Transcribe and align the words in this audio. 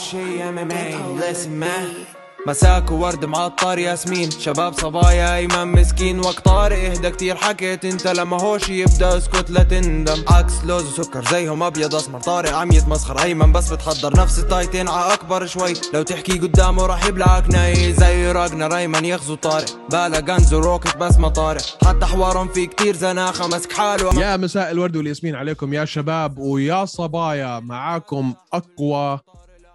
شي 0.00 0.48
ام 0.48 0.58
ام 0.58 0.70
اي 0.70 0.94
listen 0.94 1.62
man. 1.62 2.16
مساك 2.46 2.90
وورد 2.90 3.24
معطر 3.24 3.78
ياسمين. 3.78 4.30
شباب 4.30 4.72
صبايا 4.72 5.36
ايمن 5.36 5.68
مسكين 5.68 6.20
وقت 6.20 6.44
طارق. 6.44 6.78
إهدى 6.78 7.10
كتير 7.10 7.36
حكيت 7.36 7.84
أنت 7.84 8.06
لما 8.06 8.42
هوش 8.42 8.68
يبدأ 8.68 9.16
أسكت 9.16 9.50
لا 9.50 9.62
تندم. 9.62 10.24
عكس 10.28 10.64
لوز 10.64 11.00
وسكر 11.00 11.24
زيهم 11.24 11.62
أبيض 11.62 11.94
أسمر. 11.94 12.20
طارق 12.20 12.54
عم 12.54 12.72
يتمسخر 12.72 13.22
ايمن 13.22 13.52
بس 13.52 13.72
بتحضر 13.72 14.16
نفس 14.16 14.38
التايتين 14.38 14.88
ع 14.88 15.14
أكبر 15.14 15.46
شوي. 15.46 15.72
لو 15.94 16.02
تحكي 16.02 16.38
قدامه 16.38 16.86
راح 16.86 17.06
يبلعك 17.06 17.50
ناي. 17.50 17.92
زي 17.92 18.32
راجنر 18.32 18.76
ايمن 18.76 19.04
يغزو 19.04 19.34
طارق. 19.34 19.78
بالا 19.90 20.18
غنز 20.18 20.54
وروكت 20.54 20.96
بس 20.96 21.18
ما 21.18 21.28
طارق. 21.28 21.62
حتى 21.86 22.06
حوارهم 22.06 22.48
في 22.48 22.66
كتير 22.66 22.96
زناخة 22.96 23.46
مسك 23.46 23.72
حاله 23.72 24.20
يا 24.20 24.36
مساء 24.36 24.70
الورد 24.70 24.96
والياسمين 24.96 25.34
عليكم 25.36 25.74
يا 25.74 25.84
شباب 25.84 26.38
ويا 26.38 26.84
صبايا. 26.84 27.60
معاكم 27.60 28.34
أقوى 28.52 29.20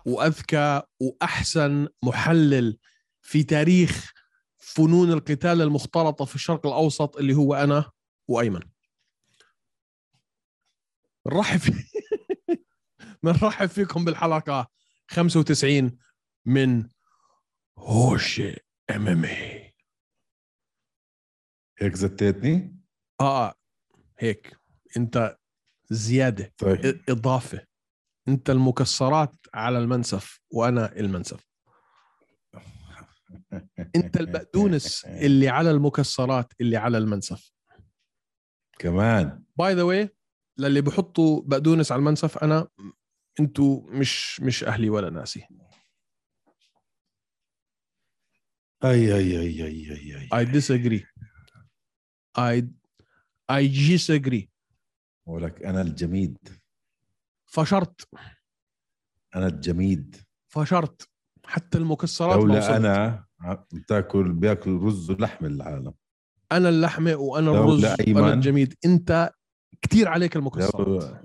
وأذكى 0.05 0.81
وأحسن 0.99 1.87
محلل 2.03 2.77
في 3.21 3.43
تاريخ 3.43 4.11
فنون 4.57 5.11
القتال 5.11 5.61
المختلطة 5.61 6.25
في 6.25 6.35
الشرق 6.35 6.65
الأوسط 6.67 7.17
اللي 7.17 7.33
هو 7.33 7.55
أنا 7.55 7.91
وأيمن. 8.27 8.61
نرحب. 11.27 11.59
بنرحب 13.23 13.65
فيكم 13.65 14.05
بالحلقة 14.05 14.67
95 15.07 15.97
من 16.45 16.89
هوشي 17.77 18.55
إم 18.89 19.07
إم 19.07 19.25
اي 19.25 19.75
هيك 21.79 21.95
زتيتني؟ 21.95 22.79
آه 23.21 23.53
هيك. 24.19 24.57
أنت 24.97 25.37
زيادة 25.89 26.53
طيب. 26.57 27.01
إضافة. 27.09 27.67
أنت 28.27 28.49
المكسرات 28.49 29.35
على 29.55 29.77
المنسف 29.77 30.41
وأنا 30.51 30.95
المنسف. 30.95 31.47
أنت 33.95 34.17
البقدونس 34.17 35.05
اللي 35.25 35.49
على 35.49 35.71
المكسرات 35.71 36.53
اللي 36.61 36.77
على 36.77 36.97
المنسف. 36.97 37.51
كمان. 38.79 39.43
by 39.57 39.73
the 39.73 39.83
way 39.83 40.09
للي 40.57 40.81
بحطوا 40.81 41.41
بقدونس 41.45 41.91
على 41.91 41.99
المنسف 41.99 42.37
أنا 42.37 42.67
أنتوا 43.39 43.81
مش 43.89 44.41
مش 44.41 44.63
أهلي 44.63 44.89
ولا 44.89 45.09
ناسي. 45.09 45.47
أي 48.83 49.15
أي 49.15 49.39
أي 49.39 49.63
أي 49.65 49.91
أي 49.91 50.17
أي 50.17 50.45
I 50.45 50.47
disagree. 50.47 51.03
I 52.37 52.61
I 53.51 53.67
disagree. 53.67 54.47
ولك 55.25 55.63
أنا 55.63 55.81
الجميد. 55.81 56.37
فشرت. 57.45 58.09
أنا 59.35 59.47
الجميد 59.47 60.15
فشرت. 60.47 61.09
حتى 61.45 61.77
المكسرات 61.77 62.37
لولا. 62.37 62.77
أنا 62.77 63.25
بتاكل 63.73 64.33
بياكل 64.33 64.77
رز 64.77 65.11
ولحم 65.11 65.45
العالم. 65.45 65.93
أنا 66.51 66.69
اللحمة 66.69 67.15
وأنا 67.15 67.51
الرز. 67.51 67.85
وأنا 67.85 68.33
الجميد. 68.33 68.73
أنت 68.85 69.31
كتير 69.81 70.07
عليك 70.07 70.35
المكسرات. 70.35 71.21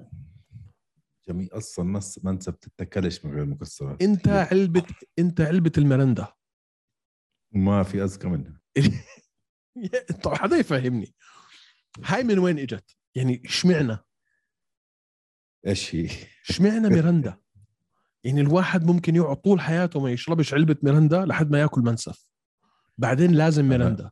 جميل 1.29 1.49
أصلا 1.53 1.93
نص 1.93 2.25
ما 2.25 2.31
انت 2.31 2.51
بتتكلش 2.51 3.25
من 3.25 3.35
غير 3.35 3.45
مكسرات. 3.45 4.03
أنت 4.03 4.29
علبة 4.29 4.87
أنت 5.19 5.41
علبة 5.41 5.73
المرندا 5.79 6.29
ما 7.53 7.83
في 7.83 8.05
أذكى 8.05 8.29
منها. 8.29 8.61
طب 10.23 10.35
حدا 10.35 10.57
يفهمني. 10.57 11.15
هاي 12.05 12.25
من 12.25 12.39
وين 12.39 12.59
إجت؟ 12.59 12.97
يعني 13.15 13.43
اشمعنا 13.47 14.05
إيش 15.67 15.95
هي؟ 15.95 16.09
اشمعنا 16.49 16.89
ميرندا؟ 16.89 17.41
يعني 18.25 18.41
الواحد 18.41 18.87
ممكن 18.87 19.17
يقعد 19.17 19.37
طول 19.37 19.61
حياته 19.61 20.01
ما 20.01 20.11
يشربش 20.11 20.55
علبة 20.55 20.77
ميرندا 20.83 21.25
لحد 21.25 21.51
ما 21.51 21.61
ياكل 21.61 21.81
منسف. 21.81 22.29
بعدين 22.99 23.33
لازم 23.33 23.69
ميرندا. 23.69 24.11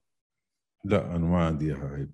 لا 0.85 1.17
أنا 1.17 1.27
ما 1.27 1.47
عندي 1.47 1.73
هاي 1.73 2.09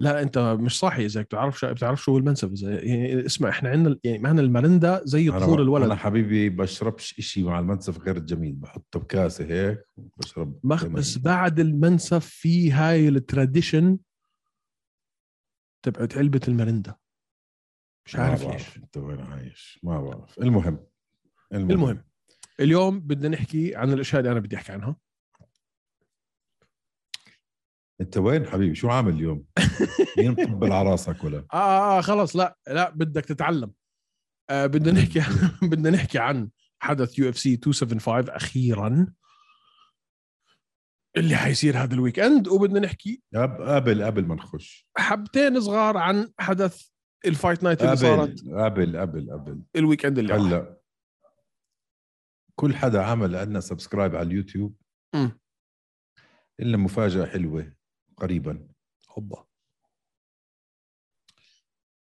لا 0.00 0.22
أنت 0.22 0.38
مش 0.38 0.78
صاحي 0.78 1.06
اذا 1.06 1.22
بتعرف 1.22 1.58
شو 1.58 1.72
بتعرف 1.72 2.02
شو 2.02 2.12
هو 2.12 2.18
المنسف؟ 2.18 2.52
إذا 2.52 2.84
يعني 2.84 3.26
اسمع 3.26 3.48
إحنا 3.48 3.70
عندنا 3.70 3.98
يعني 4.04 4.18
معنا 4.18 4.40
المرندا 4.40 5.00
زي 5.04 5.30
طفول 5.30 5.60
الولد. 5.60 5.84
أنا 5.84 5.94
حبيبي 5.94 6.48
بشربش 6.48 7.18
إشي 7.18 7.42
مع 7.42 7.58
المنسف 7.58 7.98
غير 7.98 8.16
الجميل. 8.16 8.54
بحطه 8.54 9.00
بكاسة 9.00 9.44
هيك 9.44 9.84
بشرب 10.16 10.60
مخ 10.64 10.86
بس. 10.86 11.18
بعد 11.18 11.60
المنسف 11.60 12.26
في 12.26 12.72
هاي 12.72 13.08
ال 13.08 13.17
tradition 13.17 13.98
تبعت 15.82 16.16
علبة 16.16 16.40
المرندا 16.48 16.94
مش 18.06 18.16
عارف 18.16 18.46
ليش. 18.46 18.76
أنت 18.76 18.96
وين 18.96 19.20
عايش. 19.20 19.80
ما 19.82 20.00
بعرف. 20.00 20.38
المهم. 20.38 20.78
المهم, 21.52 21.70
المهم 21.70 22.04
اليوم 22.60 23.00
بدنا 23.00 23.28
نحكي 23.28 23.76
عن 23.76 23.92
الأشياء 23.92 24.20
اللي 24.20 24.32
أنا 24.32 24.40
بدي 24.40 24.56
أحكي 24.56 24.72
عنها. 24.72 24.96
أنت 28.00 28.16
وين 28.16 28.46
حبيبي؟ 28.46 28.74
شو 28.74 28.88
عامل 28.88 29.12
اليوم؟ 29.14 29.44
مين 30.18 30.30
مطبل 30.30 30.72
على 30.72 30.90
راسك 30.90 31.24
ولا؟ 31.24 31.38
آه, 31.52 31.56
آه, 31.56 31.98
آه 31.98 32.00
خلص. 32.00 32.36
لا 32.36 32.58
لا 32.68 32.90
بدك 32.90 33.24
تتعلم. 33.24 33.72
آه 34.50 34.66
بدنا 34.66 35.00
نحكي 35.00 35.20
بدنا 35.70 35.90
نحكي 35.90 36.18
عن 36.18 36.50
حدث 36.82 37.18
UFC 37.18 37.50
275 37.50 38.28
أخيرا. 38.36 39.06
اللي 41.16 41.36
حيصير 41.36 41.78
هذا 41.82 41.94
ال 41.94 42.18
weekend 42.18 42.48
وبدنا 42.48 42.80
نحكي 42.80 43.22
قب- 43.34 43.62
قبل 43.62 44.02
قبل 44.04 44.26
ما 44.26 44.34
نخش. 44.34 44.88
حبتين 44.98 45.60
صغار 45.60 45.96
عن 45.96 46.32
حدث 46.40 46.88
ال 47.26 47.32
fight 47.32 47.62
night 47.62 47.80
اللي 47.80 47.90
قبل 47.90 47.98
صارت 48.00 48.40
قبل 48.48 48.96
قبل 48.98 49.30
قبل. 49.32 49.62
ال 49.76 50.06
weekend 50.06 50.18
اللي 50.18 50.34
هلأ 50.34 50.77
كل 52.58 52.74
حدا 52.74 53.02
عمل 53.02 53.36
عندنا 53.36 53.60
subscribe 53.60 54.16
على 54.16 54.26
اليوتيوب. 54.26 54.76
أمم. 55.14 55.38
إلا 56.60 56.76
مفاجأة 56.76 57.26
حلوة 57.26 57.72
قريبا. 58.16 58.68
هوبا. 59.10 59.44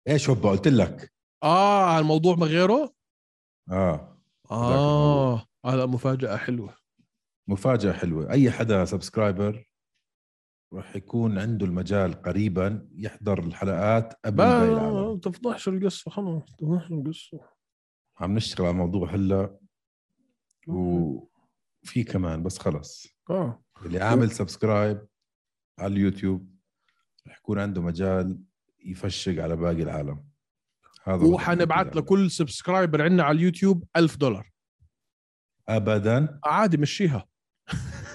إيش 0.08 0.30
هوبا؟ 0.30 0.50
قلت 0.50 0.68
لك. 0.68 1.14
آه 1.44 2.00
الموضوع 2.00 2.36
ما 2.36 2.46
غيره؟ 2.46 2.94
آه. 3.72 4.22
آه 4.52 5.46
هذا 5.66 5.86
مفاجأة 5.86 6.38
حلوة. 6.38 6.76
مفاجأة 7.48 7.94
حلوة. 7.94 8.32
أي 8.32 8.52
حدا 8.52 8.86
سبسكرايبر 8.86 9.66
راح 10.74 10.96
يكون 10.96 11.40
عنده 11.40 11.66
المجال 11.66 12.22
قريبا 12.22 12.90
يحضر 12.94 13.40
الحلقات 13.40 14.14
قبل 14.26 14.38
باقي 14.38 14.74
العالم. 14.74 15.14
ما 15.14 15.20
تفضحش 15.20 15.68
القصة 15.68 16.12
خلص. 16.12 16.56
تفضحش 16.58 16.92
القصة 16.92 17.40
عم 18.18 18.36
نشتغل 18.36 18.66
على 18.66 18.74
الموضوع 18.74 19.16
هلأ. 19.16 19.60
وفي 20.70 22.04
كمان 22.04 22.44
بس 22.44 22.58
خلص. 22.58 23.08
آه. 23.30 23.64
اللي 23.86 24.00
عامل 24.00 24.32
subscribe 24.32 25.08
على 25.80 25.94
اليوتيوب 25.94 26.56
رح 27.28 27.38
يكون 27.38 27.60
عنده 27.60 27.82
مجال 27.82 28.44
يفشق 28.86 29.44
على 29.44 29.56
باقي 29.56 29.84
العالم. 29.84 30.24
هذا 31.04 31.26
وحنبعت 31.26 31.86
العالم. 31.86 32.00
لكل 32.00 32.32
subscriber 32.32 33.02
عندنا 33.02 33.24
على 33.24 33.36
اليوتيوب 33.38 33.84
ألف 33.96 34.18
دولار. 34.18 34.52
ابدا؟ 35.70 36.40
عادي 36.46 36.78
مشيها. 36.78 37.26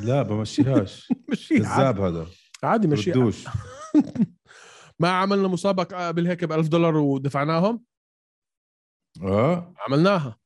لا 0.00 0.22
بمشيهاش. 0.22 1.12
مشيها. 1.30 1.58
كذاب 1.58 2.00
هذا. 2.00 2.26
عادي 2.62 2.88
مشيها. 2.88 3.32
ما 5.00 5.10
عملنا 5.10 5.48
مسابقة 5.48 6.08
قبل 6.08 6.26
هيك 6.26 6.44
ب 6.44 6.52
1000 6.52 6.68
دولار 6.68 6.96
ودفعناهم؟ 6.96 7.84
آه. 9.22 9.74
عملناها. 9.78 10.36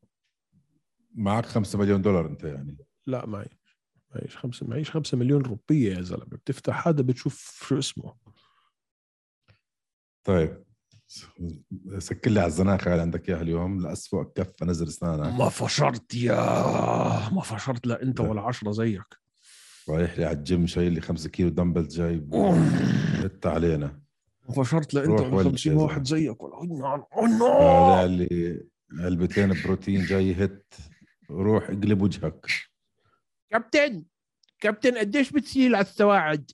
معك 1.14 1.46
5 1.46 1.78
مليون 1.78 2.02
دولار 2.02 2.26
أنت 2.26 2.44
يعني. 2.44 2.76
لا 3.06 3.26
معي 3.26 3.48
معيش 4.14 4.36
خمسة 4.36 4.66
معيش 4.66 4.90
خمسة 4.90 5.18
مليون 5.18 5.42
روبية 5.42 5.94
يا 5.94 6.02
زلمة. 6.02 6.24
بتفتح 6.24 6.88
هذا 6.88 7.02
بتشوف 7.02 7.64
شو 7.68 7.78
اسمه. 7.78 8.14
طيب. 10.24 10.64
سكر 11.98 12.30
لي 12.30 12.40
على 12.40 12.46
الزناخه 12.46 12.90
اللي 12.90 13.02
عندك 13.02 13.28
إياها 13.28 13.42
اليوم. 13.42 13.80
لاسوء 13.80 14.24
كف 14.34 14.62
نزل 14.62 14.86
أسنانك. 14.86 15.40
ما 15.40 15.48
فشرت 15.48 16.14
يا 16.14 16.34
ما 17.30 17.40
فشرت 17.40 17.86
لا 17.86 18.02
أنت 18.02 18.20
لا. 18.20 18.28
ولا 18.28 18.40
عشرة 18.40 18.70
زيك. 18.70 19.28
رايح 19.88 20.18
لي 20.18 20.24
على 20.24 20.36
الجيم 20.36 20.66
شايل 20.66 20.92
لي 20.92 21.00
5 21.00 21.30
كيلو 21.30 21.48
دمبل 21.48 21.88
جايب. 21.88 22.34
انت 22.34 23.46
علينا. 23.46 24.00
ما 24.48 24.54
فشرت 24.54 24.94
لا 24.94 25.00
أنت 25.00 25.20
ولا 25.20 25.34
ولد 25.34 25.48
50 25.48 25.72
يا 25.72 25.78
واحد 25.78 26.06
زيك 26.06 26.42
ولا 26.42 27.06
طالع 27.38 28.04
لي 28.04 28.66
علبتين 28.92 29.62
بروتين 29.64 30.04
جاي 30.04 30.44
هت. 30.44 30.74
روح 31.30 31.64
اقلب 31.70 32.02
وجهك. 32.02 32.46
كابتن 33.50 34.04
كابتن 34.60 34.98
قديش 34.98 35.30
بتسيل 35.32 35.74
على 35.74 35.84
السواعد؟ 35.84 36.50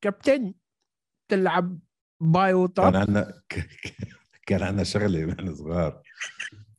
كابتن 0.00 0.54
تلعب 1.28 1.78
بايو 2.20 2.68
كان 2.68 2.74
توب 2.74 2.96
عندنا 2.96 3.42
كان 4.46 4.62
عندنا 4.62 4.84
شغلة 4.84 5.24
ونحن 5.24 5.54
صغار. 5.54 6.02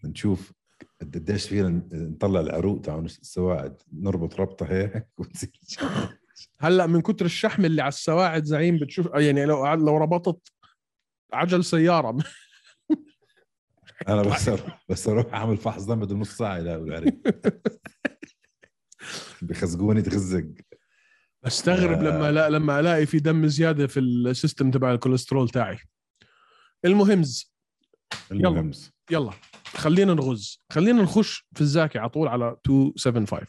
نشوف 0.04 0.52
قد- 1.02 1.16
قديش 1.18 1.50
فينا 1.50 1.70
نطلع 1.94 2.40
العروق 2.40 2.82
تاع 2.82 3.00
السواعد 3.00 3.82
نربط 3.94 4.40
ربطة 4.40 4.66
هيك 4.66 5.08
وتصير 5.18 5.50
هلأ 6.60 6.88
من 6.88 7.02
كتر 7.02 7.26
الشحم 7.26 7.66
اللي 7.66 7.82
على 7.82 7.90
السواعد 7.90 8.44
زعيم 8.44 8.78
بتشوف 8.80 9.08
يعني 9.16 9.46
لو 9.46 9.74
لو 9.74 9.98
ربطت 9.98 10.52
عجل 11.34 11.66
سيارة. 11.66 12.18
أنا 14.08 14.22
بس 14.22 14.50
بس 14.90 15.08
أروح 15.08 15.34
أعمل 15.34 15.58
فحص 15.58 15.84
دم 15.84 16.00
بدون 16.00 16.20
نص 16.20 16.38
ساعة 16.38 16.78
بالعرق 16.78 17.14
بخزقوني 19.42 20.02
تغزق 20.02 20.46
استغرب 21.46 21.98
آه. 21.98 22.04
لما 22.04 22.32
لا 22.32 22.50
لما 22.50 22.80
ألاقي 22.80 23.06
في 23.06 23.20
دم 23.20 23.48
زيادة 23.48 23.88
في 23.88 24.00
ال 24.00 24.10
system 24.10 24.72
تبع 24.72 24.92
الكوليسترول 24.92 25.50
تاعي. 25.50 25.78
المهمز 26.86 27.56
المهم 28.32 28.72
يلا. 29.12 29.32
خلينا 29.66 30.14
نغز. 30.14 30.64
خلينا 30.72 31.02
نخش 31.02 31.48
في 31.56 31.62
الزاكي 31.62 32.00
على 32.00 32.10
طول 32.10 32.28
على 32.28 32.58
275 32.70 33.48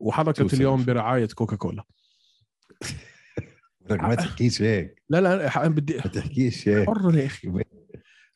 وحركة 0.00 0.42
275. 0.42 0.60
اليوم 0.60 0.84
برعاية 0.84 1.28
كوكا 1.34 1.56
كولا 1.56 1.84
ما 3.90 4.14
تحكيش 4.14 4.62
هيك. 4.62 5.02
لا 5.08 5.20
لا 5.20 5.68
بدي 5.68 5.94
ما 5.94 6.00
تحكيش 6.00 6.68
هيك. 6.68 6.90
حر 6.90 7.18
يا 7.18 7.26
أخي. 7.26 7.48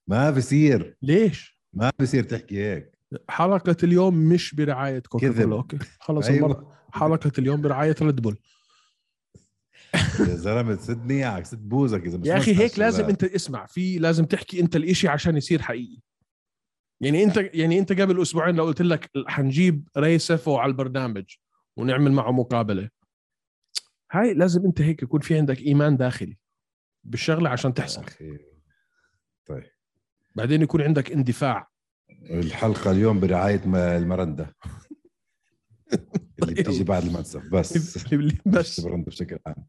ما 0.08 0.31
بصير 0.31 0.96
ليش؟ 1.02 1.60
ما 1.72 1.90
بصير 2.00 2.25
تحكي 2.25 2.58
هيك. 2.64 2.99
حلقة 3.28 3.76
اليوم 3.82 4.14
مش 4.14 4.55
برعاية 4.55 4.99
كوكا. 4.99 5.32
كولا 5.32 5.56
أوكي؟ 5.56 5.78
خلص 6.00 6.28
المرة. 6.28 6.58
أيوه 6.58 6.78
حلقة 6.93 7.32
اليوم 7.38 7.60
برعاية 7.60 7.96
ريد 8.02 8.20
بول 8.20 8.38
يا 9.94 10.34
زلمة 10.34 10.76
سد 10.76 11.06
نيعك 11.06 11.46
سد 11.46 11.69
بوزك 11.69 12.02
إذا 12.02 12.20
يا 12.25 12.37
أخي 12.37 12.55
هيك 12.55 12.78
لازم. 12.78 13.05
أنت 13.05 13.25
اسمع. 13.25 13.66
في 13.66 13.99
لازم 13.99 14.25
تحكي 14.25 14.60
أنت 14.60 14.76
الإشي 14.76 15.08
عشان 15.08 15.37
يصير 15.37 15.62
حقيقي. 15.62 16.02
يعني 17.00 17.25
انت 17.25 17.37
يعني 17.37 17.78
أنت 17.78 18.00
قبل 18.00 18.22
أسبوعين 18.22 18.55
لو 18.55 18.64
قلت 18.64 18.82
لك 18.82 19.10
حنجيب 19.26 19.88
ريسفو 19.96 20.56
على 20.56 20.70
البرنامج 20.70 21.25
ونعمل 21.76 22.12
معه 22.12 22.32
مقابلة. 22.32 22.90
هاي 24.12 24.34
لازم 24.34 24.64
أنت 24.64 24.81
هيك 24.81 25.02
يكون 25.02 25.20
في 25.20 25.38
عندك 25.38 25.60
إيمان 25.60 25.96
داخلي 25.96 26.38
بالشغلة 27.05 27.50
عشان 27.50 27.75
تحصل. 27.75 28.05
طيب. 29.46 29.77
بعدين 30.38 30.62
يكون 30.62 30.82
عندك 30.82 31.12
اندفاع. 31.12 31.69
الحلقة 32.31 32.90
اليوم 32.90 33.20
برعاية 33.20 33.62
المرندا 33.96 34.55
اللي 36.43 36.55
بتيجي 36.55 36.85
بعد 36.85 37.05
المنسف 37.05 37.43
بس. 37.52 37.96
بس. 38.46 38.79
المرندا 38.79 39.11
بشكل 39.11 39.38
عام. 39.46 39.67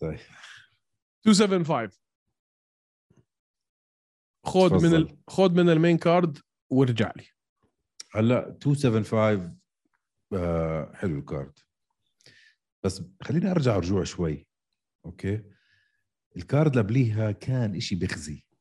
طيب. 0.00 0.18
275 1.26 1.90
خذ 4.46 4.88
من 4.88 4.94
ال... 4.94 5.18
خذ 5.28 5.52
من 5.52 5.70
ال 5.70 5.76
main 5.76 5.98
card 5.98 6.38
وارجع 6.70 7.12
لي. 7.16 7.26
هلا 8.14 8.48
275 8.48 9.58
آه 10.32 10.92
حلو 10.94 11.18
ال 11.18 11.26
card 11.26 11.58
بس 12.84 13.02
خليني 13.22 13.50
ارجع 13.50 13.76
رجوع 13.76 14.04
شوي. 14.04 14.46
أوكي. 15.04 15.42
ال 16.36 16.43
card 16.43 16.70
اللي 16.70 16.82
قبليها 16.82 17.30
كان 17.30 17.76
إشي 17.76 17.94
بخزي. 17.94 18.51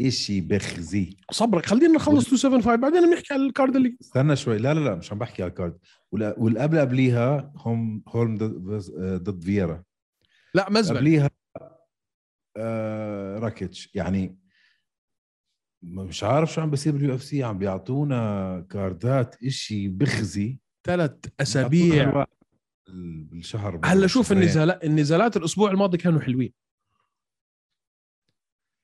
إشي 0.00 0.40
بخزي. 0.40 1.16
صبرك 1.30 1.66
خلينا 1.66 1.94
نخلص 1.94 2.24
275 2.32 2.80
بعدين 2.80 3.10
بنحكي 3.10 3.34
على 3.34 3.46
ال 3.46 3.52
card 3.52 3.76
اللي 3.76 3.96
استنى 4.00 4.36
شوي. 4.36 4.58
لا 4.58 4.74
لا 4.74 4.80
لا 4.80 4.94
مش 4.94 5.12
عم 5.12 5.18
بحكي 5.18 5.42
على 5.42 5.50
ال 5.50 5.55
card. 5.55 5.78
والقبل 6.12 6.78
قبليها 6.78 7.52
هم 7.56 8.02
هولم 8.08 8.36
ضد- 8.38 9.42
فييرا. 9.44 9.82
لا 10.54 10.70
مزبل. 10.70 10.96
قبليها 10.96 11.30
آه 12.56 13.38
راكيتش. 13.38 13.90
يعني 13.94 14.38
مش 15.82 16.24
عارف 16.24 16.52
شو 16.52 16.60
عم 16.60 16.70
بيصير 16.70 16.92
بال 16.92 17.14
UFC. 17.14 17.42
عم 17.42 17.58
بيعطونا 17.58 18.66
كاردات 18.70 19.42
إشي 19.44 19.88
بخزي. 19.88 20.58
ثلاث 20.86 21.16
أسابيع. 21.40 22.24
بالشهر 22.88 23.80
هلأ 23.84 24.06
شوف. 24.06 24.32
النزالات 24.32 24.84
النزالات 24.84 25.36
الأسبوع 25.36 25.70
الماضي 25.70 25.98
كانوا 25.98 26.20
حلوين. 26.20 26.52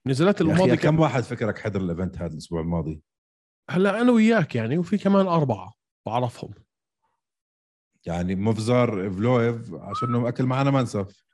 نزالات 0.06 0.40
يا 0.40 0.46
الماضي 0.46 0.76
كم 0.76 1.00
واحد 1.00 1.22
فكرك 1.22 1.58
حضر 1.58 1.80
ال 1.80 1.87
event 1.87 2.18
هذا 2.18 2.32
الأسبوع 2.32 2.60
الماضي؟ 2.60 3.02
هلا 3.70 4.00
أنا 4.00 4.12
وياك 4.12 4.54
يعني 4.54 4.78
وفي 4.78 4.98
كمان 4.98 5.26
أربعة 5.26 5.74
بعرفهم. 6.06 6.50
يعني 8.06 8.34
موفسار 8.34 9.10
إيفلويف 9.10 9.74
عشان 9.74 10.26
أكل 10.26 10.44
معنا 10.44 10.70
منسف 10.70 11.24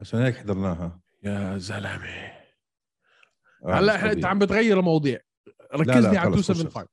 عشان 0.00 0.20
هيك 0.20 0.36
حضرناها. 0.36 1.00
يا 1.22 1.58
زلمة. 1.58 2.38
آه، 3.64 3.74
هلا 3.78 3.96
إحنا 3.96 4.12
انت. 4.12 4.24
عم 4.24 4.38
بتغير 4.38 4.78
المواضيع. 4.78 5.18
ركز 5.74 5.88
لا، 5.88 6.10
لي 6.10 6.18
على 6.18 6.30
خلص، 6.30 6.50
275 6.50 6.86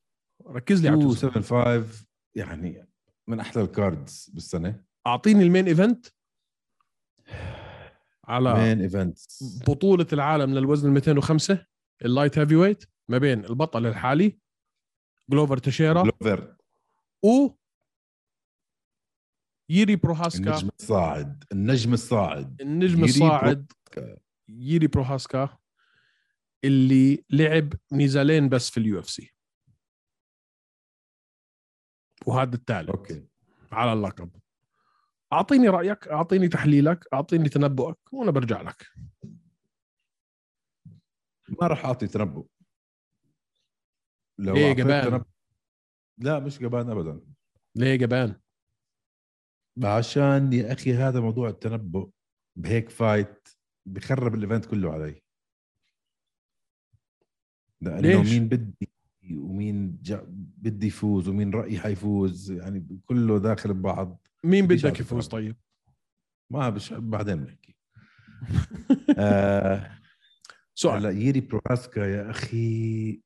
ركز 0.48 0.82
لي 0.82 0.88
على 0.88 0.98
275 0.98 1.42
275 1.42 2.06
يعني 2.36 2.88
من 3.28 3.40
أحلى 3.40 3.62
ال 3.64 3.75
cards 3.75 4.30
بالسنة. 4.34 4.84
أعطيني 5.08 5.44
ال 5.44 5.49
main 5.49 5.68
event. 5.68 6.06
على 8.28 8.76
بطولة 9.68 10.08
العالم 10.14 10.54
للوزن 10.54 10.88
ال 10.88 10.94
205 10.94 11.66
ال 12.06 12.38
light 12.40 12.56
heavyweight 12.56 12.84
ما 13.10 13.18
بين 13.18 13.46
البطل 13.46 13.86
الحالي 13.86 14.40
جلوفر 15.30 15.58
تشيرا 15.58 16.02
بلوفر 16.02 16.56
و 17.24 17.50
ييري 19.70 19.96
بروهاسكا 19.96 20.50
النجم 20.50 20.70
الصاعد. 20.80 21.44
النجم 21.52 21.94
الصاعد. 21.94 22.62
النجم 22.62 22.98
ييري 22.98 23.10
الصاعد 23.10 23.72
بروهاسكا. 23.96 24.22
ييري 24.50 24.88
بروهاسكا 24.88 25.58
اللي 26.64 27.24
لعب 27.30 27.74
نزالين 27.92 28.50
بس 28.50 28.70
في 28.70 28.80
ال 28.80 29.00
UFC. 29.00 29.34
وهذا 32.26 32.56
الثالث 32.56 32.90
أوكي. 32.90 33.28
على 33.72 33.94
اللقب. 33.94 34.30
أعطيني 35.34 35.70
رأيك 35.70 36.08
أعطيني 36.08 36.48
تحليلك 36.48 37.08
أعطيني 37.14 37.50
تنبؤك 37.50 38.14
وأنا 38.14 38.32
برجع 38.32 38.62
لك. 38.62 38.88
ما 41.50 41.68
راح 41.68 41.86
أعطي 41.86 42.08
تنبؤ. 42.08 42.46
لو 44.40 44.54
ليه 44.54 44.74
جبان؟ 44.74 45.20
تنبؤ- 45.20 45.26
لا 46.18 46.40
مش 46.40 46.60
جبان 46.60 46.90
ابدا. 46.90 47.22
ليه 47.76 47.96
جبان؟ 47.96 48.40
عشان 49.84 50.54
يا 50.54 50.74
أخي 50.74 50.94
هذا 50.94 51.20
موضوع 51.20 51.50
التنبؤ 51.50 52.10
بهيك 52.56 52.90
فايت 52.90 53.48
بخرب 53.86 54.36
ال 54.36 54.41
event 54.41 54.66
كله 54.66 54.94
علي. 54.94 55.22
لأنه 57.82 58.00
ليش؟ 58.00 58.32
مين 58.32 58.48
بدي 58.48 58.90
ومين 59.32 59.98
جا 60.02 60.26
بدي 60.30 60.88
يفوز 60.88 61.28
ومين 61.28 61.54
رأيي 61.54 61.80
حيفوز 61.80 62.52
يعني 62.52 63.00
كله 63.06 63.40
داخل 63.40 63.74
ببعض. 63.74 64.25
مين 64.46 64.68
بدك 64.68 65.00
يفوز. 65.00 65.28
طيب؟ 65.28 65.56
ما 66.52 66.70
بش 66.70 66.94
بعدين 66.94 67.36
بنحكي. 67.36 67.76
آه 69.20 70.00
سؤال. 70.76 70.96
هلا 70.96 71.10
ييري 71.10 71.42
بروهاسكا 71.42 72.00
يا 72.00 72.30
أخي 72.30 73.22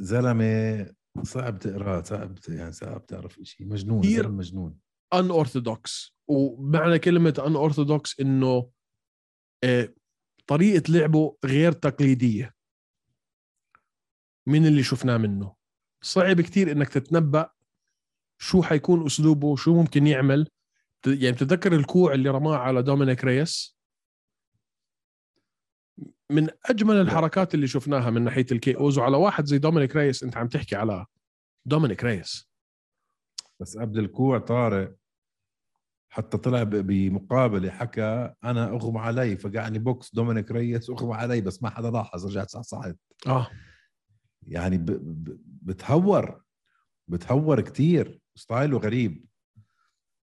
زلمة 0.00 0.86
صعب 1.22 1.58
تقراه 1.58 2.02
صعب 2.02 2.38
يعني 2.48 2.72
صعب 2.72 3.06
تعرف 3.06 3.40
شيء 3.42 3.66
مجنون. 3.66 4.02
زلمة 4.02 4.28
مجنون. 4.28 4.78
unorthodox 5.14 6.16
ومعنى 6.28 6.98
كلمة 6.98 7.42
unorthodox 7.46 8.20
إنه 8.20 8.70
آه، 9.64 9.94
طريقة 10.46 10.92
لعبه 10.92 11.36
غير 11.44 11.72
تقليدية. 11.72 12.54
من 14.48 14.66
اللي 14.66 14.82
شفناه 14.82 15.16
منه؟ 15.16 15.54
صعب 16.04 16.40
كتير 16.40 16.72
إنك 16.72 16.88
تتنبأ 16.88 17.50
شو 18.38 18.62
حيكون 18.62 19.06
أسلوبه؟ 19.06 19.56
شو 19.56 19.74
ممكن 19.74 20.06
يعمل؟ 20.06 20.48
يعني 21.06 21.32
بتتذكر 21.32 21.72
الكوع 21.72 22.14
اللي 22.14 22.30
رماه 22.30 22.56
على 22.56 22.82
دومينيك 22.82 23.24
ريس؟ 23.24 23.78
من 26.30 26.48
أجمل 26.66 26.96
الحركات 26.96 27.54
اللي 27.54 27.66
شفناها 27.66 28.10
من 28.10 28.24
ناحية 28.24 28.46
ال 28.52 28.76
KOs 28.76 28.98
وعلى 28.98 29.16
واحد 29.16 29.44
زي 29.44 29.58
دومينيك 29.58 29.96
ريس 29.96 30.22
أنت 30.22 30.36
عم 30.36 30.48
تحكي 30.48 30.76
على 30.76 31.06
دومينيك 31.66 32.04
ريس. 32.04 32.48
بس 33.60 33.78
قبل 33.78 33.98
الكوع 33.98 34.38
طارق 34.38 34.94
حتى 36.08 36.38
طلع 36.38 36.62
بمقابلة 36.62 37.70
حكى 37.70 38.34
أنا 38.44 38.70
أغمى 38.70 39.00
علي 39.00 39.36
فقعني 39.36 39.78
بوكس 39.78 40.14
دومينيك 40.14 40.50
ريس 40.50 40.90
أغمى 40.90 41.14
علي 41.14 41.40
بس 41.40 41.62
ما 41.62 41.70
حدا 41.70 41.90
لاحظ 41.90 42.26
رجعت 42.26 42.50
صحصحت 42.50 42.96
آه. 43.26 43.50
يعني 44.42 44.78
ب... 44.78 44.84
ب... 44.84 45.38
بتهور 45.62 46.42
بتهور 47.08 47.60
كتير. 47.60 48.20
style 48.38 48.71
ه 48.71 48.78
غريب 48.78 49.24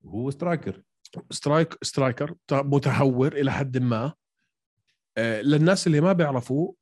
وهو 0.02 0.32
striker. 0.32 0.84
strike 1.32 1.84
striker 1.84 2.36
متهور 2.52 3.34
إلى 3.34 3.52
حد 3.52 3.78
ما. 3.78 4.14
آه، 5.18 5.42
للناس 5.42 5.88
اللي 5.88 6.02
ما 6.02 6.14
بيعرفوا 6.14 6.74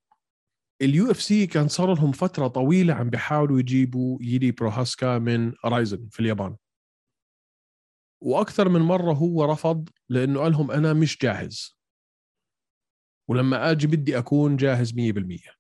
ال 0.82 1.12
UFC 1.12 1.48
كان 1.48 1.68
صار 1.68 1.94
لهم 1.94 2.12
فترة 2.12 2.48
طويلة 2.48 2.94
عم 2.94 3.10
بيحاولوا 3.10 3.60
يجيبوا 3.60 4.18
ييري 4.22 4.52
بروهاسكا 4.52 5.18
من 5.18 5.54
رايزن 5.66 6.08
في 6.12 6.20
اليابان. 6.20 6.56
وأكثر 8.22 8.70
من 8.70 8.82
مرة 8.82 9.14
هو 9.14 9.46
رفض 9.46 9.90
لأنه 10.10 10.40
قال 10.40 10.52
لهم 10.52 10.72
أنا 10.72 10.94
مش 10.94 11.18
جاهز. 11.18 11.80
ولما 13.30 13.72
أجي 13.72 13.88
بدي 13.88 14.18
أكون 14.18 14.58
جاهز 14.58 14.94
100% 14.94 15.60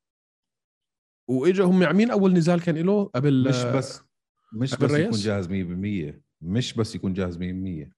وإجا 1.29 1.63
هم 1.63 1.83
عاملين 1.83 2.11
أول 2.11 2.33
نزال 2.33 2.61
كان 2.61 2.77
له 2.77 3.03
قبل 3.05 3.49
مش 3.49 3.63
بس. 3.63 4.08
مش 4.53 4.75
بس 4.75 4.91
ريس؟ 4.91 4.99
يكون 5.07 5.19
جاهز 5.19 5.47
100% 5.47 6.21
مش 6.41 6.73
بس 6.73 6.95
يكون 6.95 7.13
جاهز 7.13 7.37
100% 7.37 7.91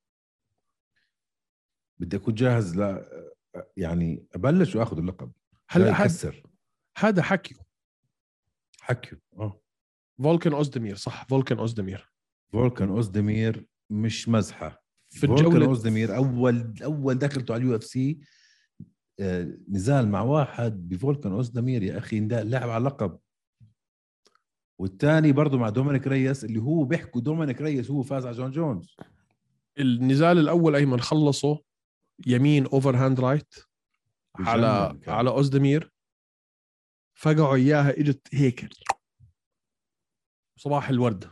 بدي 2.00 2.18
أكون 2.18 2.34
جاهز 2.34 2.78
لا 2.78 3.10
يعني 3.78 4.26
أبلش 4.36 4.76
وآخذ 4.76 4.98
اللقب. 4.98 5.32
هلأ 5.70 5.94
حد 5.94 6.10
هذا 6.98 7.22
حكيه 7.22 7.56
حكيوا 8.82 9.20
آه. 9.38 9.62
فولكن 10.24 10.54
اوزدمير 10.54 10.96
صح 10.96 11.26
فولكن 11.28 11.58
اوزدمير 11.60 12.12
فولكان 12.54 12.90
اوزدمير 12.90 13.68
مش 13.90 14.30
مزحة. 14.30 14.84
في 15.10 15.26
الجولة 15.26 15.66
اوزدمير 15.66 16.16
أول 16.16 16.74
أول 16.84 17.16
دخلته 17.16 17.54
على 17.54 17.64
ال 17.64 17.76
UFC 17.76 18.20
آه، 19.20 19.58
نزال 19.70 20.08
مع 20.08 20.22
واحد 20.22 20.88
بفولكان 20.90 21.32
اوزدمير 21.32 21.84
يا 21.84 21.98
أخي 21.98 22.20
ده 22.20 22.44
لعب 22.44 22.70
على 22.70 22.84
لقب 22.86 23.20
والثاني 24.82 25.32
برضه 25.32 25.58
مع 25.58 25.70
دومينيك 25.70 26.08
ريس 26.08 26.46
اللي 26.46 26.60
هو 26.60 26.84
بيحكوا 26.84 27.22
دومينيك 27.22 27.62
ريس 27.62 27.92
هو 27.92 28.04
فاز 28.04 28.26
على 28.26 28.36
جون 28.36 28.52
جونز. 28.52 28.96
النزال 29.80 30.38
الأول 30.38 30.76
ايمن 30.76 31.02
خلصه 31.02 31.64
يمين 32.28 32.66
overhand 32.66 33.20
right 33.20 33.54
على 34.36 35.00
كان. 35.04 35.14
على 35.14 35.30
أوزدمير. 35.30 35.92
فقعوا 37.14 37.56
إياها 37.56 38.00
إجت 38.00 38.28
هيك. 38.34 38.70
صباح 40.58 40.90
الورد. 40.90 41.32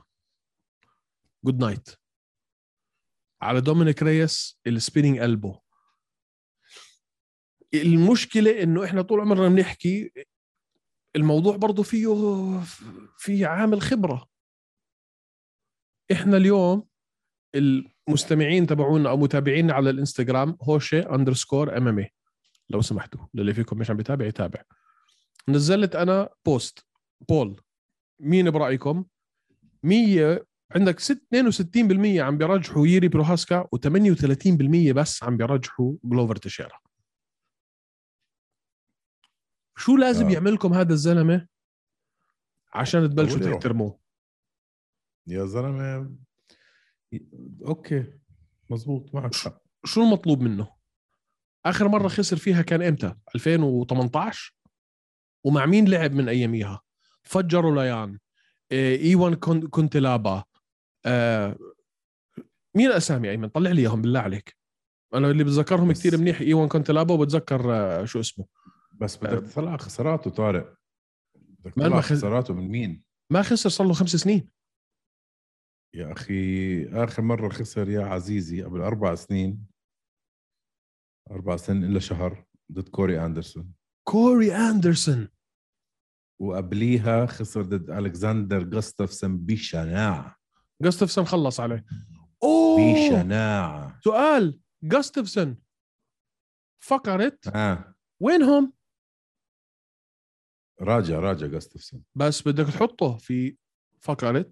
good 1.46 1.60
night 1.60 1.90
على 3.42 3.62
دومينيك 3.62 4.04
ريس 4.04 4.60
ال 4.68 4.74
spinning 4.74 5.20
elbow 5.20 5.60
المشكلة 7.74 8.64
إنه 8.64 8.86
إحنا 8.86 9.02
طول 9.02 9.20
عمرنا 9.20 9.50
بنحكي 9.50 10.12
الموضوع 11.16 11.56
برضه 11.58 11.84
فيه 11.84 12.08
في 13.18 13.46
عامل 13.46 13.82
خبرة. 13.82 14.28
إحنا 16.12 16.38
اليوم 16.38 16.88
المستمعين 17.56 18.68
تبعونا 18.68 19.10
أو 19.10 19.18
متابعينا 19.18 19.74
على 19.74 19.90
الإنستغرام 19.90 20.58
هوشة 20.62 21.16
underscore 21.16 21.78
MMA 21.78 22.06
لو 22.70 22.82
سمحتوا 22.82 23.22
للي 23.34 23.54
فيكم 23.54 23.78
مش 23.78 23.90
عم 23.90 23.98
بيتابع 23.98 24.26
يتابع. 24.26 24.62
نزلت 25.50 25.96
أنا 25.96 26.30
post. 26.46 26.80
poll 27.30 27.62
مين 28.20 28.52
برأيكم؟ 28.52 29.06
100 29.84 30.46
عندك 30.76 31.00
ست- 31.00 31.28
62% 31.34 32.22
عم 32.22 32.38
بيرجحوا 32.38 32.88
ييري 32.88 33.08
بروهاسكا 33.08 33.68
و38% 33.76 34.94
بس 34.94 35.24
عم 35.24 35.38
بيرجحوا 35.38 35.94
جلوفر 36.04 36.36
تشيرا. 36.36 36.80
شو 39.80 39.98
لازم 39.98 40.28
آه. 40.28 40.32
يعمل 40.32 40.54
لكم 40.54 40.74
هذا 40.74 40.94
الزلمة 40.94 41.48
عشان 42.74 43.10
تبلشوا. 43.10 43.40
تحترموه؟ 43.40 44.00
يا 45.28 45.46
زلمة. 45.46 46.16
أوكي 47.66 48.06
مزبوط 48.70 49.16
معك 49.16 49.36
حق. 49.36 49.62
شو 49.86 50.02
المطلوب 50.04 50.42
منه؟ 50.42 50.68
آخر 51.66 51.88
مرة 51.88 52.08
خسر 52.08 52.38
فيها 52.38 52.62
كان 52.62 52.82
إمتى؟ 52.82 53.16
2018 53.36 54.54
ومع 55.44 55.66
مين 55.66 55.88
لعب 55.88 56.14
من 56.14 56.30
اياميها 56.30 56.82
فجروا 57.24 57.76
ليان 57.84 58.20
إيه، 58.72 59.02
إيوان 59.10 59.34
كون- 59.36 59.68
كونتلابا 59.68 60.44
آه، 61.06 61.58
مين 62.76 62.88
الأسامي 62.88 63.30
أيمن؟ 63.30 63.48
طلع 63.48 63.72
لي 63.72 63.82
إياهم 63.82 64.02
بالله 64.02 64.20
عليك. 64.20 64.58
أنا 65.14 65.32
اللي 65.32 65.44
بتذكرهم 65.44 65.92
كثير 65.92 66.18
منيح 66.18 66.42
إيوان 66.42 66.68
كونتلابا 66.68 67.14
وبتذكر 67.14 67.74
آه، 67.76 68.06
شو 68.06 68.20
اسمه؟ 68.20 68.46
بس 69.02 69.18
بدك 69.18 69.52
تطلع 69.52 69.78
خساراته 69.78 70.30
طارق. 70.30 70.78
بدك 71.36 71.74
تطلع 71.74 72.02
خساراته 72.02 72.54
من 72.54 72.68
مين؟ 72.68 73.04
ما 73.32 73.42
خسر 73.42 73.70
صار 73.70 73.88
له 73.88 73.94
خمس 73.94 74.10
سنين. 74.10 74.50
يا 75.96 76.12
أخي 76.12 76.86
آخر 76.86 77.22
مرة 77.22 77.50
خسر 77.50 77.90
يا 77.90 78.06
عزيزي 78.06 78.64
قبل 78.64 78.82
أربع 78.82 79.16
سنين. 79.16 79.68
أربع 81.32 81.58
سنين 81.58 81.84
إلا 81.84 82.00
شهر 82.00 82.46
ضد 82.72 82.90
كوري 82.90 83.26
أندرسون. 83.26 83.74
كوري 84.08 84.56
أندرسون. 84.56 85.30
وقبليها 86.42 87.26
خسر 87.26 87.62
ضد 87.62 87.90
ألكسندر 87.90 88.64
جاستفسون 88.64 89.38
بشناعة. 89.38 90.36
جاستفسون 90.82 91.26
خلص 91.26 91.60
عليه. 91.60 91.86
أوه! 92.44 92.78
بشناعة. 92.80 94.00
سؤال 94.04 94.60
جاستفسون 94.84 95.58
فقرت؟ 96.84 97.48
آه. 97.48 97.96
وينهم؟ 98.22 98.74
راجع 100.82 101.20
راجع 101.20 101.48
جاستفسون 101.48 102.04
بس 102.16 102.48
بدك 102.48 102.74
تحطه 102.74 103.18
في 103.18 103.58
فقرة 104.00 104.52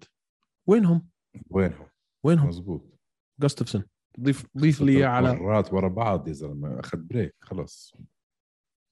وينهم؟ 0.66 1.08
وينهم. 1.50 1.86
وينهم؟ 2.22 2.48
مزبوط. 2.48 2.98
جاستفسون 3.40 3.84
ضيف 4.20 4.46
ضيف 4.58 4.80
لي 4.80 5.04
على 5.04 5.34
مرات 5.34 5.72
ورا 5.72 5.88
بعض 5.88 6.28
يا 6.28 6.32
زلمة. 6.32 6.80
أخذ 6.80 6.98
break 6.98 7.34
خلص 7.40 7.94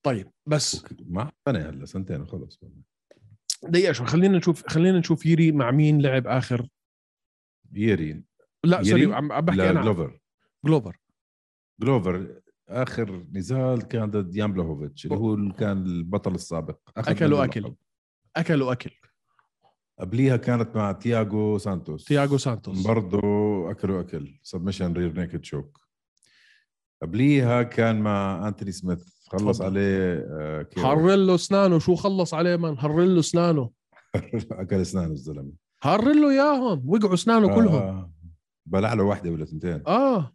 طيب 0.03 0.31
بس 0.47 0.85
مع 1.01 1.33
سنه 1.49 1.59
هلا 1.59 1.85
سنتين 1.85 2.27
خلص 2.27 2.61
دقيقة 3.63 3.93
شوي 3.93 4.07
خلينا 4.07 4.39
نشوف 4.39 4.67
خلينا 4.67 4.99
نشوف 4.99 5.27
يري 5.27 5.53
مع 5.53 5.71
مين 5.71 6.03
لعب 6.03 6.27
آخر. 6.27 6.69
ييري. 7.73 8.25
لا 8.65 8.79
يري؟ 8.79 8.89
sorry 8.89 9.15
عم 9.15 9.29
بحكي 9.41 9.69
عن 9.69 9.83
جلوفر 9.83 10.21
جلوفر 10.65 10.99
جلوفر 11.81 12.41
آخر 12.69 13.25
نزال 13.33 13.83
كان 13.83 14.11
ضد 14.11 14.37
يان 14.37 14.51
اللي 14.51 14.63
هو 14.63 15.53
كان 15.53 15.87
البطل 15.87 16.35
السابق. 16.35 16.79
أكل. 16.97 17.25
اللقب. 17.25 17.75
أكلوا 18.37 18.73
أكل 18.73 18.91
قبليها 20.01 20.37
كانت 20.37 20.77
مع 20.77 20.93
تياغو 20.93 21.59
سانتوس. 21.59 22.05
تياغو 22.05 22.39
سانتوس. 22.39 22.87
برضه 22.87 23.19
اكلوا 23.71 24.01
اكل 24.01 24.39
submission 24.43 24.93
rear 24.93 25.21
naked 25.21 25.45
choke 25.45 25.81
قبليها 27.03 27.63
كان 27.63 28.01
مع 28.01 28.49
أنتوني 28.49 28.73
سميث. 28.73 29.05
خلص 29.31 29.59
تفضل. 29.59 29.65
عليه 29.71 30.27
آه، 30.31 30.63
KO. 30.63 30.85
هرله 30.87 31.35
اسنانه 31.35 31.79
شو 31.79 31.95
خلص 31.95 32.35
عليه 32.35 32.57
من 32.57 32.79
هرله 32.79 33.21
اسنانه 33.21 33.71
أكل 34.53 34.77
اسنان 34.77 35.11
الزلمة. 35.11 35.53
هرله 35.83 36.31
اياهم 36.31 36.89
وقعوا 36.89 37.15
اسنانه 37.15 37.55
كلهم. 37.55 37.75
آه. 37.75 38.13
بلع 38.67 38.95
له 38.95 39.03
واحدة 39.03 39.31
ولا 39.31 39.45
ثنتين 39.45 39.83
آه. 39.87 40.33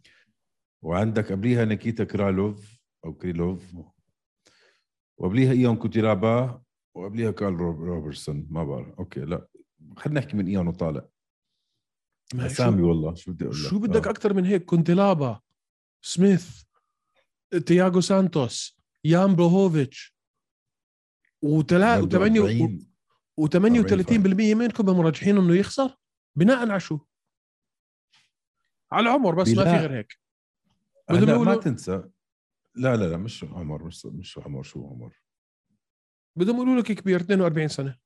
وعندك 0.82 1.32
قبليها 1.32 1.64
نيكيتا 1.64 2.04
كرالوف 2.04 2.78
أو 3.04 3.14
كريلوف 3.14 3.74
وقبليها 5.18 5.52
إيون 5.52 5.76
كوتيرابا 5.76 6.62
وقبليها 6.94 7.30
كارل 7.30 7.54
روب- 7.54 7.80
روبرتسون 7.82 8.46
ما 8.50 8.64
بعرف 8.64 8.98
okay 8.98 9.20
لا 9.20 9.46
خلينا 9.96 10.20
نحكي 10.20 10.36
من 10.36 10.46
إيون 10.46 10.66
وطالع 10.68 11.08
أسامي 12.34 12.82
والله 12.82 13.14
شو 13.14 13.32
بدي 13.32 13.44
أقول 13.44 13.56
لك 13.56 13.68
شو 13.70 13.78
بدك 13.78 14.06
آه. 14.06 14.10
أكثر 14.10 14.34
من 14.34 14.44
هيك 14.44 14.64
كوتيلابا 14.64 15.40
سميث 16.02 16.62
تياغو 17.66 18.00
سانتوس 18.00 18.78
يان 19.04 19.34
بلاهوفيتش 19.36 20.16
وتلا 21.42 22.00
برضه 22.00 22.16
وثمانية 22.18 22.40
40. 22.40 22.92
و38% 23.40 24.56
منكم 24.56 24.86
مرجحين 24.86 25.36
إنه 25.38 25.54
يخسر 25.56 25.96
بناء 26.36 26.58
على 26.58 26.80
شو؟ 26.80 26.98
على 28.92 29.08
العمر 29.10 29.34
بس 29.34 29.48
ما 29.48 29.64
في 29.64 29.70
غير 29.70 29.98
هيك 29.98 30.21
هلا 31.10 31.38
ما 31.38 31.56
تنسى. 31.56 32.04
لا 32.74 32.96
لا 32.96 33.08
لا 33.10 33.16
مش 33.16 33.44
عمر 33.44 33.84
مش 33.84 34.06
مش 34.06 34.38
عمر 34.38 34.62
شو 34.62 34.86
عمر؟ 34.86 35.22
بدهم 36.36 36.56
يقولوا 36.56 36.80
لك 36.80 36.92
كبير 36.92 37.20
42 37.20 37.68
سنة؟ 37.68 37.98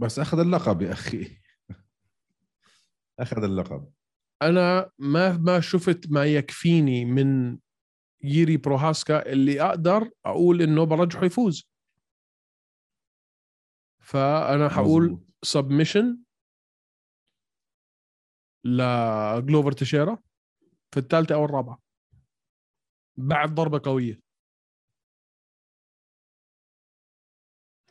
بس 0.00 0.18
أخذ 0.18 0.38
اللقب 0.38 0.82
يا 0.82 0.92
أخي. 0.92 1.38
أخذ 3.20 3.44
اللقب. 3.44 3.92
أنا 4.42 4.90
ما 4.98 5.36
ما 5.36 5.60
شفت 5.60 6.10
ما 6.10 6.24
يكفيني 6.24 7.04
من 7.04 7.58
ييري 8.24 8.56
بروهاسكا 8.56 9.32
اللي 9.32 9.62
أقدر 9.62 10.10
أقول 10.24 10.62
إنه 10.62 10.84
برجحه 10.84 11.24
يفوز. 11.24 11.68
فأنا 14.02 14.68
حقول. 14.68 15.20
سبمشن 15.44 16.18
لجلوفر 18.64 19.72
تشيرا 19.72 20.18
في 20.94 21.00
الثالثة 21.00 21.34
أو 21.34 21.44
الرابعة. 21.44 21.78
بعد 23.16 23.54
ضربة 23.54 23.80
قوية. 23.84 24.20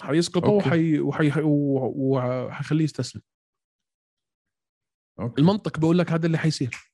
حيسقطه 0.01 0.47
okay. 0.47 0.99
وحي 0.99 1.29
وحي 1.29 1.41
وحيخليه 1.43 2.83
يستسلم. 2.83 3.21
okay. 5.19 5.41
المنطق 5.41 5.79
بقول 5.79 5.97
لك 5.97 6.11
هذا 6.11 6.25
اللي 6.25 6.37
حيصير. 6.37 6.93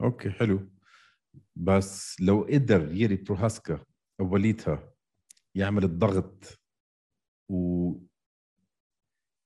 okay 0.00 0.30
حلو. 0.30 0.70
بس 1.56 2.20
لو 2.20 2.42
قدر 2.42 2.92
ييري 2.92 3.16
بروهاسكا 3.16 3.84
أوليتها 4.20 4.94
يعمل 5.54 5.84
الضغط 5.84 6.60
و 7.50 7.92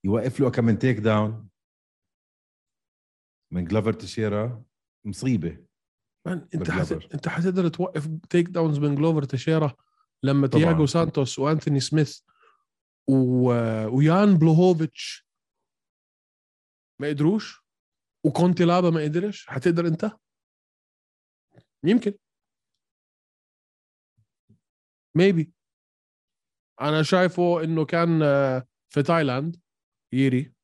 يوقف 0.05 0.41
له 0.41 0.51
كم 0.51 0.77
takedown 0.79 1.49
من 3.53 3.65
جلافر 3.65 3.93
تشيرا 3.93 4.65
مصيبة. 5.07 5.67
man 6.27 6.49
انت 6.55 6.71
حت... 6.71 6.93
بالجبر. 6.93 7.09
انت 7.14 7.29
حتقدر 7.29 7.69
توقف 7.69 8.09
takedowns 8.31 8.79
من 8.79 8.95
جلوفر 8.95 9.23
تشيرا 9.25 9.76
لما 10.23 10.47
طبعاً. 10.47 10.64
تياغو 10.64 10.87
سانتوس 10.87 11.38
وأنتوني 11.38 11.81
سميث 11.81 12.21
و... 13.09 13.47
ويان 13.97 14.38
بلاهوفيتش 14.39 15.27
ما 17.00 17.09
قدروش 17.09 17.62
وكوتيلابا 18.27 18.91
ما 18.91 19.02
قدرش 19.02 19.47
حتقدر 19.47 19.87
انت 19.87 20.11
يمكن 21.85 22.14
maybe 25.17 25.53
أنا 26.81 27.02
شايفه 27.02 27.64
إنه 27.64 27.85
كان 27.85 28.23
آه، 28.23 28.67
في 28.88 29.02
تايلاند 29.02 29.61
ييري 30.12 30.55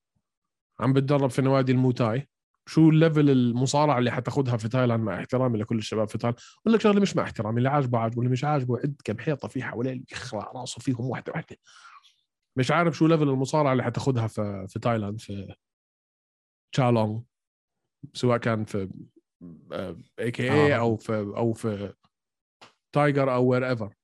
عم 0.80 0.92
بتدرب 0.92 1.30
في 1.30 1.42
نوادي 1.42 1.72
الموتاي 1.72 2.28
شو 2.68 2.88
ال 2.90 2.97
level 2.97 3.30
المصارعة 3.30 3.98
اللي 3.98 4.10
حتاخدها 4.10 4.56
في 4.56 4.68
تايلاند 4.68 5.04
مع 5.04 5.18
احترامي 5.18 5.58
لكل 5.58 5.78
الشباب 5.78 6.08
في 6.08 6.18
تايلاند؟ 6.18 6.40
أقول 6.60 6.74
لك 6.74 6.80
شغلة 6.80 7.00
مش 7.00 7.16
مع 7.16 7.22
احترامي 7.22 7.58
اللي 7.58 7.68
عاجبه 7.68 7.98
عاجبه 7.98 8.18
اللي 8.18 8.32
مش 8.32 8.44
عاجبه 8.44 8.78
عد 8.78 8.96
كم 9.04 9.18
حيطة 9.18 9.48
في 9.48 9.62
حواليه 9.62 10.02
يخرع 10.12 10.52
راسه 10.54 10.80
فيهم 10.80 11.10
واحدة 11.10 11.32
واحدة. 11.32 11.56
مش 12.56 12.70
عارف 12.70 12.96
شو 12.96 13.06
level 13.06 13.28
المصارعة 13.28 13.72
اللي 13.72 13.82
حتاخدها 13.82 14.26
في 14.26 14.66
في 14.68 14.78
تايلاند 14.78 15.20
في 15.20 15.54
تشالونغ 16.72 17.20
سواء 18.14 18.38
كان 18.38 18.64
في 18.64 18.90
AKA. 20.18 20.78
أو 20.78 20.96
في 20.96 21.18
أو 21.18 21.52
في 21.52 21.94
تايجر 22.92 23.34
أو 23.34 23.46
wherever 23.46 23.94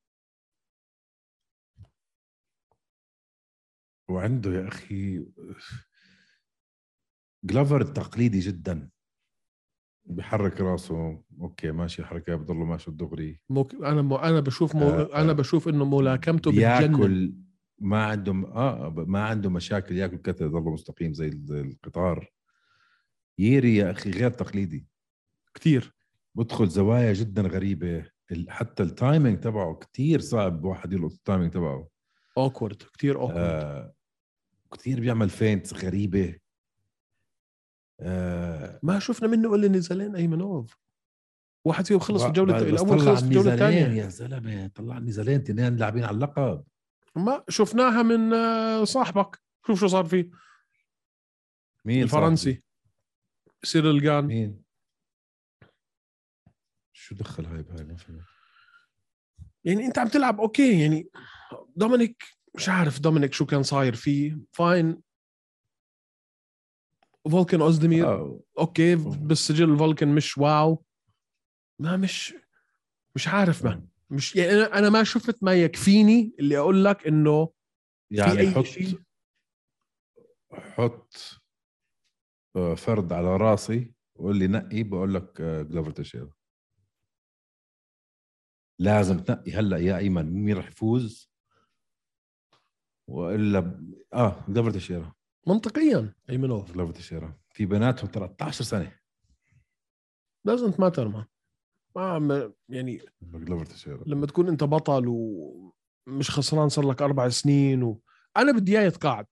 وعنده 4.09 4.51
يا 4.51 4.69
أخي 4.69 5.27
جلافر 7.45 7.83
تقليدي 7.83 8.39
جدا. 8.39 8.89
بحرك 10.07 10.61
راسه. 10.61 11.23
okay 11.41 11.73
ماشي 11.73 12.05
حركة 12.05 12.37
بضله 12.37 12.65
ماشي 12.65 12.91
دغري 12.91 13.41
مك... 13.51 13.75
أنا 13.75 14.03
م... 14.03 14.13
أنا 14.13 14.41
بشوف 14.41 14.75
مو... 14.77 14.89
آه، 14.89 15.21
أنا 15.21 15.31
آه. 15.31 15.35
بشوف 15.35 15.69
إنه 15.69 15.85
ملاكمته 15.85 16.51
بياكل 16.51 17.35
ما 17.79 18.05
عنده 18.05 18.33
آه 18.33 18.95
ما 18.97 19.25
عنده 19.25 19.51
مشاكل 19.51 19.97
ياكل 19.97 20.17
كتله 20.17 20.49
ضله 20.49 20.71
مستقيم 20.73 21.13
زي 21.15 21.27
ال- 21.29 21.45
زي 21.47 21.61
القطار. 21.61 22.33
ييري 23.39 23.77
يا 23.77 23.91
أخي 23.91 24.11
غير 24.11 24.31
تقليدي. 24.31 24.87
كثير 25.55 25.95
بدخل 26.35 26.69
زوايا 26.69 27.13
جدا 27.13 27.43
غريبة. 27.43 28.15
حتى 28.49 28.83
ال 28.83 28.91
timing 28.91 29.41
تبعه 29.41 29.75
كتير 29.75 30.21
صعب 30.21 30.65
واحد 30.65 30.93
يلقط 30.93 31.13
ال 31.13 31.19
timing 31.19 31.53
تبعه. 31.53 31.89
awkward 32.39 32.83
كثير 32.95 33.21
awkward 33.21 33.37
آه 33.39 33.95
كثير 34.73 35.01
بيعمل 35.01 35.29
feints 35.29 35.85
غريبة. 35.85 36.37
آه 38.01 38.81
ما 38.83 38.99
شفنا 38.99 39.29
منه 39.29 39.55
إلا 39.55 39.69
نزالين 39.69 40.17
I 40.17 40.27
mean. 40.27 40.77
واحد 41.67 41.87
فيهم 41.87 41.99
خلص 41.99 42.23
في 42.23 42.29
الجولة 42.29 42.59
الأول 42.59 43.01
خلص 43.01 43.21
في 43.21 43.27
الجولة 43.27 43.55
الثانية. 43.55 44.03
يا 44.03 44.09
زلمة 44.09 44.67
طلع 44.67 44.99
نزالين 44.99 45.41
اثنين 45.41 45.77
لاعبين 45.77 46.05
على 46.05 46.15
اللقب. 46.15 46.65
ما 47.17 47.45
شفناها 47.49 48.03
من 48.03 48.35
آه، 48.35 48.85
صاحبك. 48.85 49.43
شوف 49.67 49.81
شو 49.81 49.87
صار 49.87 50.05
فيه. 50.05 50.31
مين 51.85 52.03
الفرنسي. 52.03 52.63
صاحبي؟ 53.65 54.01
جان 54.01 54.25
مين؟ 54.25 54.63
شو 56.93 57.15
دخل 57.15 57.47
هاي 57.47 57.63
بهاي 57.63 57.85
ما 57.85 57.97
فهمت 57.97 58.25
يعني 59.65 59.87
انت 59.87 59.99
عم 59.99 60.09
تلعب 60.09 60.41
okay 60.41 60.81
يعني 60.81 61.09
دومينيك 61.77 62.23
مش 62.55 62.69
عارف 62.69 63.01
دومينيك 63.01 63.33
شو 63.33 63.47
كان 63.47 63.63
صاير 63.63 63.95
فيه. 63.95 64.39
fine. 64.53 65.03
فولكن 67.33 67.61
اوزدمير 67.61 68.07
آه. 68.09 68.41
okay 68.59 68.95
بالسجل 68.97 69.79
فولكن 69.79 70.15
مش 70.15 70.39
wow. 70.39 70.85
ما 71.81 71.97
مش 71.97 72.35
مش 73.17 73.29
عارف 73.29 73.65
ما 73.65 73.87
مش 74.11 74.37
يعني 74.37 74.53
أنا 74.53 74.79
أنا 74.79 74.91
ما 74.91 75.05
شفت 75.05 75.43
ما 75.43 75.55
يكفيني 75.55 76.35
اللي 76.39 76.59
أقول 76.59 76.85
لك 76.85 77.07
إنه 77.07 77.53
يعني 78.11 78.51
حط 78.51 78.65
شيء؟ 78.65 79.01
حط 80.53 81.41
آه، 82.57 82.75
فرد 82.75 83.13
على 83.13 83.37
راسي 83.37 83.95
وقول 84.15 84.37
لي 84.37 84.47
نقي 84.47 84.83
بقول 84.83 85.15
لك 85.15 85.41
آه، 85.41 85.63
جلوفر 85.63 85.91
تشيرا 85.91 86.31
لازم 88.79 89.19
تنقي. 89.19 89.53
هلأ 89.53 89.79
يا 89.79 89.99
أيمن 89.99 90.45
مين 90.45 90.57
رح 90.57 90.69
يفوز؟ 90.69 91.31
وإلا 93.09 93.61
ب... 93.61 93.95
آه 94.13 94.45
جلوفر 94.49 94.71
تشيرا 94.71 95.15
منطقيا. 95.47 96.15
ايمنوف 96.31 96.73
جلوفر 96.73 96.93
تشيرا 96.93 97.39
في 97.51 97.67
بيناتهم 97.67 98.11
13 98.11 98.65
سنة. 98.65 98.93
doesn't 100.49 100.75
matter 100.75 100.99
ما. 101.01 101.27
ما 101.97 102.03
عم 102.03 102.53
يعني 102.69 103.01
لما 104.07 104.27
تكون 104.27 104.49
أنت 104.49 104.65
بطل 104.65 105.05
ومش 105.09 106.31
خسران 106.31 106.69
صار 106.69 106.91
لك 106.91 107.03
أربع 107.03 107.29
سنين 107.29 107.83
و... 107.83 108.03
أنا 108.37 108.53
بدي 108.53 108.79
اياه 108.79 108.87
يتقاعد 108.87 109.27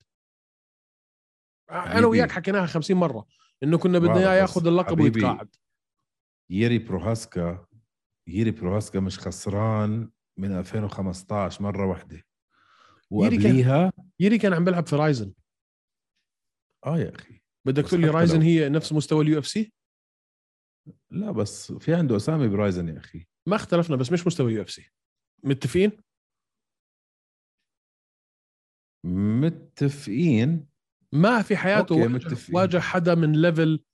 أنا. 1.70 2.07
وياك 2.07 2.31
حكيناها 2.31 2.66
50 2.66 2.96
مرة 2.96 3.27
إنه 3.62 3.79
كنا 3.79 3.98
بدنا 3.98 4.18
اياه 4.18 4.40
ياخذ 4.40 4.66
اللقب 4.66 5.01
ويتقاعد 5.01 5.57
ييري 6.51 6.79
بروهاسكا 6.79 7.66
ييري 8.27 8.51
بروهاسكا 8.51 9.01
مش 9.01 9.18
خسران 9.18 10.11
من 10.38 10.59
2015 10.59 11.62
مرة 11.62 11.87
واحدة. 11.87 12.22
ييري 13.12 13.37
كان- 13.37 13.46
وقبليها 13.46 13.92
ييري 14.20 14.38
كان 14.38 14.53
عم 14.53 14.64
بيلعب 14.64 14.87
في 14.87 14.96
رايزن. 14.96 15.33
آه 16.87 16.99
يا 16.99 17.14
أخي. 17.14 17.40
بدك 17.66 17.85
تقول 17.88 18.01
لي 18.01 18.09
رايزن 18.09 18.37
لو- 18.38 18.42
هي 18.45 18.68
نفس 18.68 18.92
مستوى 18.92 19.25
ال 19.25 19.38
UFC 19.38 19.73
لا 21.11 21.31
بس 21.31 21.73
في 21.73 21.95
عنده 21.95 22.16
أسامي 22.16 22.49
برايزن 22.49 22.88
يا 22.88 22.99
أخي. 22.99 23.27
ما 23.49 23.57
اختلفنا 23.57 23.97
بس 23.97 24.12
مش 24.12 24.27
مستوى 24.27 24.53
UFC 24.53 24.90
متفقين؟ 25.45 25.92
متفقين. 29.07 30.66
ما 31.12 31.42
في 31.42 31.57
حياته 31.57 31.95
واجه, 31.95 32.09
متفقين. 32.09 32.57
واجه 32.57 32.79
حدا 32.79 33.14
من 33.14 33.33
level 33.33 33.85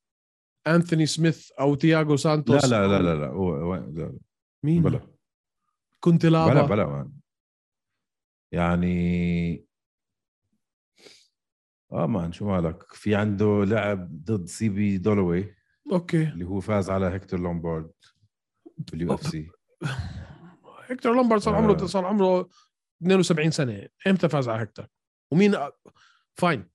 انثوني 0.67 1.07
سميث 1.07 1.51
أو 1.53 1.75
تياغو 1.75 2.11
لا 2.11 2.17
سانتوس 2.17 2.65
لا 2.65 2.87
لا 2.87 2.97
أو 2.97 3.03
لا 3.03 3.15
لا 3.15 3.27
هو 3.27 3.75
لا. 3.75 4.19
مين؟ 4.65 4.83
بلا. 4.83 5.01
كوتيلابا 6.01 6.67
بلا 6.67 6.85
بلا. 6.85 7.13
يعني 8.53 9.68
آه 11.93 12.07
man 12.07 12.33
شو 12.33 12.47
مالك 12.47 12.93
في 12.93 13.15
عنده 13.15 13.65
لعب 13.65 14.25
ضد 14.25 14.47
سي 14.47 14.69
بي 14.69 14.99
دولوي. 14.99 15.55
okay. 15.93 16.23
اللي 16.23 16.45
هو 16.45 16.61
فاز 16.61 16.91
على 16.91 17.07
هيكتور 17.07 17.41
لومبارد 17.41 17.93
بال 18.79 19.15
UFC. 19.15 19.51
هيكتور 20.87 21.15
لومبارد 21.15 21.41
صار 21.41 21.55
عمره 21.55 21.83
آه. 21.83 21.87
صار 21.87 22.05
عمره 22.05 22.49
72 23.03 23.51
سنة. 23.51 23.89
إمتى 24.07 24.29
فاز 24.29 24.49
على 24.49 24.61
هيكتور؟ 24.61 24.87
ومين 25.33 25.57
fine. 26.35 26.69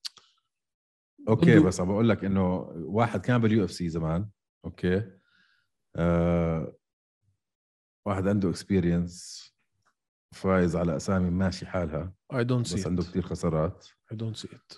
okay 1.28 1.60
بس 1.60 1.80
عم 1.80 1.88
بقول 1.88 2.10
لك 2.10 2.26
إنه 2.26 2.56
واحد 2.76 3.22
كان 3.22 3.42
بال 3.42 3.66
UFC 3.66 3.90
زمان. 3.90 4.30
okay. 4.66 5.12
آه 5.96 6.78
واحد 8.06 8.28
عنده 8.28 8.50
experience 8.50 9.44
فايز 10.32 10.76
على 10.76 10.96
أسامي 10.96 11.30
ماشي 11.30 11.66
حالها. 11.66 12.14
I 12.34 12.44
don't 12.44 12.66
بس 12.66 12.74
see 12.74 12.90
عنده 12.90 13.04
كثير 13.04 13.22
خسارات. 13.22 13.88
I 14.12 14.18
don't 14.18 14.36
see 14.36 14.48
it 14.56 14.74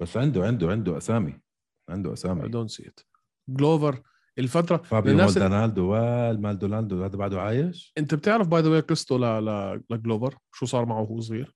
بس 0.00 0.16
عنده 0.16 0.44
عنده 0.46 0.70
عنده 0.70 0.96
أسامي. 0.96 1.40
عنده 1.88 2.08
I 2.08 2.14
أسامي 2.14 2.48
don't 2.48 2.70
see 2.70 2.88
it 2.88 3.00
جلوفر 3.48 4.02
الفترة 4.38 4.76
فابيو 4.76 5.16
مالدونالدو 5.16 5.92
والمالدونالدو 5.92 7.04
هذا 7.04 7.16
بعده 7.16 7.40
عايش؟ 7.40 7.92
أنت 7.98 8.14
بتعرف 8.14 8.48
by 8.48 8.62
the 8.62 8.68
way 8.70 8.80
قصته 8.80 9.18
ل... 9.18 9.44
ل... 9.44 9.82
لجلوفر 9.90 10.38
شو 10.52 10.66
صار 10.66 10.84
معه 10.84 11.00
وهو 11.00 11.20
صغير؟ 11.20 11.54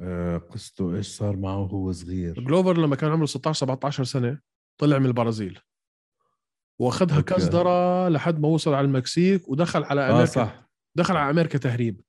آه 0.00 0.38
قصته 0.38 0.96
إيش 0.96 1.06
صار 1.06 1.36
معه 1.36 1.58
وهو 1.58 1.92
صغير؟ 1.92 2.40
جلوفر 2.40 2.78
لما 2.78 2.96
كان 2.96 3.10
عمره 3.10 3.26
16 3.26 3.66
17 3.66 4.04
سنة 4.04 4.40
طلع 4.80 4.98
من 4.98 5.06
البرازيل. 5.06 5.60
واخذها. 6.80 7.20
كزدره 7.20 8.08
لحد 8.08 8.40
ما 8.40 8.48
وصل 8.48 8.74
على 8.74 8.86
المكسيك 8.86 9.48
ودخل 9.48 9.84
على 9.84 10.00
آه 10.00 10.10
أمريكا. 10.10 10.24
صح. 10.26 10.70
دخل 10.96 11.16
على 11.16 11.30
أمريكا 11.30 11.58
تهريب. 11.58 12.00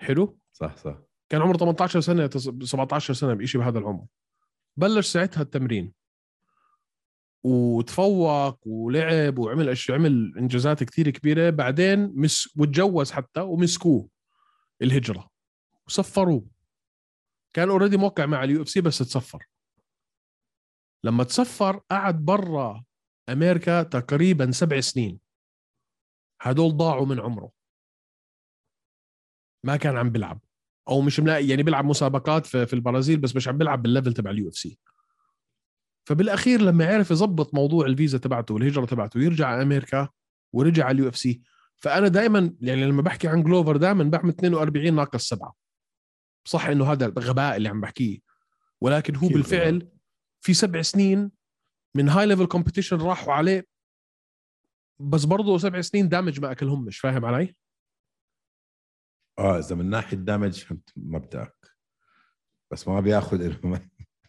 حلو؟ 0.00 0.38
صح 0.52 0.76
صح. 0.76 1.09
كان 1.30 1.42
عمره 1.42 1.56
18 1.56 2.00
سنة 2.00 2.26
تس- 2.26 2.70
17 2.70 3.14
سنة 3.14 3.34
بشيء 3.34 3.60
بهذا 3.60 3.78
العمر. 3.78 4.06
بلش 4.76 5.06
ساعتها 5.06 5.42
التمرين. 5.42 5.92
وتفوق 7.44 8.68
ولعب 8.68 9.38
وعمل 9.38 9.68
أشياء 9.68 9.98
عمل 9.98 10.34
إنجازات 10.38 10.84
كثير 10.84 11.10
كبيرة. 11.10 11.50
بعدين 11.50 12.12
مس 12.20 12.56
وتجوز 12.56 13.10
حتى 13.10 13.40
ومسكوه 13.40 14.08
الهجرة. 14.82 15.30
وسفروه. 15.86 16.46
كان 17.54 17.68
already 17.70 17.96
موقع 17.96 18.26
مع 18.26 18.44
ال 18.44 18.62
UFC 18.62 18.80
بس 18.80 18.98
تسفر. 18.98 19.46
لما 21.04 21.24
تسفر 21.24 21.80
قعد 21.90 22.24
برا 22.24 22.84
أمريكا 23.28 23.82
تقريبا 23.82 24.50
سبع 24.50 24.80
سنين. 24.80 25.20
هدول 26.42 26.76
ضاعوا 26.76 27.06
من 27.06 27.20
عمره. 27.20 27.52
ما 29.64 29.76
كان 29.76 29.96
عم 29.96 30.10
بيلعب. 30.10 30.40
أو 30.90 31.00
مش 31.00 31.20
ملاقي 31.20 31.48
يعني 31.48 31.62
بيلعب 31.62 31.84
مسابقات 31.84 32.46
في, 32.46 32.72
البرازيل 32.72 33.18
بس 33.20 33.36
مش 33.36 33.48
عم 33.48 33.58
بيلعب 33.58 33.82
بال 33.82 33.91
level 33.91 34.12
تبع 34.12 34.30
ال 34.30 34.48
UFC. 34.48 34.78
فبالأخير 36.04 36.60
لما 36.60 36.86
عرف 36.86 37.10
يظبط 37.10 37.54
موضوع 37.54 37.86
الفيزا 37.86 38.18
تبعته 38.18 38.54
والهجرة 38.54 38.84
تبعته 38.84 39.20
يرجع 39.20 39.46
على 39.46 39.62
أمريكا 39.62 40.08
ورجع 40.52 40.84
على 40.84 40.94
ال 40.94 41.08
UFC. 41.08 41.42
فأنا 41.76 42.08
دائما 42.08 42.54
يعني 42.60 42.84
لما 42.84 43.02
بحكي 43.02 43.28
عن 43.28 43.42
جلوفر 43.42 43.76
دائما 43.76 44.04
بعمل 44.04 44.28
42 44.30 44.94
ناقص 44.94 45.28
سبعة. 45.28 45.54
صح 46.44 46.66
إنه 46.66 46.92
هذا 46.92 47.12
غباء 47.18 47.56
اللي 47.56 47.68
عم 47.68 47.80
بحكيه 47.80 48.18
ولكن 48.80 49.16
هو 49.16 49.28
بالفعل 49.28 49.88
في 50.40 50.54
سبع 50.54 50.82
سنين 50.82 51.30
من 51.94 52.08
high 52.08 52.26
level 52.26 52.46
competition 52.46 52.96
راحوا 52.96 53.32
عليه 53.32 53.66
بس 55.00 55.24
برضه 55.24 55.58
سبع 55.58 55.80
سنين 55.80 56.08
damage 56.08 56.40
ما 56.40 56.52
أكلهم 56.52 56.84
مش 56.84 56.98
فاهم 56.98 57.24
علي؟ 57.24 57.54
آه 59.40 59.58
إذا 59.58 59.76
من 59.76 59.90
ناحية 59.90 60.16
damage 60.16 60.58
فهمت 60.64 60.92
مبدأك 60.96 61.56
بس 62.72 62.88
ما 62.88 63.00
بياخذ 63.00 63.54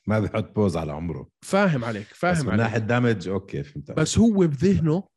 ما 0.08 0.20
بيحط 0.20 0.56
pause 0.56 0.78
على 0.78 0.92
عمره. 0.92 1.30
فاهم 1.42 1.86
عليك 1.86 2.08
بس 2.12 2.18
فاهم 2.18 2.46
من 2.46 2.50
عليك. 2.50 2.62
ناحية 2.62 2.78
damage 2.78 3.28
okay 3.28 3.64
فهمت. 3.64 3.92
بس 3.92 4.18
هو 4.18 4.38
بذهنه 4.48 5.08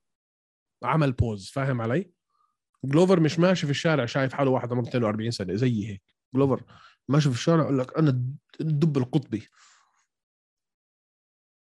عمل 0.84 1.12
pause 1.12 1.50
فاهم 1.50 1.80
علي؟ 1.80 2.10
جلوفر 2.84 3.20
مش 3.20 3.38
ماشي 3.38 3.66
في 3.66 3.70
الشارع 3.70 4.06
شايف 4.06 4.32
حاله 4.32 4.50
واحد 4.50 4.72
عمره 4.72 4.88
42 4.88 5.30
سنة 5.30 5.54
زي 5.54 5.88
هيك. 5.90 6.02
جلوفر 6.34 6.62
ماشي 7.08 7.28
في 7.28 7.34
الشارع 7.34 7.62
يقول 7.62 7.78
لك 7.78 7.98
أنا 7.98 8.24
الدب 8.60 8.96
القطبي. 8.98 9.48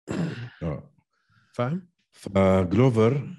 آه. 0.63 0.93
فاهم؟ 1.53 1.89
فجلوفر 2.11 3.35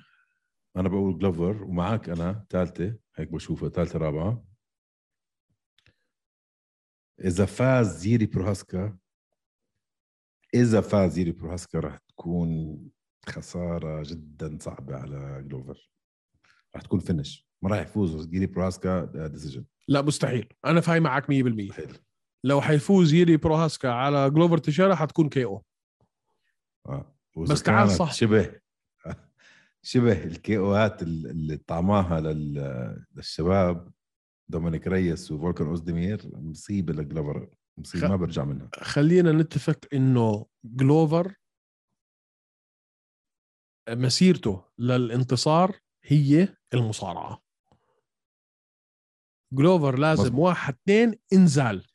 أنا 0.77 0.89
بقول 0.89 1.19
جلوفر 1.19 1.63
ومعك 1.65 2.09
أنا 2.09 2.45
ثالثة 2.51 2.97
هيك 3.17 3.33
بشوفها 3.33 3.69
ثالثة 3.69 3.99
رابعة. 3.99 4.50
إذا 7.25 7.45
فاز 7.45 8.07
ييري 8.07 8.27
بروهاسكا 8.27 8.99
إذا 10.55 10.81
فاز 10.81 11.19
ييري 11.19 11.33
بروهاسكا 11.33 11.81
راح 11.81 11.99
تكون 11.99 12.79
خسارة 13.29 14.03
جدا 14.03 14.59
صعبة 14.61 14.97
على 14.97 15.43
جلوفر. 15.47 15.91
راح 16.75 16.83
تكون 16.83 17.01
finish 17.01 17.47
ما 17.63 17.71
راح 17.71 17.81
يفوز 17.81 18.35
ييري 18.35 18.47
بروهاسكا 18.47 19.05
decision 19.27 19.65
لا 19.89 20.03
مستحيل. 20.03 20.53
أنا 20.65 20.81
فاهم 20.81 21.03
معك 21.03 21.25
100% 21.25 21.29
مستحيل. 21.29 21.99
لو 22.45 22.61
حيفوز 22.61 23.13
ييري 23.13 23.37
بروهاسكا 23.37 23.89
على 23.89 24.31
جلوفر 24.31 24.59
تيشيرا 24.59 24.95
حتكون 24.95 25.29
KO 25.29 25.65
وإذا 27.37 27.53
بس 27.53 27.63
تعال 27.63 27.91
صح. 27.91 28.13
شبه 28.13 28.61
شبه 29.83 30.25
ال 30.25 30.44
KO 30.44 30.83
ات 30.83 31.03
اللي 31.03 31.57
طعماها 31.57 32.21
لل... 32.21 33.05
للشباب 33.15 33.93
دومينيك 34.51 34.87
ريس 34.87 35.33
وفولكان 35.33 35.67
أوزديمير 35.67 36.31
مصيبة 36.35 36.93
لجلوفر 36.93 37.49
مصيبة 37.79 38.07
خ- 38.07 38.11
ما 38.11 38.17
برجع 38.17 38.45
منها. 38.45 38.71
خلينا 38.75 39.33
نتفق 39.33 39.79
إنه 39.95 40.47
جلوفر 40.65 41.35
مسيرته 43.89 44.65
للانتصار 44.79 45.79
هي 46.05 46.49
المصارعة. 46.75 47.43
جلوفر 49.53 49.99
لازم 49.99 50.23
مظبوط. 50.23 50.41
واحد 50.41 50.75
اثنين 50.75 51.15
انزال. 51.33 51.87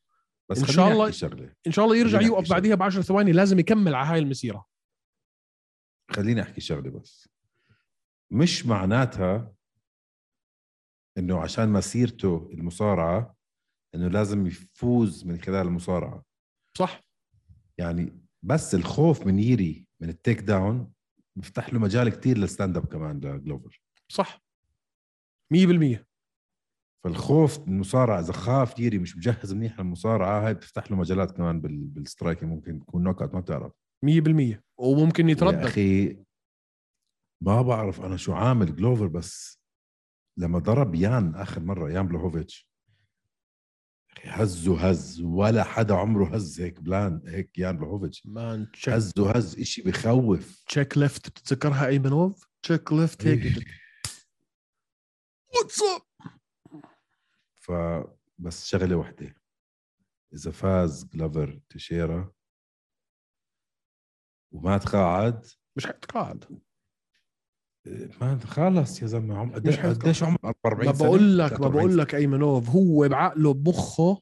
بس 0.49 0.57
خليني 0.57 0.73
شاء 0.73 0.91
الله- 0.91 1.11
شغله 1.11 1.53
إن 1.67 1.71
شاء 1.71 1.85
الله 1.85 1.97
يرجع 1.97 2.21
يوقف 2.21 2.49
بعديها 2.49 2.75
بعشر 2.75 3.01
ثواني 3.01 3.31
لازم 3.31 3.59
يكمل 3.59 3.95
على 3.95 4.07
هاي 4.07 4.19
المسيرة. 4.19 4.65
خليني 6.11 6.41
أحكي 6.41 6.61
شغله 6.61 6.91
بس. 6.91 7.29
مش 8.31 8.65
معناتها 8.65 9.54
إنه 11.17 11.39
عشان 11.39 11.69
مسيرته 11.69 12.49
المصارعة 12.53 13.35
إنه 13.95 14.07
لازم 14.07 14.47
يفوز 14.47 15.25
من 15.25 15.41
خلال 15.41 15.67
المصارعة. 15.67 16.23
صح. 16.77 17.01
يعني 17.77 18.19
بس 18.43 18.75
الخوف 18.75 19.25
من 19.27 19.39
ييري 19.39 19.87
من 20.01 20.09
التيك 20.09 20.39
داون 20.39 20.91
بيفتح 21.35 21.73
له 21.73 21.79
مجال 21.79 22.09
كتير 22.09 22.37
لل 22.37 22.49
stand 22.49 22.77
up 22.77 22.85
كمان 22.85 23.19
لجلوفر. 23.19 23.81
صح. 24.11 24.41
100% 25.53 26.05
فالخوف 27.03 27.59
من 27.59 27.73
المصارعة 27.73 28.19
إذا 28.19 28.33
خاف 28.33 28.79
ييري 28.79 28.97
مش 28.99 29.17
مجهز 29.17 29.53
منيح 29.53 29.79
للمصارعة 29.79 30.47
هاي 30.47 30.53
بتفتح 30.53 30.91
له 30.91 30.97
مجالات 30.97 31.31
كمان 31.31 31.61
بال... 31.61 31.77
بال 31.87 32.00
striking 32.00 32.49
ممكن 32.49 32.79
تكون 32.79 33.03
knock 33.03 33.21
ما 33.23 33.39
بتعرف. 33.39 33.71
100% 34.05 34.55
وممكن 34.77 35.25
يا 35.27 35.31
يتردد. 35.31 35.65
أخي 35.65 36.17
ما 37.43 37.61
بعرف 37.61 38.01
أنا 38.01 38.17
شو 38.17 38.33
عامل 38.33 38.75
جلوفر 38.75 39.07
بس 39.07 39.59
لما 40.37 40.59
ضرب 40.59 40.95
يان 40.95 41.35
آخر 41.35 41.61
مرة 41.61 41.91
يان 41.91 42.07
بلوهوفيتش 42.07 42.69
هزه 44.23 44.89
هز 44.89 45.21
ولا 45.21 45.63
حدا 45.63 45.95
عمره 45.95 46.35
هز 46.35 46.61
هيك 46.61 46.79
بلان 46.79 47.21
هيك 47.27 47.57
يان 47.57 47.77
بلوهوفيتش. 47.77 48.25
man 48.25 48.67
هزه 48.87 49.31
هز 49.31 49.59
إشي 49.59 49.81
بخوف. 49.81 50.63
تشيك 50.67 50.97
ليفت 50.97 51.29
بتتذكرها 51.29 51.87
ايمنوف 51.87 52.47
تشيك 52.61 52.93
ليفت 52.93 53.27
هيك. 53.27 53.65
واتس 55.55 55.81
اب 55.81 56.01
فبس 57.55 58.65
شغلة 58.65 58.95
وحدة. 58.95 59.35
إذا 60.33 60.51
فاز 60.51 61.05
جلوفر 61.05 61.59
تشيرا 61.69 62.31
وما 64.51 64.77
تقاعد 64.77 65.45
مش 65.75 65.85
حيتقاعد 65.85 66.61
ما 68.21 68.39
خلص 68.45 69.01
يا 69.01 69.07
زلمة 69.07 69.37
عم 69.37 69.53
حيتقاعد. 69.53 69.95
قديش 69.95 70.23
عمر؟ 70.23 70.37
44 70.43 70.85
ما 70.85 70.93
سنة 70.93 71.07
بقول 71.07 71.37
لك 71.37 71.51
ما 71.51 71.57
43 71.57 71.71
بقول 71.87 71.97
لك 71.97 72.15
ايمنوف 72.15 72.69
هو 72.69 73.07
بعقله 73.07 73.53
بمخه 73.53 74.21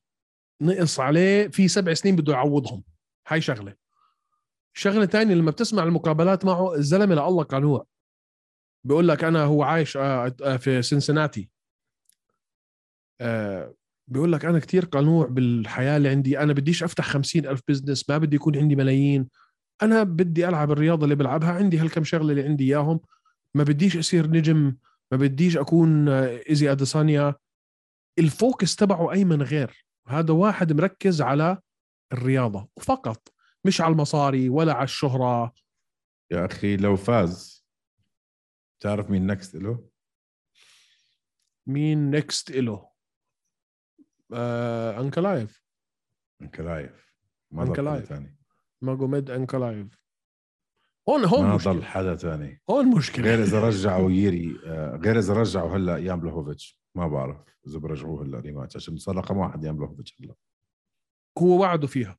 نقص 0.61 0.99
عليه 0.99 1.47
في 1.47 1.67
سبع 1.67 1.93
سنين 1.93 2.15
بده 2.15 2.33
يعوضهم. 2.33 2.83
هاي 3.27 3.41
شغلة. 3.41 3.73
شغلة 4.73 5.05
تانية 5.05 5.35
لما 5.35 5.51
بتسمع 5.51 5.83
المقابلات 5.83 6.45
معه 6.45 6.75
الزلمة 6.75 7.15
لله 7.15 7.43
قنوع 7.43 7.85
بيقول 8.83 9.07
لك 9.07 9.23
أنا 9.23 9.43
هو 9.43 9.63
عايش 9.63 9.97
آه، 9.97 10.35
آه، 10.43 10.57
في 10.57 10.81
سنسناتي. 10.81 11.49
آه، 13.21 13.73
بيقول 14.07 14.31
لك 14.31 14.45
أنا 14.45 14.59
كتير 14.59 14.85
قنوع 14.85 15.25
بالحياة 15.27 15.97
اللي 15.97 16.09
عندي. 16.09 16.39
أنا 16.39 16.53
بديش 16.53 16.83
أفتح 16.83 17.05
خمسين 17.05 17.47
ألف 17.47 17.61
business 17.67 18.09
ما 18.09 18.17
بدي 18.17 18.35
يكون 18.35 18.57
عندي 18.57 18.75
ملايين. 18.75 19.27
أنا 19.81 20.03
بدي 20.03 20.47
ألعب 20.47 20.71
الرياضة 20.71 21.03
اللي 21.03 21.15
بلعبها 21.15 21.51
عندي 21.51 21.77
هالكم 21.77 22.03
شغلة 22.03 22.31
اللي 22.31 22.43
عندي 22.43 22.63
إياهم. 22.63 22.99
ما 23.55 23.63
بديش 23.63 23.97
أصير 23.97 24.27
نجم 24.27 24.77
ما 25.11 25.17
بديش 25.17 25.57
أكون 25.57 26.09
إيزي 26.09 26.71
أديسانيا. 26.71 27.35
ال 28.19 28.29
focus 28.29 28.75
تبعه 28.75 29.11
أيمن 29.11 29.41
غير. 29.41 29.85
هذا 30.07 30.33
واحد 30.33 30.73
مركز 30.73 31.21
على 31.21 31.57
الرياضة 32.13 32.67
فقط 32.81 33.33
مش 33.65 33.81
على 33.81 33.91
المصاري 33.91 34.49
ولا 34.49 34.73
على 34.73 34.83
الشهرة. 34.83 35.53
يا 36.31 36.45
أخي 36.45 36.77
لو 36.77 36.95
فاز 36.95 37.65
تعرف 38.79 39.09
مين 39.09 39.27
next 39.27 39.55
له؟ 39.55 39.89
مين 41.67 42.11
next 42.11 42.49
إله؟ 42.49 42.89
آه 44.33 45.01
أنكلايف. 45.01 45.63
أنكلايف. 46.41 47.13
ما 47.51 47.63
أنكلايف. 47.63 48.01
ضل 48.01 48.07
ثاني 48.07 48.37
ماجوميد 48.81 49.29
أنكلايف. 49.29 50.02
هون 51.09 51.25
هون 51.25 51.45
ما 51.45 51.55
مشكلة. 51.55 51.73
ضل 51.73 51.83
حدا 51.83 52.15
ثاني 52.15 52.61
هون 52.69 52.95
مشكلة. 52.95 53.25
غير 53.25 53.43
إذا 53.43 53.59
رجعوا 53.67 54.11
ييري 54.11 54.57
آه، 54.65 54.95
غير 55.05 55.19
إذا 55.19 55.33
رجعوا 55.33 55.77
هلأ 55.77 55.97
يان 55.97 56.19
بلوهوفيتش 56.19 56.79
ما 56.95 57.07
بعرف 57.07 57.37
إذا 57.67 57.79
برجعوه 57.79 58.23
هلأ 58.23 58.39
rematch 58.39 58.75
عشان 58.75 58.97
صار 58.97 59.15
رقم 59.15 59.37
واحد 59.37 59.63
يان 59.63 59.75
بلوهوفيتش 59.75 60.15
هلأ. 60.21 60.33
هو 61.37 61.61
وعده 61.61 61.87
فيها. 61.87 62.17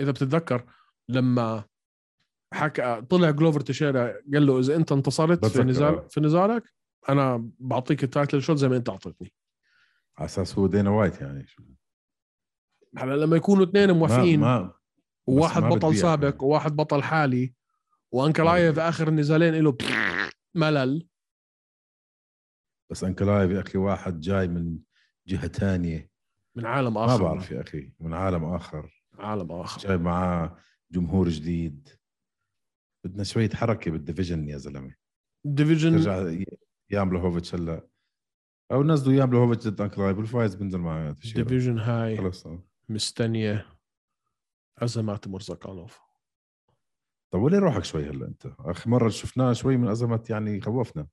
إذا 0.00 0.10
بتتذكر 0.10 0.64
لما 1.08 1.64
حكى 2.52 3.02
طلع 3.10 3.30
جلوفر 3.30 3.60
تيشيرا 3.60 4.12
قال 4.32 4.46
له 4.46 4.58
إذا 4.58 4.76
أنت 4.76 4.92
انتصرت 4.92 5.46
في 5.46 5.62
نزال 5.62 5.94
آه. 5.94 6.06
في 6.10 6.20
نزالك 6.20 6.72
أنا 7.08 7.48
بعطيك 7.58 8.04
ال 8.04 8.10
title 8.10 8.42
shot 8.42 8.56
زي 8.56 8.68
ما 8.68 8.76
أنت 8.76 8.88
أعطيتني. 8.88 9.32
على 10.18 10.26
أساس 10.26 10.58
هو 10.58 10.66
دانا 10.66 10.90
وايت 10.90 11.20
يعني. 11.20 11.46
هلأ 12.98 13.16
لما 13.16 13.36
يكونوا 13.36 13.64
اثنين 13.64 13.90
موافقين 13.90 14.40
ما 14.40 14.60
ما 14.60 14.72
وواحد 15.26 15.62
بطل 15.62 15.96
سابق 15.96 16.30
كمان. 16.30 16.44
وواحد 16.50 16.76
بطل 16.76 17.02
حالي 17.02 17.54
وأنكلايف. 18.12 18.78
آخر 18.78 19.08
النزالين 19.08 19.54
له 19.54 19.76
ملل. 20.54 21.08
بس 22.90 23.04
أنكلايف 23.04 23.50
يا 23.50 23.60
أخي 23.60 23.78
واحد 23.78 24.20
جاي 24.20 24.48
من 24.48 24.78
جهة 25.28 25.46
تانية 25.46 26.10
من 26.56 26.66
عالم 26.66 26.94
ما 26.94 27.04
آخر. 27.04 27.22
بعرف 27.22 27.50
يا 27.50 27.60
أخي 27.60 27.92
من 28.00 28.14
عالم 28.14 28.44
آخر. 28.44 29.04
عالم 29.18 29.52
آخر. 29.52 29.80
جايب 29.88 30.00
معاه 30.00 30.58
جمهور 30.90 31.28
جديد. 31.28 31.88
بدنا 33.04 33.24
شوية 33.24 33.50
حركة 33.50 33.90
بال 33.90 34.02
division 34.02 34.48
يا 34.48 34.56
زلمة. 34.56 34.94
division؟ 35.44 35.92
ترجع 35.92 36.44
يان 36.90 37.08
بلوهوفيتش 37.08 37.54
هلا. 37.54 37.88
أو 38.72 38.82
نزلوا 38.82 39.14
يان 39.14 39.30
بلوهوفيتش 39.30 39.68
ضد 39.68 39.80
أنكلايف. 39.80 40.18
والفايز 40.18 40.54
بنزل 40.54 40.78
معاه 40.78 41.12
تشيرو. 41.12 41.42
division 41.42 41.78
هاي. 41.78 42.16
خلص. 42.16 42.46
مستنية 42.88 43.66
ازمات 44.78 45.28
مرزقانوف. 45.28 46.11
طب 47.32 47.40
وليه 47.40 47.58
روحك 47.58 47.84
شوي 47.84 48.08
هلا 48.08 48.26
انت؟ 48.26 48.46
آخر 48.58 48.90
مرة 48.90 49.08
شفناه 49.08 49.52
شوي 49.52 49.76
من 49.76 49.88
ازمات 49.88 50.30
يعني 50.30 50.60
خوفنا. 50.60 51.06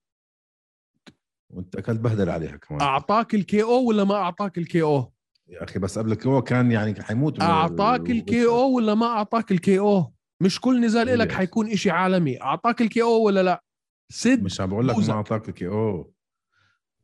وانت 1.50 1.76
أكلت 1.76 2.00
بهدل 2.00 2.30
عليها 2.30 2.56
كمان. 2.56 2.80
أعطاك 2.80 3.34
ال 3.34 3.62
KO 3.62 3.88
ولا 3.88 4.04
ما 4.04 4.14
أعطاك 4.14 4.58
ال 4.58 4.82
KO؟ 4.82 5.12
يا 5.48 5.64
أخي 5.64 5.78
بس 5.78 5.98
قبلك 5.98 6.26
هو 6.26 6.42
كان 6.42 6.72
يعني 6.72 7.02
حيموت 7.02 7.40
أعطاك 7.40 8.10
ال 8.10 8.46
KO 8.46 8.76
ولا 8.76 8.94
ما 8.94 9.06
أعطاك 9.06 9.52
ال 9.52 9.78
KO؟ 9.78 10.12
مش 10.40 10.60
كل 10.60 10.80
نزال 10.80 11.08
إيه. 11.08 11.16
لك 11.16 11.30
يا 11.30 11.36
حيكون 11.36 11.70
إشي 11.70 11.90
عالمي. 11.90 12.42
أعطاك 12.42 12.82
ال 12.82 13.02
KO 13.02 13.22
ولا 13.22 13.42
لا؟ 13.42 13.64
سد 14.12 14.42
مش 14.42 14.60
عم 14.60 14.70
بقول 14.70 14.88
لك. 14.88 14.98
ما 14.98 15.12
أعطاك 15.12 15.48
ال 15.48 15.66
KO. 15.66 16.12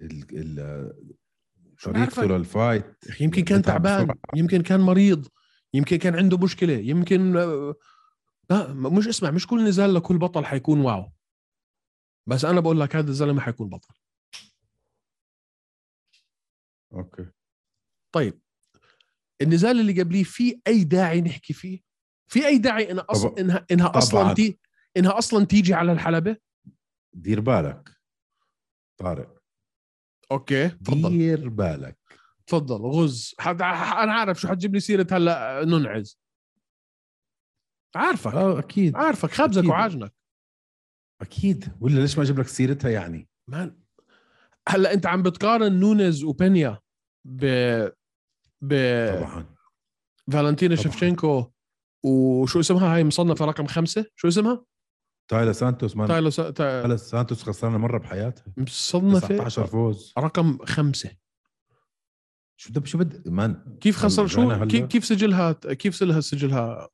ال 0.00 0.24
ال 0.32 0.92
طريقته؟ 1.82 2.24
لل 2.24 2.47
fight 2.47 3.04
يمكن 3.20 3.44
كان 3.44 3.62
تعبان. 3.62 4.08
يمكن 4.34 4.62
كان 4.62 4.80
مريض 4.80 5.26
يمكن 5.74 5.96
كان 5.96 6.16
عنده 6.16 6.38
مشكلة 6.38 6.72
يمكن 6.72 7.36
لا 8.50 8.72
مش 8.72 9.08
اسمع 9.08 9.30
مش 9.30 9.46
كل 9.46 9.64
نزال 9.64 9.94
لكل 9.94 10.18
بطل 10.18 10.44
حيكون 10.44 10.80
wow. 10.80 11.12
بس 12.26 12.44
أنا 12.44 12.60
بقول 12.60 12.80
لك 12.80 12.96
هذا 12.96 13.10
الزلمه 13.10 13.40
حيكون 13.40 13.68
بطل. 13.68 13.94
okay. 16.92 17.26
طيب 18.12 18.40
النزال 19.42 19.80
اللي 19.80 20.02
قبليه 20.02 20.24
في 20.24 20.60
أي 20.66 20.84
داعي 20.84 21.20
نحكي 21.20 21.52
فيه؟ 21.52 21.80
في 22.28 22.46
أي 22.46 22.58
داعي 22.58 22.90
إنها 22.90 23.06
أصلا. 23.10 23.40
إنها 23.40 23.66
إنها 23.70 23.98
أصلا. 23.98 24.34
تي 24.34 24.58
إنها 24.96 25.18
أصلا 25.18 25.44
تيجي 25.44 25.74
على 25.74 25.92
الحلبة؟ 25.92 26.36
دير 27.12 27.40
بالك. 27.40 27.90
طارق. 28.96 29.42
okay 30.32 30.68
تفضل. 30.68 31.10
دير 31.10 31.48
بالك. 31.48 31.98
تفضل 32.46 32.76
غز. 32.76 33.34
حد 33.38 33.62
أنا 33.62 34.12
عارف 34.12 34.40
شو 34.40 34.48
حتجيب 34.48 34.74
لي 34.74 34.80
سيرة 34.80 35.06
هلأ 35.12 35.64
ننعز. 35.64 36.18
عارفك. 37.94 38.34
آه 38.34 38.58
أكيد 38.58 38.96
عارفك 38.96 39.30
خابزك 39.30 39.58
أكيد. 39.58 39.70
وعاجنك 39.70 40.14
أكيد. 41.20 41.72
ولا 41.80 42.00
ليش 42.00 42.18
ما 42.18 42.24
أجيب 42.24 42.40
لك 42.40 42.48
سيرتها 42.48 42.90
يعني؟ 42.90 43.28
man 43.50 43.78
هلا 44.68 44.92
أنت 44.94 45.06
عم 45.06 45.22
بتقارن 45.22 45.80
نونيز 45.80 46.24
وبينيا 46.24 46.78
ب 47.24 47.46
ب 48.60 48.74
طبعا. 49.20 49.56
فالنتينا. 50.32 50.76
شفشنكو 50.76 51.52
وشو 52.04 52.60
اسمها؟ 52.60 52.94
هاي 52.94 53.04
مصنفة 53.04 53.44
رقم 53.44 53.66
خمسة؟ 53.66 54.06
شو 54.16 54.28
اسمها؟ 54.28 54.64
تايلا 55.30 55.52
سانتوس 55.52 55.96
man 55.96 56.08
تايلا 56.08 56.30
س... 56.30 56.36
تا... 56.36 56.50
تايلا 56.50 56.96
سانتوس 56.96 57.42
خسرانه 57.42 57.78
مرة 57.78 57.98
بحياتها. 57.98 58.44
مصنفة 58.56 59.26
19 59.26 59.66
فوز. 59.66 60.12
رقم 60.18 60.58
خمسة. 60.64 61.16
شو 62.60 62.70
بدك 62.70 62.86
شو 62.86 62.98
بدك 62.98 63.26
man 63.26 63.76
كيف 63.80 63.96
خسر 63.96 64.26
شو 64.26 64.66
كيف 64.66 65.04
سجلها 65.04 65.52
كيف 65.52 65.94
سجلها 65.94 66.20
سجلها 66.20 66.88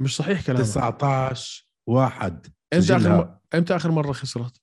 مش 0.00 0.16
صحيح 0.16 0.46
كلامك. 0.46 0.62
19 0.62 1.68
واحد. 1.88 2.46
إمتى 2.74 2.96
آخر. 2.96 3.24
م... 3.24 3.38
إمتى 3.54 3.76
آخر 3.76 3.90
مرة 3.90 4.12
خسرت؟ 4.12 4.60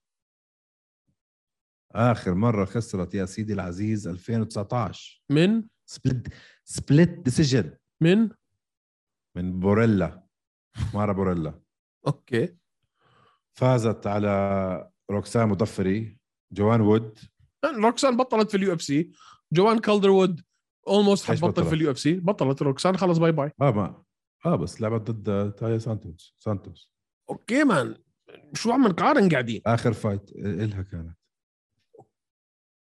آخر 1.91 2.33
مرة 2.33 2.65
خسرت 2.65 3.13
يا 3.13 3.25
سيدي 3.25 3.53
العزيز 3.53 4.07
2019 4.07 5.23
من؟ 5.31 5.63
split 5.85 6.27
split 6.63 7.09
decision 7.09 7.77
من؟ 8.01 8.29
من 9.35 9.59
بوريلا. 9.59 10.23
مارا 10.93 11.13
بوريلا. 11.13 11.61
okay. 12.07 12.57
فازت 13.57 14.07
على 14.07 14.91
روكسان 15.11 15.49
مودافيري 15.49 16.17
جوان 16.51 16.81
وود. 16.81 17.19
روكسان 17.65 18.17
بطلت 18.17 18.51
في 18.51 18.57
ال 18.57 18.73
UFC. 18.73 19.11
جوان 19.53 19.79
كالدروود 19.79 20.41
almost 20.87 21.29
إيش 21.29 21.39
حتبطل؟ 21.39 21.65
في 21.65 21.75
اليو 21.75 21.91
إف 21.91 21.99
سي. 21.99 22.13
بطلت 22.13 22.61
روكسان 22.61 22.97
خلص 22.97 23.17
bye 23.17 23.31
bye 23.31 23.51
آه 23.61 23.71
ما 23.71 24.03
آه 24.45 24.55
بس 24.55 24.81
لعبت 24.81 25.11
ضد 25.11 25.51
تايلا 25.51 25.77
سانتوس. 25.77 26.35
سانتوس. 26.37 26.91
okay 27.29 27.63
man 27.63 28.03
شو 28.53 28.71
عم 28.71 28.87
نقارن 28.87 29.29
قاعدين؟ 29.29 29.61
آخر 29.65 29.93
fight 29.93 30.31
إلها 30.31 30.81
كانت. 30.81 31.17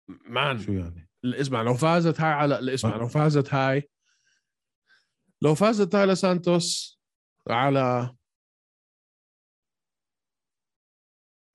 مان 0.09 0.59
شو 0.59 0.73
يعني؟ 0.73 1.11
اسمع 1.25 1.63
لو 1.63 1.75
فازت 1.75 2.21
هاي 2.21 2.33
على 2.33 2.75
اسمع 2.75 2.95
آه. 2.95 2.99
لو 2.99 3.09
فازت 3.09 3.55
هاي 3.55 3.91
لو 5.43 5.55
فازت 5.55 5.93
تايلا 5.93 6.15
سانتوس 6.15 7.01
على 7.51 8.17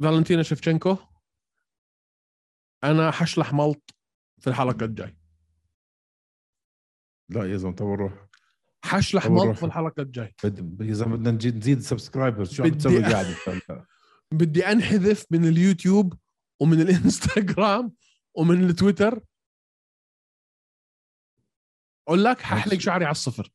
فالنتينا 0.03 0.43
شفشنكو 0.43 0.97
أنا 2.83 3.11
حشلح 3.11 3.53
ملط 3.53 3.95
في 4.39 4.47
الحلقة 4.47 4.85
الجاي. 4.85 5.17
لا 7.29 7.51
يا 7.51 7.57
زلمة 7.57 7.75
طول 7.75 7.99
روح 7.99 8.24
ملط 9.29 9.43
روحك. 9.43 9.59
في 9.59 9.65
الحلقة 9.65 10.01
الجاي. 10.01 10.35
زلمه 10.81 11.15
بدنا 11.15 11.31
نزيد 11.31 11.79
subscribers 11.79 12.53
شو 12.53 12.63
عم 12.63 12.69
تسوي 12.69 13.03
قاعد؟ 13.03 13.25
بدي 14.39 14.65
أنحذف 14.65 15.25
من 15.31 15.45
اليوتيوب 15.45 16.13
ومن 16.61 16.81
الإنستغرام 16.81 17.93
ومن 18.37 18.69
التويتر. 18.69 19.23
أقول 22.07 22.23
لك 22.23 22.41
ححلق. 22.41 22.77
شعري 22.77 23.05
على 23.05 23.11
الصفر. 23.11 23.51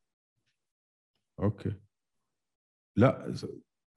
okay. 1.40 1.80
لا 2.96 3.34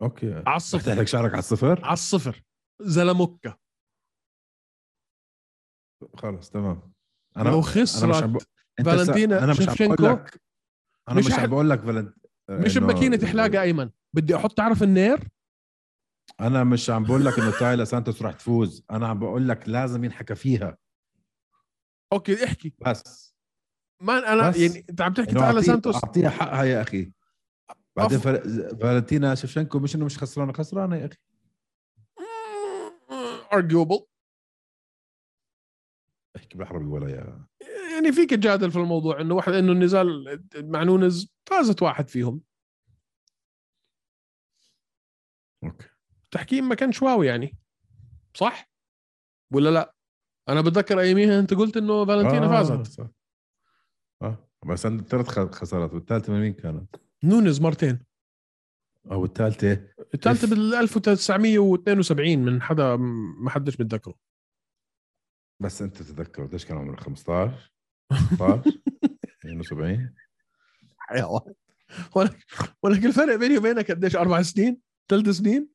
okay. 0.01 0.33
على 0.33 0.55
الصفر. 0.55 0.83
تحلق 0.83 1.03
شعرك 1.03 1.31
على 1.31 1.39
الصفر؟ 1.39 1.85
على 1.85 1.93
الصفر. 1.93 2.43
زلموكا 2.81 3.57
خلاص 6.17 6.49
تمام. 6.49 6.93
لو 7.37 7.59
مش 7.59 7.65
خسرت 7.65 8.23
عم 8.23 8.33
ب... 8.33 8.37
فالنتينا. 8.85 9.43
أنا 9.43 9.51
مش 9.51 9.59
عم 9.59 9.65
شفشنكو 9.65 9.95
بقول 9.95 10.11
لك 10.11 10.41
أنا 11.09 11.19
مش 11.19 11.27
مش, 11.27 11.33
عم 11.33 11.49
بقول 11.49 11.69
لك 11.69 11.79
فالنت... 11.81 12.15
مش 12.49 12.77
بماكينة 12.77 13.27
حلاقه 13.27 13.61
أيمن. 13.61 13.89
بدي 14.13 14.35
أحط 14.35 14.53
تعرف 14.57 14.83
النير؟ 14.83 15.19
أنا 16.39 16.63
مش 16.63 16.89
عم 16.89 17.03
بقول 17.03 17.25
لك 17.25 17.39
إنه 17.39 17.59
تايلا 17.59 17.85
سانتوس 17.85 18.21
رح 18.21 18.33
تفوز. 18.33 18.85
أنا 18.91 19.07
عم 19.07 19.19
بقول 19.19 19.47
لك 19.47 19.69
لازم 19.69 20.03
ينحكى 20.03 20.35
فيها. 20.35 20.77
okay 22.13 22.45
احكي. 22.45 22.73
بس. 22.87 23.35
man 24.01 24.23
أنا 24.23 24.49
بس. 24.49 24.57
يعني 24.57 24.85
أنت 24.89 25.01
عم 25.01 25.13
تحكي 25.13 25.31
أعطيه- 25.35 25.59
سانتوس؟ 25.65 25.95
أعطيها 25.95 26.29
حقها 26.29 26.63
يا 26.63 26.81
أخي. 26.81 27.11
بعدين 27.95 28.19
فال... 28.19 28.77
فالنتينا 28.79 29.35
شفشنكو 29.35 29.79
مش 29.79 29.95
إنه 29.95 30.05
مش 30.05 30.17
خسرانة 30.17 30.53
خسرانة 30.53 30.95
يا 30.95 31.05
أخي. 31.05 31.17
arguable 33.53 34.05
احكي 36.35 36.57
بالعربي 36.57 36.85
ولا 36.85 37.09
يا 37.09 37.45
يعني 38.03 38.15
فيك 38.15 38.29
تجادل 38.29 38.71
في 38.71 38.77
الموضوع 38.77 39.21
إنه 39.21 39.35
واحد 39.35 39.53
إنه 39.53 39.71
النزال 39.71 40.39
مع 40.55 40.83
نونز 40.83 41.33
فازت 41.45 41.81
واحد 41.81 42.09
فيهم. 42.09 42.41
okay. 45.63 45.87
التحكيم 46.23 46.69
ما 46.69 46.75
كان 46.75 46.91
شواوي 46.91 47.27
يعني. 47.27 47.57
صح؟ 48.33 48.71
ولا 49.53 49.69
لا؟ 49.69 49.95
أنا 50.49 50.61
بتذكر 50.61 50.99
أياميها 50.99 51.39
أنت 51.39 51.53
قلت 51.53 51.77
إنه 51.77 52.05
فالنتينا 52.05 52.47
فازت. 52.47 52.91
صح. 52.91 53.07
آه 54.21 54.49
بس 54.65 54.85
عندك 54.85 55.05
ثلاث 55.05 55.29
خسارات 55.29 55.93
والثالثة 55.93 56.33
من 56.33 56.39
مين 56.39 56.53
كانت؟ 56.53 56.95
نونز 57.23 57.61
مرتين. 57.61 57.99
أو 59.11 59.25
الثالثة؟ 59.25 59.93
الثالثة. 60.13 60.49
بال 60.49 60.75
1972 60.75 62.39
من 62.39 62.61
حدا 62.61 62.95
ما 62.95 63.49
حدش 63.49 63.75
بتذكره 63.75 64.15
بس 65.61 65.81
أنت 65.81 65.97
تتذكر 65.97 66.45
قديش 66.45 66.65
كان 66.65 66.77
عمرك؟ 66.77 66.99
15 66.99 67.72
16 68.13 68.81
72 69.45 70.13
حيوان. 70.97 71.53
ولك 72.15 72.37
ولك 72.83 73.05
الفرق 73.05 73.35
بيني 73.35 73.57
وبينك 73.57 73.91
قديش؟ 73.91 74.15
أربع 74.15 74.41
سنين؟ 74.41 74.81
ثلاث 75.09 75.29
سنين؟ 75.29 75.69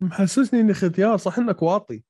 محسسني 0.00 0.60
إني 0.60 0.74
ختيار 0.74 1.16
صح 1.16 1.38
إنك 1.38 1.62
واطي. 1.62 2.04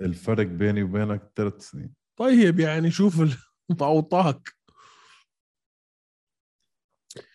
الفرق 0.00 0.46
بيني 0.46 0.82
وبينك 0.82 1.32
ثلاث 1.36 1.60
سنين. 1.70 1.94
طيب 2.16 2.60
يعني 2.60 2.90
شوف 2.90 3.20
ال- 3.20 3.36
اوطاك 3.82 4.48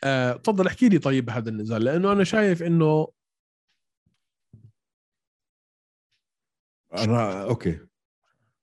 آه، 0.03 0.33
تفضل 0.33 0.67
احكي 0.67 0.89
لي 0.89 0.99
طيب 0.99 1.29
هذا 1.29 1.49
النزال 1.49 1.83
لأنه 1.83 2.11
أنا 2.11 2.23
شايف 2.23 2.63
إنه 2.63 3.07
أنا 6.93 7.43
أوكي. 7.43 7.79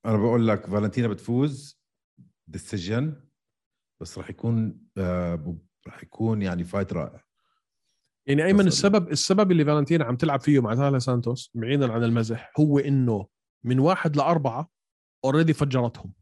أنا 0.06 0.16
بقول 0.16 0.48
لك 0.48 0.66
فالنتينا 0.66 1.08
بتفوز 1.08 1.79
بالسجن 2.50 3.20
بس 4.00 4.18
راح 4.18 4.30
يكون 4.30 4.80
آه 4.98 5.56
راح 5.86 6.02
يكون 6.02 6.42
يعني 6.42 6.64
fight 6.64 6.92
رائع. 6.92 7.24
يعني 8.26 8.44
أيمن 8.44 8.66
السبب 8.66 9.10
السبب 9.10 9.50
اللي 9.50 9.64
فالنتينا 9.64 10.04
عم 10.04 10.16
تلعب 10.16 10.40
فيه 10.40 10.60
مع 10.60 10.74
تالا 10.74 10.98
سانتوس 10.98 11.50
بعيدا 11.54 11.92
عن 11.92 12.04
المزح 12.04 12.52
هو 12.60 12.78
إنه 12.78 13.26
من 13.64 13.78
واحد 13.78 14.16
لأربعة 14.16 14.70
already 15.24 15.52
فجرتهم. 15.52 16.12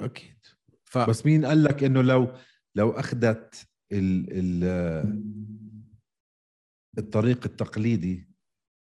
أكيد. 0.00 0.46
ف 0.84 0.98
بس 0.98 1.26
مين 1.26 1.46
قال 1.46 1.64
لك 1.64 1.84
إنه 1.84 2.02
لو 2.02 2.32
لو 2.74 2.90
أخذت 2.90 3.68
ال 3.92 4.26
ال 4.32 4.64
الطريق 6.98 7.44
التقليدي 7.44 8.30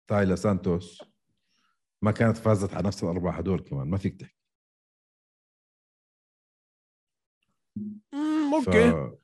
تايلا 0.09 0.35
سانتوس 0.35 1.03
ما 2.01 2.11
كانت 2.11 2.37
فازت 2.37 2.73
على 2.73 2.87
نفس 2.87 3.03
الأربعة 3.03 3.31
هدول 3.31 3.59
كمان 3.59 3.87
ما 3.87 3.97
فيك 3.97 4.19
تحكي. 4.19 4.38
okay. 8.67 9.17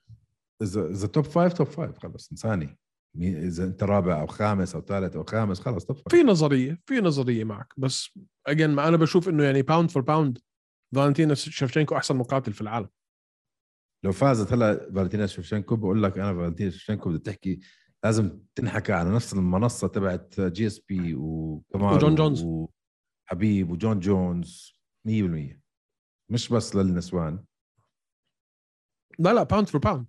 اذا 0.61 0.89
إذا 0.89 1.07
top 1.07 1.23
five 1.23 1.53
top 1.53 1.67
five 1.67 1.97
خلص 1.97 2.31
إنساني. 2.31 2.77
إذا 3.17 3.63
أنت 3.63 3.83
رابع 3.83 4.21
أو 4.21 4.27
خامس 4.27 4.75
أو 4.75 4.81
ثالث 4.81 5.15
أو 5.15 5.23
خامس 5.23 5.59
خلص 5.59 5.85
توب 5.85 5.97
فايف 5.97 6.07
في 6.09 6.23
نظرية 6.23 6.81
في 6.85 7.01
نظرية 7.01 7.43
معك. 7.43 7.73
بس 7.77 8.19
again 8.47 8.69
ما 8.69 8.87
أنا 8.87 8.97
بشوف 8.97 9.29
إنه 9.29 9.43
يعني 9.43 9.61
pound 9.61 9.91
for 9.91 10.01
pound 10.01 10.39
فالنتينا 10.95 11.33
شفشنكو 11.33 11.95
أحسن 11.95 12.15
مقاتل 12.15 12.53
في 12.53 12.61
العالم. 12.61 12.89
لو 14.05 14.11
فازت 14.11 14.53
هلا 14.53 14.91
فالنتينا 14.95 15.27
شفشنكو 15.27 15.75
بقول 15.75 16.03
لك 16.03 16.17
أنا 16.17 16.33
فالنتينا 16.33 16.69
شفشنكو 16.69 17.09
بدها 17.09 17.19
تحكي 17.19 17.59
لازم 18.03 18.39
تنحكى 18.55 18.93
على 18.93 19.15
نفس 19.15 19.33
المنصة 19.33 19.87
تبعت 19.87 20.41
GSP 20.41 21.15
وكمارو 21.15 21.93
وجون 21.93 22.15
جونز. 22.15 22.43
وحبيب 22.43 23.71
وجون 23.71 23.99
جونز 23.99 24.73
100% 25.07 25.11
مش 26.31 26.49
بس 26.49 26.75
للنسوان. 26.75 27.45
لا 29.19 29.33
لا 29.33 29.43
pound 29.43 29.67
for 29.67 29.81
pound 29.81 30.05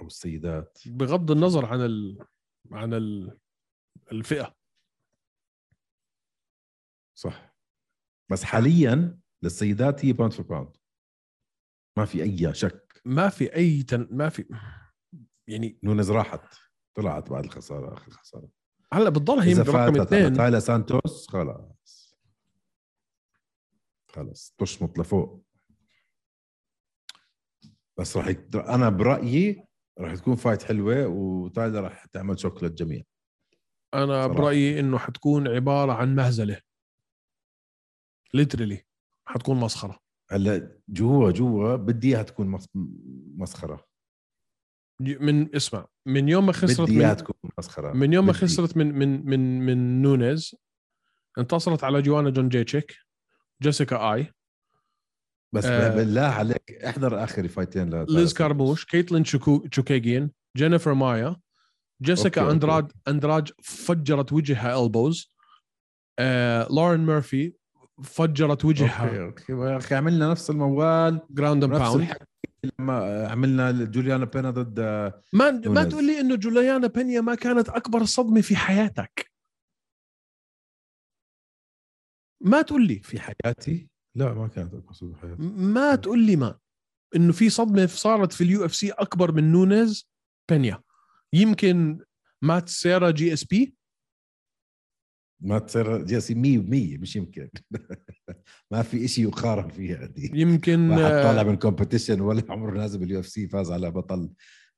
أو 0.00 0.06
السيدات. 0.06 0.78
بغض 0.86 1.30
النظر 1.30 1.66
عن 1.66 1.80
ال... 1.80 2.26
عن 2.72 2.94
ال... 2.94 3.38
الفئة. 4.12 4.56
صح. 7.18 7.56
بس 8.30 8.44
حاليا 8.44 9.20
للسيدات 9.42 10.04
هي 10.04 10.12
باوند 10.12 10.32
فور 10.32 10.46
باوند 10.46 10.76
ما 11.98 12.04
في 12.04 12.22
أي 12.22 12.54
شك. 12.54 13.02
ما 13.04 13.28
في 13.28 13.54
أي 13.54 13.82
تن... 13.82 14.08
ما 14.10 14.28
في 14.28 14.58
يعني 15.48 15.78
نونز 15.82 16.10
راحت. 16.10 16.54
طلعت 16.94 17.30
بعد 17.30 17.44
الخسارة 17.44 17.92
آخر 17.92 18.10
خسارة. 18.10 18.48
هلأ 18.92 19.10
بتضل 19.10 19.38
هي 19.38 19.54
رقم 19.54 20.00
اثنين. 20.00 20.34
تايلا 20.34 20.60
سانتوس 20.60 21.28
خلاص. 21.30 22.18
خلص 24.08 24.54
تشمط 24.58 24.98
لفوق. 24.98 25.41
بس 27.98 28.16
راح 28.16 28.26
يك... 28.26 28.56
أنا 28.56 28.88
برأيي 28.88 29.66
راح 29.98 30.14
تكون 30.14 30.34
fight 30.36 30.62
حلوة 30.62 31.06
وتايلا 31.06 31.80
راح 31.80 32.04
تعمل 32.04 32.38
shock 32.38 32.62
للجميع 32.62 33.02
أنا 33.94 34.06
صراحة. 34.06 34.28
برأيي 34.28 34.80
إنه 34.80 34.98
حتكون 34.98 35.48
عبارة 35.48 35.92
عن 35.92 36.14
مهزلة. 36.14 36.60
literally 38.34 38.86
حتكون 39.28 39.60
مسخرة. 39.60 39.98
هلأ 40.30 40.80
جوا 40.88 41.30
جوا 41.30 41.76
بدي 41.76 42.08
إياها 42.08 42.22
تكون 42.22 42.46
مس... 42.46 42.68
مسخرة. 43.36 43.86
من 45.00 45.54
اسمع 45.56 45.86
من 46.06 46.28
يوم 46.28 46.46
ما 46.46 46.52
خسرت 46.52 46.90
بدي 46.90 47.00
إياها 47.00 47.10
من, 47.10 47.16
تكون 47.16 47.34
مسخرة. 47.58 47.92
من 47.92 48.12
يوم 48.12 48.26
ما. 48.26 48.32
خسرت 48.32 48.76
من 48.76 48.94
من 48.94 49.26
من 49.26 49.60
من 49.66 50.02
نونيز 50.02 50.54
انتصرت 51.38 51.84
على 51.84 52.02
جوانا 52.02 52.30
جون 52.30 52.48
جيتشيك 52.48 52.96
جيسيكا 53.62 54.12
آي. 54.12 54.32
بس 55.54 55.64
آه. 55.64 55.96
بالله 55.96 56.20
عليك 56.20 56.72
احضر 56.72 57.24
آخر 57.24 57.48
فايتين 57.48 57.90
ل 57.90 58.06
ليز 58.14 58.32
كارموش 58.34 58.84
كيتلين 58.84 59.24
شوكو 59.24 59.66
تشوكيجين 59.66 60.30
جينيفر 60.56 60.94
مايا 60.94 61.36
جيسيكا 62.02 62.28
أوكي، 62.28 62.40
أوكي. 62.40 62.52
اندراد 62.52 62.92
اندراج 63.08 63.52
فجرت 63.62 64.32
وجهها 64.32 64.84
البوز 64.84 65.32
آه، 66.18 66.68
لورين 66.70 67.00
ميرفي 67.06 67.52
فجرت 68.02 68.64
وجهها 68.64 69.24
أوكي 69.24 69.52
أوكي 69.52 69.52
يا 69.52 69.76
أخي 69.76 69.94
عملنا 69.94 70.30
نفس 70.30 70.50
الموال 70.50 71.20
جراوند 71.30 71.64
اند 71.64 71.72
باوند 71.72 72.08
لما 72.78 73.26
عملنا 73.28 73.72
جوليانا 73.84 74.24
بينا 74.24 74.50
ضد 74.50 74.80
ما 74.80 75.12
ما 75.32 75.50
نونيز. 75.50 75.88
تقول 75.88 76.06
لي 76.06 76.20
إنه 76.20 76.36
جوليانا 76.36 76.86
بينيا 76.86 77.20
ما 77.20 77.34
كانت 77.34 77.68
أكبر 77.68 78.04
صدمة 78.04 78.40
في 78.40 78.56
حياتك 78.56 79.30
ما 82.40 82.62
تقول 82.62 82.86
لي 82.86 82.98
في 83.02 83.20
حياتي 83.20 83.88
لا 84.16 84.34
ما 84.34 84.48
كانت 84.48 84.74
اقصد 84.74 85.14
حياتي. 85.16 85.42
ما 85.42 85.94
تقول 85.94 86.26
لي 86.26 86.36
ما. 86.36 86.58
إنه 87.16 87.32
في 87.32 87.50
صدمة 87.50 87.86
صارت 87.86 88.32
في 88.32 88.44
ال 88.44 88.64
UFC 88.64 88.90
أكبر 88.90 89.32
من 89.32 89.52
نونيز 89.52 90.08
بينيا. 90.50 90.82
يمكن 91.32 91.98
مات 92.42 92.68
سيرا 92.68 93.10
GSP؟ 93.10 93.74
ما 95.40 95.58
تصير 95.58 96.04
جالسي 96.04 96.34
100% 96.34 96.98
مش 97.00 97.16
يمكن. 97.16 97.48
ما 98.70 98.82
في 98.82 99.04
إشي 99.04 99.22
يقارن 99.22 99.68
فيها 99.68 100.06
دي. 100.06 100.30
يمكن 100.34 100.88
واحد 100.90 101.00
آه، 101.12 101.22
طالع 101.22 101.42
من 101.42 101.56
competition 101.56 102.20
ولا 102.20 102.42
عمره 102.48 102.78
نازل 102.78 102.98
بال 102.98 103.20
UFC 103.20 103.48
فاز 103.48 103.70
على 103.72 103.90
بطل 103.90 104.30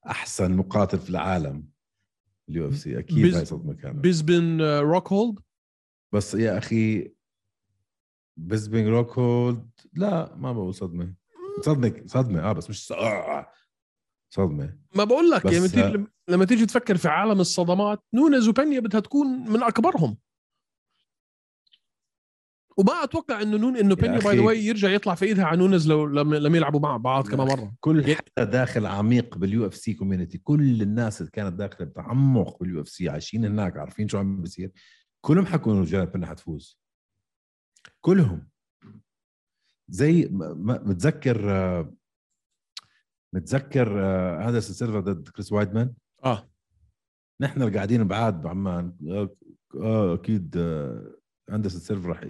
أحسن 0.06 0.56
مقاتل 0.56 0.98
في 0.98 1.10
العالم. 1.10 1.66
ال 2.48 2.68
UFC 2.68 2.98
أكيد 2.98 3.26
بز- 3.26 3.34
هاي 3.36 3.44
صدمة 3.44 3.74
كانت. 3.74 3.96
بيزبينج 3.96 4.60
آه، 4.60 4.80
روك 4.80 5.12
هولد؟ 5.12 5.38
بس 6.14 6.34
يا 6.34 6.58
أخي 6.58 7.13
بيزبينج 8.36 8.88
روك 8.88 9.18
هولد. 9.18 9.70
لا 9.92 10.34
ما 10.36 10.52
بقول 10.52 10.74
صدمة. 10.74 11.14
صدمة 11.60 12.02
صدمة. 12.06 12.40
آه 12.40 12.52
بس 12.52 12.70
مش 12.70 12.86
ص- 12.86 12.92
صدمة. 14.34 14.78
ما 14.96 15.04
بقول 15.04 15.30
لك 15.30 15.46
بس- 15.46 15.52
يعني 15.52 15.68
تيجي 15.68 16.06
لما 16.28 16.44
تيجي 16.44 16.66
تفكر 16.66 16.96
في 16.96 17.08
عالم 17.08 17.40
الصدمات 17.40 18.02
نونيز 18.14 18.48
وبينيا 18.48 18.80
بدها 18.80 19.00
تكون 19.00 19.26
من 19.50 19.62
أكبرهم. 19.62 20.16
وما 22.76 22.92
أتوقع 23.04 23.42
إنه 23.42 23.56
نون 23.56 23.76
إنه 23.76 23.94
بينيا 23.94 24.18
by. 24.18 24.36
the 24.36 24.42
way 24.42 24.64
يرجع 24.66 24.90
يطلع 24.90 25.14
في 25.14 25.24
إيدها 25.24 25.44
على 25.44 25.58
نونيز 25.58 25.88
لو 25.88 26.06
لما 26.06 26.36
لما 26.36 26.56
يلعبوا 26.56 26.80
مع 26.80 26.96
بعض 26.96 27.28
كمان 27.28 27.46
مرة. 27.48 27.74
كل 27.80 28.14
حدا 28.14 28.44
داخل 28.44 28.86
عميق 28.86 29.38
بال 29.38 29.66
UFC 29.66 29.94
community 29.94 30.38
كل 30.38 30.82
الناس 30.82 31.20
اللي 31.20 31.30
كانت 31.30 31.52
داخلة 31.52 31.86
بتعمق 31.86 32.58
بال 32.60 32.80
UFC 32.80 33.08
عايشين 33.08 33.44
هناك 33.44 33.76
عارفين 33.76 34.08
شو 34.08 34.18
عم 34.18 34.42
بيصير. 34.42 34.72
كلهم 35.20 35.46
حكوا 35.46 35.72
إنه 35.72 35.84
جوليانا 35.84 36.04
بينيا 36.04 36.26
حتفوز 36.26 36.80
كلهم. 38.00 38.48
زي 39.88 40.28
متذكر 40.30 41.50
آه، 41.50 41.94
متذكر 43.34 44.04
آه، 44.04 44.48
اندرسون 44.48 44.74
سيلفا 44.74 45.00
ضد 45.00 45.28
كريس 45.28 45.52
وايدمان 45.52 45.94
آه. 46.24 46.50
نحن 47.40 47.62
اللي 47.62 47.74
قاعدين 47.74 48.08
بعاد 48.08 48.42
بعمان 48.42 48.96
آه، 49.08 49.36
آه 49.80 50.14
أكيد 50.14 50.56
أندرسون 51.50 51.80
سيلفا 51.80 52.08
راح 52.08 52.26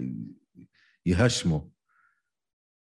يهشمه. 1.05 1.69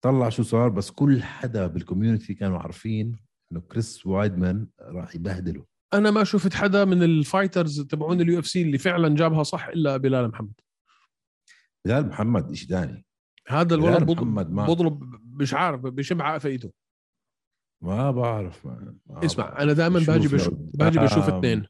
طلع 0.02 0.30
شو 0.30 0.44
صار؟ 0.44 0.70
بس 0.70 0.92
كل 0.92 1.24
حدا 1.24 1.68
بال 1.68 1.80
community 1.80 2.34
كانوا 2.34 2.60
عارفين 2.60 3.16
إنه 3.52 3.62
كريس 3.62 4.06
وايدمان 4.06 4.68
راح 4.82 5.16
يبهدله. 5.16 5.66
أنا 5.94 6.12
ما 6.12 6.24
شفت 6.24 6.54
حدا 6.54 6.86
من 6.86 7.04
ال 7.04 7.13
fighters 7.13 7.82
تبعون 7.82 8.22
ال 8.22 8.40
UFC 8.40 8.62
اللي 8.62 8.78
فعلا 8.78 9.16
جابها 9.16 9.44
صح 9.44 9.68
إلا 9.68 9.98
بلال 9.98 10.28
محمد. 10.28 10.54
بلال 11.86 12.08
محمد 12.08 12.54
شيء 12.54 12.70
ثاني 12.70 13.06
هذا 13.48 13.76
الولد 13.76 14.12
محمد 14.12 14.52
ما- 14.52 14.66
بضرب 14.68 15.04
مش 15.42 15.54
عارف 15.54 15.82
بشم 15.82 16.22
على 16.22 16.36
قفا 16.36 16.46
ايده 16.46 16.74
ما 17.82 18.12
بعرف 18.12 18.66
ما 18.66 18.96
ما 19.06 19.26
اسمع 19.26 19.46
بعرف. 19.46 19.58
أنا 19.60 19.74
دائما 19.74 20.00
باجي 20.00 20.28
بشوف 20.28 20.54
باجي 20.54 21.00
بشوف 21.00 21.30
اثنين. 21.30 21.66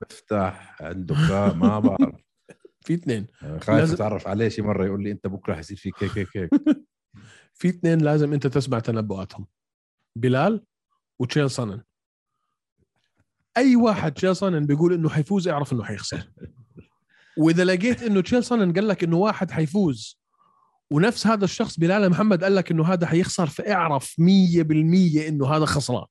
بفتح 0.00 0.82
عنده 0.82 1.14
ما 1.54 1.78
بعرف. 1.78 2.20
في 2.86 2.94
اثنين. 2.94 3.26
خايف 3.40 3.68
لازم- 3.70 3.94
أتعرف 3.94 4.28
عليه 4.28 4.48
شي 4.48 4.62
مرة 4.62 4.86
يقول 4.86 5.02
لي 5.02 5.10
أنت 5.10 5.26
بكرة 5.26 5.54
حيصير 5.54 5.76
فيك 5.76 6.02
هيك 6.02 6.18
هيك 6.18 6.36
هيك 6.36 6.50
في 7.58 7.68
اثنين 7.68 7.98
لازم 7.98 8.32
أنت 8.32 8.46
تسمع 8.46 8.78
تنبؤاتهم. 8.78 9.46
بلال 10.16 10.64
وتشيل 11.18 11.50
سانن 11.50 11.82
أي 13.56 13.76
واحد 13.76 14.12
تشيل 14.14 14.36
سانن 14.36 14.66
بيقول 14.66 14.92
إنه 14.92 15.08
حيفوز 15.08 15.48
اعرف 15.48 15.72
إنه 15.72 15.84
حيخسر. 15.84 16.30
وإذا 17.38 17.64
لقيت 17.64 18.02
إنه 18.02 18.20
تشيل 18.20 18.44
سانن 18.44 18.72
قال 18.72 18.88
لك 18.88 19.04
إنه 19.04 19.16
واحد 19.16 19.50
حيفوز 19.50 20.22
ونفس 20.92 21.26
هذا 21.26 21.44
الشخص 21.44 21.78
بلال 21.78 22.10
محمد 22.10 22.44
قال 22.44 22.54
لك 22.54 22.70
إنه 22.70 22.84
هذا 22.84 23.06
حيخسر 23.06 23.46
فاعرف 23.46 24.14
100% 24.20 25.28
إنه 25.28 25.46
هذا 25.46 25.64
خسران. 25.64 26.06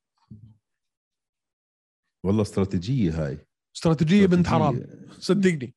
والله 2.23 2.41
استراتيجية 2.41 3.25
هاي. 3.25 3.37
استراتيجية 3.75 4.25
بنت 4.25 4.47
حرام. 4.47 4.83
صدقني. 5.19 5.75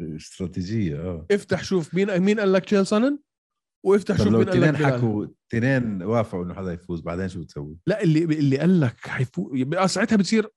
استراتيجية 0.00 0.96
آه. 0.96 1.26
افتح 1.30 1.64
شوف 1.64 1.94
مين 1.94 2.20
مين 2.20 2.40
قال 2.40 2.52
لك 2.52 2.64
تشيل 2.64 2.86
سانن 2.86 3.18
وافتح 3.84 4.16
شوف 4.16 4.28
مين 4.28 4.48
قال 4.48 4.60
لك. 4.60 4.76
حكوا 4.76 5.26
الاثنين 5.26 6.02
وافقوا 6.02 6.44
إنه 6.44 6.54
حدا 6.54 6.72
يفوز 6.72 7.00
بعدين 7.00 7.28
شو 7.28 7.40
بتسوي؟ 7.40 7.76
لا 7.86 8.02
اللي 8.02 8.24
اللي 8.24 8.58
قال 8.58 8.80
لك 8.80 8.96
حيفوز 9.06 9.76
ساعتها 9.86 10.16
بتصير 10.16 10.48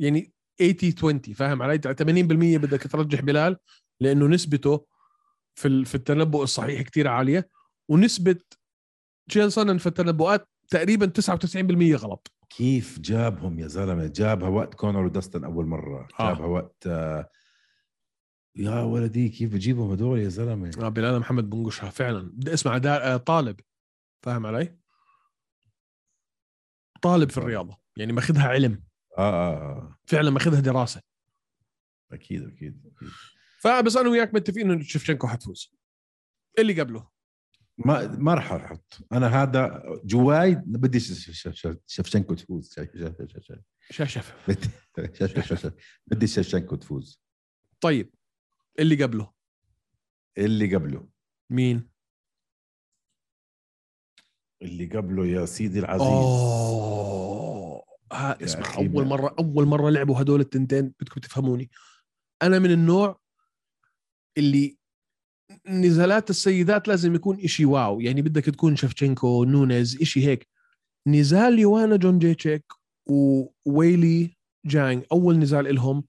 يعني 0.00 0.32
80 0.58 0.94
20 0.96 1.20
فاهم 1.20 1.62
علي؟ 1.62 1.78
80% 1.78 2.58
بدك 2.58 2.82
ترجح 2.82 3.20
بلال 3.20 3.56
لأنه 4.00 4.26
نسبته 4.26 4.86
في 5.54 5.84
في 5.84 5.94
التنبؤ 5.94 6.42
الصحيح 6.42 6.82
كتير 6.82 7.08
عالية 7.08 7.48
ونسبة 7.88 8.36
جيل 9.30 9.52
سانن 9.52 9.78
في 9.78 9.86
التنبؤات 9.86 10.48
تقريبا 10.70 11.06
99% 11.06 11.94
غلط. 12.02 12.32
كيف 12.50 12.98
جابهم 12.98 13.58
يا 13.58 13.66
زلمة؟ 13.66 14.06
جابها 14.06 14.48
وقت 14.48 14.74
كونر 14.74 15.04
ودستن 15.04 15.44
أول 15.44 15.66
مرة. 15.66 16.08
آه. 16.20 16.32
جابها 16.34 16.46
وقت 16.46 16.86
آه 16.86 17.28
يا 18.56 18.80
ولدي 18.80 19.28
كيف 19.28 19.52
بجيبهم 19.52 19.90
هدول 19.90 20.18
يا 20.18 20.28
زلمة؟ 20.28 20.70
آه 20.80 20.88
بلال 20.88 21.18
محمد 21.20 21.50
بنقشها 21.50 21.90
فعلا. 21.90 22.30
بدي 22.34 22.54
أسمع 22.54 22.78
دا... 22.78 23.14
آه 23.14 23.16
طالب 23.16 23.60
فاهم 24.22 24.46
علي؟ 24.46 24.78
طالب 27.02 27.30
في 27.30 27.38
الرياضة 27.38 27.78
يعني 27.96 28.12
ماخذها 28.12 28.48
علم. 28.48 28.82
آه 29.18 29.20
آه, 29.20 29.56
آه. 29.56 29.98
فعلا 30.06 30.30
ماخذها 30.30 30.60
دراسة. 30.60 31.02
أكيد 32.12 32.42
أكيد 32.48 32.86
أكيد. 32.96 33.10
فبس 33.60 33.96
أنا 33.96 34.08
وياك 34.08 34.34
متفقين 34.34 34.70
إنه 34.70 34.82
شفشنكو 34.82 35.26
حتفوز. 35.26 35.74
اللي 36.58 36.80
قبله. 36.80 37.08
ما 37.78 38.06
ما 38.06 38.34
راح 38.34 38.52
أحط. 38.52 38.98
أنا 39.12 39.42
هذا 39.42 39.82
جواي 40.04 40.54
بدي 40.54 41.00
شفشنكو 41.86 42.34
تفوز. 42.34 42.72
ش- 42.72 42.80
ش- 42.80 43.40
ش- 43.40 43.52
ش- 43.90 43.96
شاشف 43.96 45.72
بدي 46.06 46.26
شفشنكو 46.34 46.76
تفوز. 46.76 47.20
طيب. 47.80 48.14
اللي 48.78 49.02
قبله. 49.04 49.32
اللي 50.38 50.74
قبله. 50.76 51.08
مين؟ 51.50 51.90
اللي 54.62 54.86
قبله 54.86 55.26
يا 55.26 55.46
سيدي 55.46 55.78
العزيز. 55.78 56.06
أوه. 56.06 56.73
ها 58.12 58.36
يا 58.40 58.44
اسمع 58.44 58.74
أول 58.76 58.90
ما- 58.90 59.04
مرة 59.04 59.34
أول 59.38 59.66
مرة 59.66 59.90
لعبوا 59.90 60.20
هدول 60.20 60.40
التنتين 60.40 60.92
بدكم 61.00 61.20
تفهموني. 61.20 61.70
أنا 62.42 62.58
من 62.58 62.70
النوع 62.70 63.20
اللي 64.38 64.76
نزالات 65.68 66.30
السيدات 66.30 66.88
لازم 66.88 67.14
يكون 67.14 67.40
إشي 67.40 67.64
واو. 67.64 68.00
يعني 68.00 68.22
بدك 68.22 68.44
تكون 68.44 68.76
شفتشينكو 68.76 69.44
نونيز 69.44 70.02
إشي 70.02 70.26
هيك. 70.26 70.48
نزال 71.06 71.58
يوانا 71.58 71.96
جون 71.96 72.18
جيتشيك 72.18 72.64
وويلي 73.06 74.36
جانج 74.66 75.04
أول 75.12 75.38
نزال 75.38 75.66
إلهم. 75.68 76.04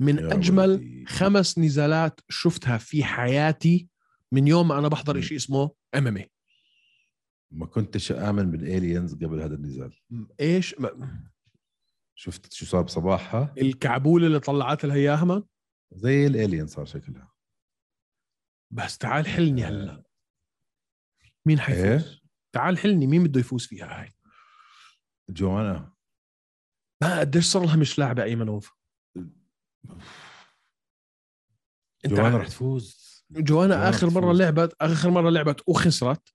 من 0.00 0.24
ولدي. 0.24 1.04
خمس 1.08 1.58
نزالات 1.58 2.20
شفتها 2.28 2.78
في 2.78 3.04
حياتي 3.04 3.88
من 4.32 4.48
يوم 4.48 4.68
ما 4.68 4.78
أنا 4.78 4.88
بحضر. 4.88 5.18
إشي 5.18 5.36
اسمه 5.36 5.70
إم 5.94 6.06
إم 6.06 6.24
ما 7.50 7.66
كنتش 7.66 8.12
آمن 8.12 8.50
بالالينز 8.50 9.14
قبل 9.14 9.40
هذا 9.40 9.54
النزال. 9.54 9.98
إيش؟ 10.40 10.80
ما- 10.80 11.30
شفت 12.14 12.52
شو 12.52 12.66
صار 12.66 12.82
بصباحها؟ 12.82 13.54
الكعبوله 13.58 14.26
اللي 14.26 14.40
طلعت 14.40 14.84
لها 14.84 14.96
إياها 14.96 15.24
من؟ 15.24 15.42
زي 15.92 16.26
الالين 16.26 16.66
صار 16.66 16.84
شكلها. 16.84 17.32
بس 18.72 18.98
تعال 18.98 19.26
حلني 19.26 19.64
هلا. 19.64 20.02
مين 21.46 21.60
حيفوز؟ 21.60 21.84
إيش 22.08 22.24
تعال 22.54 22.78
حلني 22.78 23.06
مين 23.06 23.24
بده 23.24 23.40
يفوز 23.40 23.66
فيها 23.66 24.00
هاي؟ 24.00 24.12
جوانا. 25.30 25.94
ما 27.02 27.20
قديش 27.20 27.44
صار 27.46 27.64
لها 27.64 27.76
مش 27.76 27.98
لاعبة 27.98 28.22
ايمنوف 28.22 28.74
أنت 32.04 32.14
جوانا 32.14 32.36
رح 32.38 32.48
تفوز. 32.48 33.10
جوانا 33.30 33.44
جوانا 33.74 33.88
اخر 33.88 34.10
مرة. 34.10 34.32
لعبت 34.32 34.76
آخر 34.80 35.10
مرة 35.10 35.30
لعبت 35.30 35.68
وخسرت. 35.68 36.34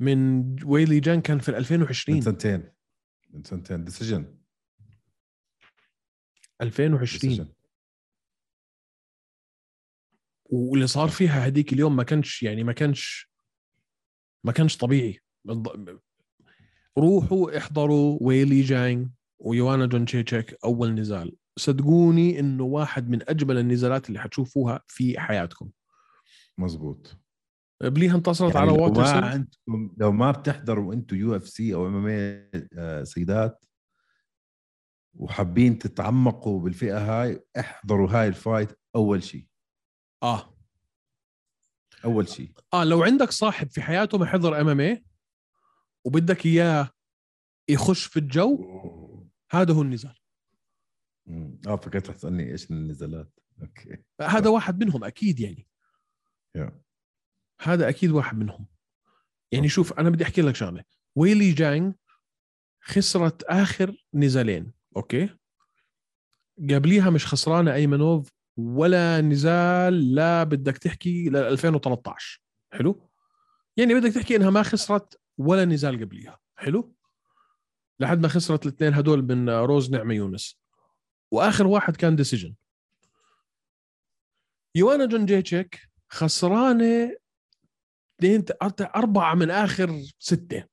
من 0.00 0.56
ويلي 0.64 1.00
جان 1.00 1.20
كان 1.20 1.38
في 1.38 1.50
من 1.50 1.56
2020 1.58 2.20
سنتين. 2.20 2.72
من 3.30 3.44
سنتين. 3.44 3.84
ديسيجن 3.84 4.36
2020 6.60 7.54
واللي 10.44 10.86
صار 10.86 11.08
فيها 11.08 11.48
هديك 11.48 11.72
اليوم 11.72 11.96
ما 11.96 12.02
كانش 12.02 12.42
يعني 12.42 12.64
ما 12.64 12.72
كانش 12.72 13.30
ما 14.44 14.52
كانش 14.52 14.76
طبيعي. 14.76 15.20
روحوا 16.98 17.58
احضروا 17.58 18.18
ويلي 18.20 18.60
جانج 18.60 19.08
ويوانا 19.38 19.86
جونتشيتشيك 19.86 20.56
أول 20.64 20.94
نزال. 20.94 21.36
صدقوني 21.56 22.40
إنه 22.40 22.64
واحد 22.64 23.08
من 23.08 23.28
أجمل 23.28 23.58
النزالات 23.58 24.08
اللي 24.08 24.20
حتشوفوها 24.20 24.80
في 24.86 25.20
حياتكم. 25.20 25.70
مزبوط 26.58 27.16
قبليها 27.82 28.16
انتصرت 28.16 28.54
يعني 28.54 28.70
على 28.70 28.76
لو 28.76 28.76
ما 28.76 28.88
واترسون 28.88 29.24
عندكم 29.24 29.94
لو 29.96 30.12
ما 30.12 30.30
بتحضروا 30.30 30.94
أنتم 30.94 31.16
UFC 31.16 31.74
أو 31.74 31.86
MMA 31.86 33.04
سيدات 33.04 33.64
وحابين 35.14 35.78
تتعمقوا 35.78 36.60
بالفئة 36.60 36.98
هاي 36.98 37.44
احضروا 37.58 38.10
هاي 38.10 38.28
ال 38.28 38.36
fight 38.36 38.78
أول 38.96 39.22
شيء 39.22 39.46
آه. 40.22 40.56
أول 42.04 42.28
شيء 42.28 42.52
آه 42.74 42.84
لو 42.84 43.02
عندك 43.02 43.30
صاحب 43.30 43.70
في 43.70 43.82
حياته 43.82 44.18
ما 44.18 44.26
حضر 44.26 44.60
MMA 44.60 45.04
وبدك 46.04 46.46
إياه 46.46 46.90
يخش 47.68 48.04
في 48.04 48.18
الجو 48.18 48.80
هذا 49.50 49.74
هو 49.74 49.82
النزال. 49.82 50.14
آه 51.66 51.76
فكرت 51.76 52.08
رح 52.08 52.16
تسالني 52.16 52.52
إيش 52.52 52.70
النزالات. 52.70 53.38
okay. 53.62 54.04
هذا 54.20 54.50
واحد 54.50 54.84
منهم 54.84 55.04
أكيد 55.04 55.40
يعني. 55.40 55.66
yeah. 56.54 56.80
هذا 57.60 57.88
أكيد 57.88 58.10
واحد 58.10 58.38
منهم. 58.38 58.66
يعني. 59.52 59.68
شوف 59.68 59.92
أنا 59.92 60.10
بدي 60.10 60.24
أحكي 60.24 60.42
لك 60.42 60.54
شغلة. 60.54 60.84
ويلي 61.16 61.52
جانج 61.52 61.94
خسرت 62.80 63.42
آخر 63.42 64.06
نزالين 64.14 64.72
okay؟ 64.96 65.36
قبليها 66.70 67.10
مش 67.10 67.26
خسرانة 67.26 67.74
ايمنوف 67.74 68.28
ولا 68.56 69.20
نزال 69.20 70.14
لا 70.14 70.44
بدك 70.44 70.78
تحكي 70.78 71.28
ل 71.28 71.36
2013 71.36 72.42
حلو؟ 72.72 73.10
يعني 73.76 73.94
بدك 73.94 74.12
تحكي 74.12 74.36
إنها 74.36 74.50
ما 74.50 74.62
خسرت 74.62 75.20
ولا 75.38 75.64
نزال 75.64 76.00
قبليها. 76.04 76.38
حلو؟ 76.56 76.94
لحد 78.00 78.22
ما 78.22 78.28
خسرت 78.28 78.66
الاثنين 78.66 78.94
هدول 78.94 79.22
من 79.22 79.50
روز 79.50 79.90
نعمة 79.90 80.14
يونس. 80.14 80.60
وآخر 81.30 81.66
واحد 81.66 81.96
كان 81.96 82.16
decision 82.16 82.54
يوانا 84.74 85.04
جون 85.04 85.26
جيتشيك 85.26 85.80
خسرانة 86.08 87.16
اثنين 88.20 88.44
أربعة 88.80 89.34
من 89.34 89.50
آخر 89.50 90.02
ستة. 90.18 90.64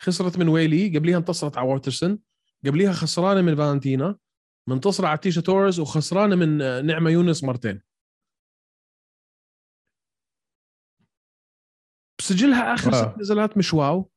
خسرت 0.00 0.38
من 0.38 0.48
ويلي 0.48 0.98
قبليها 0.98 1.18
انتصرت 1.18 1.58
على 1.58 1.68
واترسون 1.68 2.18
قبليها 2.66 2.92
خسرانة 2.92 3.40
من 3.40 3.56
فالنتينا 3.56 4.18
منتصرة 4.68 5.06
على 5.06 5.18
تيشا 5.18 5.40
توريس 5.40 5.80
وخسرانة 5.80 6.36
من 6.36 6.62
آه، 6.62 6.80
نعمة 6.80 7.10
يونس 7.10 7.44
مرتين. 7.44 7.82
بسجلها 12.18 12.74
آخر 12.74 12.92
آه. 12.92 13.12
ست 13.12 13.18
نزالات 13.18 13.56
مش 13.56 13.74
واو. 13.74 14.10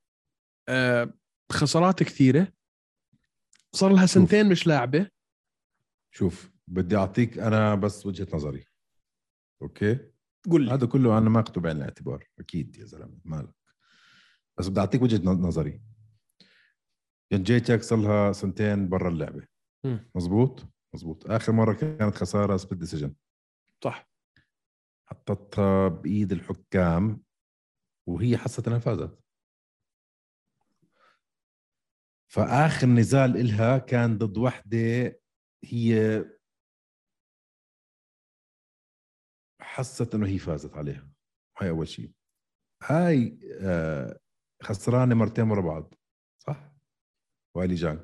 آه 0.69 1.13
خسارات 1.51 2.03
كثيرة. 2.03 2.53
صار 3.75 3.93
لها 3.93 4.05
سنتين 4.05 4.49
مش 4.49 4.67
لاعبة. 4.67 5.09
شوف 6.11 6.51
بدي 6.67 6.95
أعطيك 6.95 7.37
أنا 7.37 7.75
بس 7.75 8.05
وجهة 8.05 8.27
نظري. 8.33 8.65
okay؟ 9.61 10.16
قول 10.51 10.65
لي. 10.65 10.71
هذا 10.71 10.87
كله 10.87 11.17
أنا 11.17 11.29
ما 11.29 11.39
اخذه 11.39 11.59
بعين 11.59 11.77
الاعتبار 11.77 12.27
أكيد 12.39 12.77
يا 12.77 12.85
زلمة 12.85 13.19
مالك. 13.25 13.55
بس 14.57 14.67
بدي 14.67 14.79
أعطيك 14.79 15.01
وجهة 15.01 15.21
نظري. 15.31 15.81
جون 17.31 17.43
جيتشيك 17.43 17.83
صار 17.83 17.99
لها 17.99 18.31
سنتين 18.31 18.89
برا 18.89 19.09
اللعبة. 19.09 19.47
مزبوط 20.15 20.65
مزبوط 20.93 21.31
آخر 21.31 21.51
مرة 21.51 21.73
كانت 21.73 22.15
خسارة 22.15 22.57
split 22.57 22.79
decision 22.79 23.15
صح. 23.83 24.09
حطتها 25.05 25.87
بإيد 25.87 26.31
الحكام 26.31 27.21
وهي 28.07 28.37
حست 28.37 28.67
إنها 28.67 28.79
فازت. 28.79 29.19
فآخر 32.27 32.87
نزال 32.87 33.37
إلها 33.37 33.77
كان 33.77 34.17
ضد 34.17 34.37
وحدة 34.37 35.19
هي 35.63 36.25
حست 39.77 40.15
إنه 40.15 40.27
هي 40.27 40.37
فازت 40.37 40.77
عليها. 40.77 41.07
هاي 41.57 41.69
أول 41.69 41.87
شيء. 41.87 42.11
هاي 42.83 43.39
آه، 43.61 44.19
خسرانة 44.63 45.15
مرتين 45.15 45.51
ورا 45.51 45.61
بعض. 45.61 45.93
صح؟ 46.39 46.71
وايلي 47.55 47.75
جانج 47.75 47.99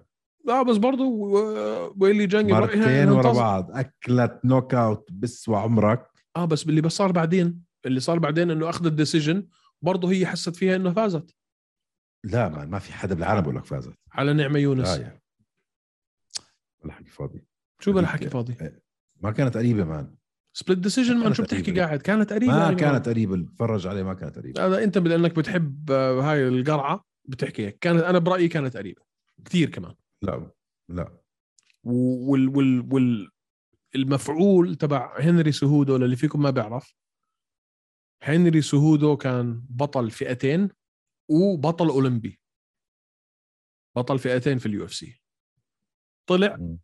لا 0.45 0.61
بس 0.63 0.77
برضه 0.77 1.03
و- 1.03 1.93
ويلي 1.97 2.27
جانج 2.27 2.51
مرتين 2.51 3.09
ورا 3.09 3.33
بعض. 3.33 3.71
أكلت 3.71 4.39
knockout 4.45 5.11
بسوى 5.11 5.57
عمرك. 5.57 6.09
آه 6.35 6.45
بس 6.45 6.63
اللي 6.65 6.81
بس 6.81 6.91
صار 6.91 7.11
بعدين 7.11 7.63
اللي 7.85 7.99
صار 7.99 8.19
بعدين 8.19 8.51
إنه 8.51 8.69
أخذ 8.69 8.85
ال 8.85 8.92
decision 8.92 9.47
برضه 9.81 10.11
هي 10.11 10.25
حست 10.25 10.55
فيها 10.55 10.75
إنه 10.75 10.93
فازت. 10.93 11.35
لا 12.23 12.49
ما, 12.49 12.65
ما 12.65 12.79
في 12.79 12.93
حدا 12.93 13.15
بالعالم 13.15 13.41
بقول 13.41 13.55
لك 13.55 13.65
فازت. 13.65 13.93
على 14.11 14.33
نعمة 14.33 14.59
يونس. 14.59 14.87
لا 14.87 15.01
يعني 15.01 15.23
بلا 16.83 16.93
حكي 16.93 17.09
فاضي. 17.09 17.45
شو 17.79 17.93
بلا 17.93 18.07
حكي 18.07 18.29
فاضي؟ 18.29 18.55
ما 19.21 19.31
كانت 19.31 19.57
قريبة 19.57 19.83
man. 19.83 20.15
split 20.53 20.79
decision 20.79 21.17
ما 21.17 21.33
شو 21.33 21.43
بتحكي. 21.43 21.79
قاعد؟ 21.79 22.01
كانت 22.01 22.33
قريبة 22.33 22.53
ما 22.53 22.59
يعني. 22.63 22.75
كانت 22.75 23.09
قريبة 23.09 23.37
بتفرج 23.37 23.87
عليه 23.87 24.03
ما 24.03 24.13
كانت 24.13 24.39
قريبة. 24.39 24.65
هذا 24.65 24.83
أنت 24.83 24.97
لانك 24.97 25.35
بتحب 25.35 25.91
آه، 25.91 26.21
هاي 26.21 26.47
القرعة 26.47 27.05
بتحكي 27.25 27.65
هيك. 27.65 27.79
كانت 27.79 28.03
أنا 28.03 28.19
برأيي 28.19 28.47
كانت 28.47 28.77
قريبة. 28.77 29.01
كثير 29.45 29.69
كمان. 29.69 29.95
لا 30.21 30.51
لا. 30.89 31.17
وال 31.83 32.49
وال 32.49 32.93
وال 32.93 33.29
المفعول 33.95 34.75
تبع 34.75 35.19
هنري 35.19 35.51
سهودو 35.51 35.97
للي 35.97 36.15
فيكم 36.15 36.41
ما 36.41 36.49
بيعرف 36.49 36.95
هنري 38.23 38.61
سهودو 38.61 39.17
كان 39.17 39.65
بطل 39.69 40.11
فئتين 40.11 40.69
وبطل 41.29 41.89
أولمبي. 41.89 42.39
بطل 43.95 44.19
فئتين 44.19 44.57
في 44.57 44.65
ال 44.65 44.85
UFC. 44.85 45.21
طلع. 46.27 46.77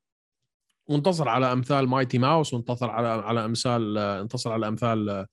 وانتصر 0.90 1.30
على 1.30 1.54
أمثال 1.54 1.88
مايتي 1.88 2.18
ماوس 2.18 2.54
وانتصر 2.54 2.90
على 2.90 3.08
على 3.08 3.46
أمثال 3.46 3.98
انتصر 3.98 4.52
على 4.52 4.68
أمثال 4.68 5.26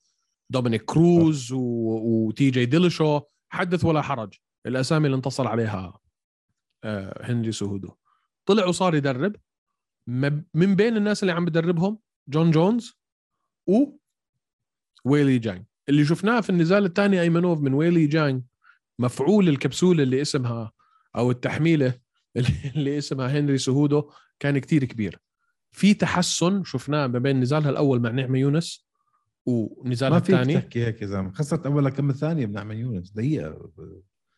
دومينيك 0.49 0.85
كروز 0.85 1.51
و... 1.51 1.57
وتي 1.57 2.49
جي 2.49 2.65
ديلشو 2.65 3.21
حدث 3.49 3.85
ولا 3.85 4.01
حرج. 4.01 4.33
الأسامي 4.65 5.05
اللي 5.05 5.15
انتصر 5.15 5.47
عليها 5.47 5.99
آه، 6.83 7.31
هنري 7.31 7.51
سهودو 7.51 7.95
طلع 8.45 8.65
وصار 8.65 8.95
يدرب. 8.95 9.35
من 10.53 10.75
بين 10.75 10.97
الناس 10.97 11.23
اللي 11.23 11.33
عم 11.33 11.45
بدربهم 11.45 11.99
جون 12.27 12.51
جونز 12.51 12.93
و 13.67 13.85
ويلي 15.05 15.39
جانج 15.39 15.65
اللي 15.89 16.05
شفناه 16.05 16.41
في 16.41 16.49
النزال 16.49 16.85
الثاني 16.85 17.21
أيمنوف 17.21 17.59
من 17.59 17.73
ويلي 17.73 18.07
جانج 18.07 18.43
مفعول 18.99 19.49
الكبسولة 19.49 20.03
اللي 20.03 20.21
اسمها 20.21 20.71
أو 21.15 21.31
التحميلة 21.31 21.99
اللي 22.75 22.97
اسمها 22.97 23.39
هنري 23.39 23.57
سهودو 23.57 24.11
كان 24.39 24.57
كتير 24.57 24.85
كبير. 24.85 25.19
في 25.77 25.93
تحسن 25.93 26.63
شفناه 26.63 27.07
ما 27.07 27.19
بين 27.19 27.39
نزالها 27.39 27.69
الأول 27.69 28.01
مع 28.01 28.09
نعمة 28.09 28.39
يونس 28.39 28.87
ونزالها 29.45 30.17
ما 30.19 30.23
فيك 30.23 30.35
الثاني. 30.35 30.53
تحكي 30.61 30.85
هيك 30.85 31.01
يا 31.01 31.07
زلمة. 31.07 31.31
خسرت 31.33 31.65
أول 31.65 31.89
كم 31.89 32.11
ثانية 32.11 32.45
بنعمل 32.45 32.77
يونس. 32.77 33.11
دقيقة. 33.11 33.69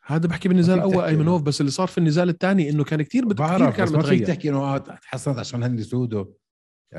هذا 0.05 0.27
بحكي 0.27 0.49
بالنزال 0.49 0.77
الأول 0.77 1.03
أيمنوف 1.03 1.41
بس 1.41 1.61
اللي 1.61 1.71
صار 1.71 1.87
في 1.87 1.97
النزال 1.97 2.29
الثاني 2.29 2.69
إنه 2.69 2.83
كان 2.83 3.01
كتير 3.01 3.25
بت- 3.25 3.37
بعرف 3.37 3.75
كان 3.77 3.85
بس 3.85 3.91
ما 3.91 4.01
فيك 4.01 4.27
تحكي 4.27 4.49
إنه 4.49 4.57
آه 4.59 4.77
تحسنت 4.77 5.39
عشان 5.39 5.63
هنري 5.63 5.83
سودو. 5.83 6.33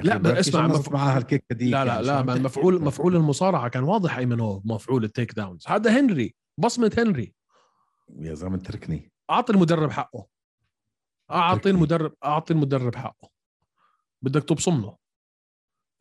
لا، 0.02 0.16
بس 0.16 0.48
اسمع، 0.48 0.66
مف- 0.66 0.92
معها 0.92 1.16
هالكيكه 1.16 1.54
دي 1.54 1.70
لا 1.70 1.84
لا 1.84 2.02
لا 2.02 2.22
ما 2.22 2.34
مفعول 2.34 2.82
مفعول 2.82 3.16
المصارعة 3.16 3.68
كان 3.68 3.82
واضح 3.82 4.18
إيمنوف 4.18 4.62
مفعول 4.66 5.04
ال 5.04 5.32
takedowns. 5.34 5.64
هذا 5.68 6.00
هنري 6.00 6.34
بصمة 6.58 6.92
هنري. 6.98 7.34
يا 8.18 8.34
زلمة 8.34 8.56
اتركني 8.56 9.12
أعطي 9.30 9.52
المدرب 9.52 9.90
حقه. 9.90 10.26
أعطي. 11.30 11.70
المدرب 11.70 12.12
أعطي 12.24 12.52
المدرب 12.54 12.94
حقه. 12.94 13.39
بدك 14.22 14.44
تبصم 14.44 14.80
له. 14.80 14.98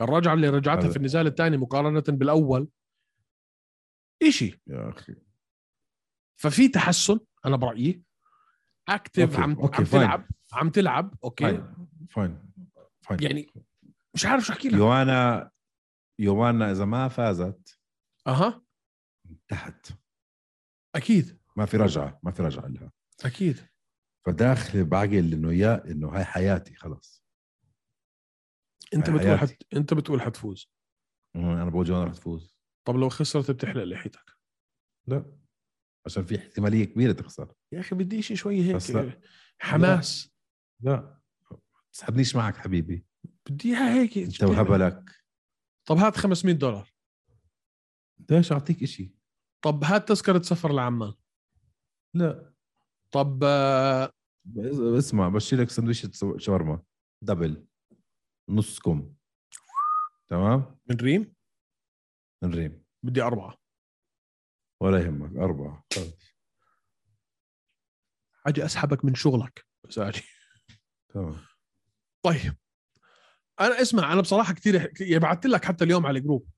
الرجعه 0.01 0.33
اللي 0.33 0.49
رجعتها 0.49 0.89
في 0.89 0.97
النزال 0.97 1.27
الثاني 1.27 1.57
مقارنة 1.57 2.03
بالأول 2.07 2.69
إشي. 4.23 4.61
يا 4.67 4.89
أخي. 4.89 5.15
ففي 6.39 6.67
تحسن 6.67 7.19
أنا 7.45 7.55
برأيي. 7.55 8.03
أكتف 8.89 9.21
okay، 9.21 9.41
عم 9.41 9.59
okay، 9.59 9.77
عم 9.77 9.83
fine. 9.83 10.01
تلعب 10.01 10.27
عم 10.53 10.69
تلعب 10.69 11.15
okay؟ 11.23 11.43
fine 11.43 11.87
fine 12.09 12.51
فاين. 13.01 13.23
يعني 13.23 13.47
مش 14.13 14.25
عارف 14.25 14.43
شو 14.43 14.53
أحكي 14.53 14.69
لك. 14.69 14.75
يوانا 14.75 15.51
يوانا 16.19 16.71
إذا 16.71 16.85
ما 16.85 17.07
فازت 17.07 17.79
أها. 18.27 18.61
تحت 19.47 19.91
أكيد. 20.95 21.39
ما 21.55 21.65
في 21.65 21.77
رجعة 21.77 22.19
ما 22.23 22.31
في 22.31 22.43
رجعة 22.43 22.67
لها. 22.67 22.91
أكيد. 23.25 23.67
فداخل 24.25 24.85
بعقل 24.85 25.33
إنه 25.33 25.53
يا 25.53 25.91
إنه 25.91 26.09
هاي 26.09 26.25
حياتي 26.25 26.75
خلص 26.75 27.18
أنت 28.95 29.09
بتقول. 29.09 29.37
حت... 29.37 29.63
أنت 29.73 29.93
بتقول 29.93 30.21
حتفوز. 30.21 30.71
أنا 31.35 31.69
بقول 31.69 31.85
جوانا 31.85 32.03
رح 32.03 32.13
تفوز 32.13 32.55
طب 32.87 32.95
لو 32.95 33.09
خسرت 33.09 33.51
بتحلق 33.51 33.83
لحيتك 33.83 34.31
لا. 35.07 35.37
عشان 36.05 36.23
في 36.25 36.37
احتمالية 36.37 36.83
كبيرة 36.85 37.11
تخسر. 37.11 37.53
يا 37.73 37.79
أخي 37.79 37.95
بدي 37.95 38.21
شيء 38.21 38.37
شوي 38.37 38.61
هيك 38.61 38.89
لا. 38.89 39.21
حماس. 39.61 40.29
لا. 40.83 41.21
تسحبنيش 41.93 42.35
معك 42.35 42.55
حبيبي. 42.57 43.05
بدي 43.49 43.69
إياها 43.69 43.93
هيك 43.93 44.17
أنت 44.17 44.43
وهبلك. 44.43 45.11
طب 45.87 45.97
هات 45.97 46.17
500 46.17 46.55
دولار. 46.55 46.93
ليش 48.31 48.51
أعطيك 48.51 48.83
إشي؟ 48.83 49.13
طب 49.63 49.83
هات 49.83 50.07
تذكرة 50.07 50.41
سفر 50.41 50.73
لعمان. 50.73 51.13
لا. 52.15 52.53
طب 53.11 53.43
آه، 53.43 54.11
اسمع 54.97 55.29
بشيلك 55.29 55.69
سندويشة 55.69 56.11
شاورما. 56.37 56.83
دبل. 57.23 57.67
نص 58.49 58.79
كم 58.79 59.13
تمام؟ 60.27 60.79
من 60.89 60.95
ريم؟ 60.95 61.33
من 62.43 62.53
ريم. 62.53 62.83
بدي 63.03 63.21
أربعة. 63.21 63.57
ولا 64.81 65.05
يهمك 65.05 65.37
أربعة. 65.37 65.83
خلص. 65.93 66.29
أجي 68.47 68.65
أسحبك 68.65 69.05
من 69.05 69.15
شغلك 69.15 69.65
بس 69.89 69.99
أجي 69.99 70.23
تمام. 71.13 71.45
طيب. 72.23 72.57
أنا 73.59 73.81
اسمع 73.81 74.13
أنا 74.13 74.21
بصراحة 74.21 74.53
كثير 74.53 75.19
بعثت 75.19 75.45
لك 75.45 75.65
حتى 75.65 75.83
اليوم 75.83 76.05
على 76.05 76.19
ال 76.19 76.24
group 76.24 76.49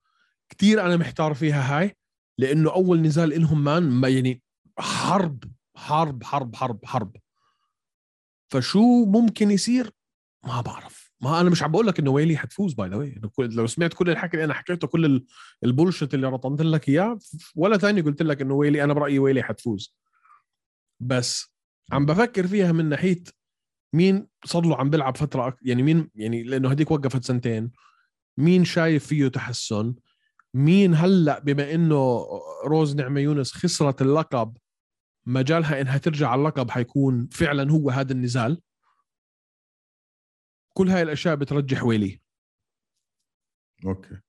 كثير 0.49 0.85
أنا 0.85 0.97
محتار 0.97 1.33
فيها 1.33 1.79
هاي 1.79 1.97
لأنه 2.37 2.73
أول 2.73 3.01
نزال 3.01 3.33
إلهم 3.33 3.63
man 3.63 3.89
ما 3.89 4.09
يعني 4.09 4.43
حرب 4.79 5.43
حرب 5.75 6.23
حرب 6.23 6.55
حرب 6.55 6.85
حرب. 6.85 7.17
فشو 8.51 9.05
ممكن 9.05 9.51
يصير؟ 9.51 9.91
ما 10.43 10.61
بعرف. 10.61 11.00
ما 11.21 11.41
أنا 11.41 11.49
مش 11.49 11.63
عم 11.63 11.71
بقول 11.71 11.87
لك 11.87 11.99
إنه 11.99 12.11
ويلي 12.11 12.37
حتفوز 12.37 12.73
by 12.73 12.89
the 12.89 12.95
way 12.95 13.21
لو 13.39 13.67
سمعت 13.67 13.93
كل 13.93 14.09
الحكي 14.09 14.33
اللي 14.33 14.45
أنا 14.45 14.53
حكيته 14.53 14.87
كل 14.87 15.05
ال- 15.05 15.25
البولشت 15.63 16.13
اللي 16.13 16.27
رطنت 16.27 16.61
لك 16.61 16.89
إياه 16.89 17.19
ولا 17.55 17.77
ثاني 17.77 18.01
قلت 18.01 18.21
لك 18.21 18.41
إنه 18.41 18.53
ويلي 18.53 18.83
أنا 18.83 18.93
برأيي 18.93 19.19
ويلي 19.19 19.43
حتفوز. 19.43 19.95
بس 20.99 21.53
عم 21.91 22.05
بفكر 22.05 22.47
فيها 22.47 22.71
من 22.71 22.89
ناحية 22.89 23.23
مين 23.93 24.27
صار 24.45 24.65
له 24.65 24.77
عم 24.77 24.89
بيلعب 24.89 25.17
فترة. 25.17 25.57
يعني 25.61 25.83
مين 25.83 26.09
يعني 26.15 26.43
لأنه 26.43 26.69
هديك 26.69 26.91
وقفت 26.91 27.23
سنتين. 27.23 27.71
مين 28.37 28.65
شايف 28.65 29.05
فيه 29.07 29.27
تحسن؟ 29.27 29.95
مين 30.53 30.95
هلأ 30.95 31.39
بما 31.39 31.73
إنه 31.73 32.25
روز 32.65 32.95
نعمة 32.95 33.19
يونس 33.21 33.51
خسرت 33.51 34.01
اللقب 34.01 34.57
مجالها 35.25 35.81
إنها 35.81 35.97
ترجع 35.97 36.29
على 36.29 36.39
اللقب 36.39 36.69
حيكون 36.69 37.29
فعلا 37.31 37.71
هو 37.71 37.89
هذا 37.89 38.11
النزال؟ 38.11 38.61
كل 40.73 40.89
هاي 40.89 41.01
الأشياء 41.01 41.35
بترجح 41.35 41.83
ويلي. 41.83 42.21
okay. 43.85 44.19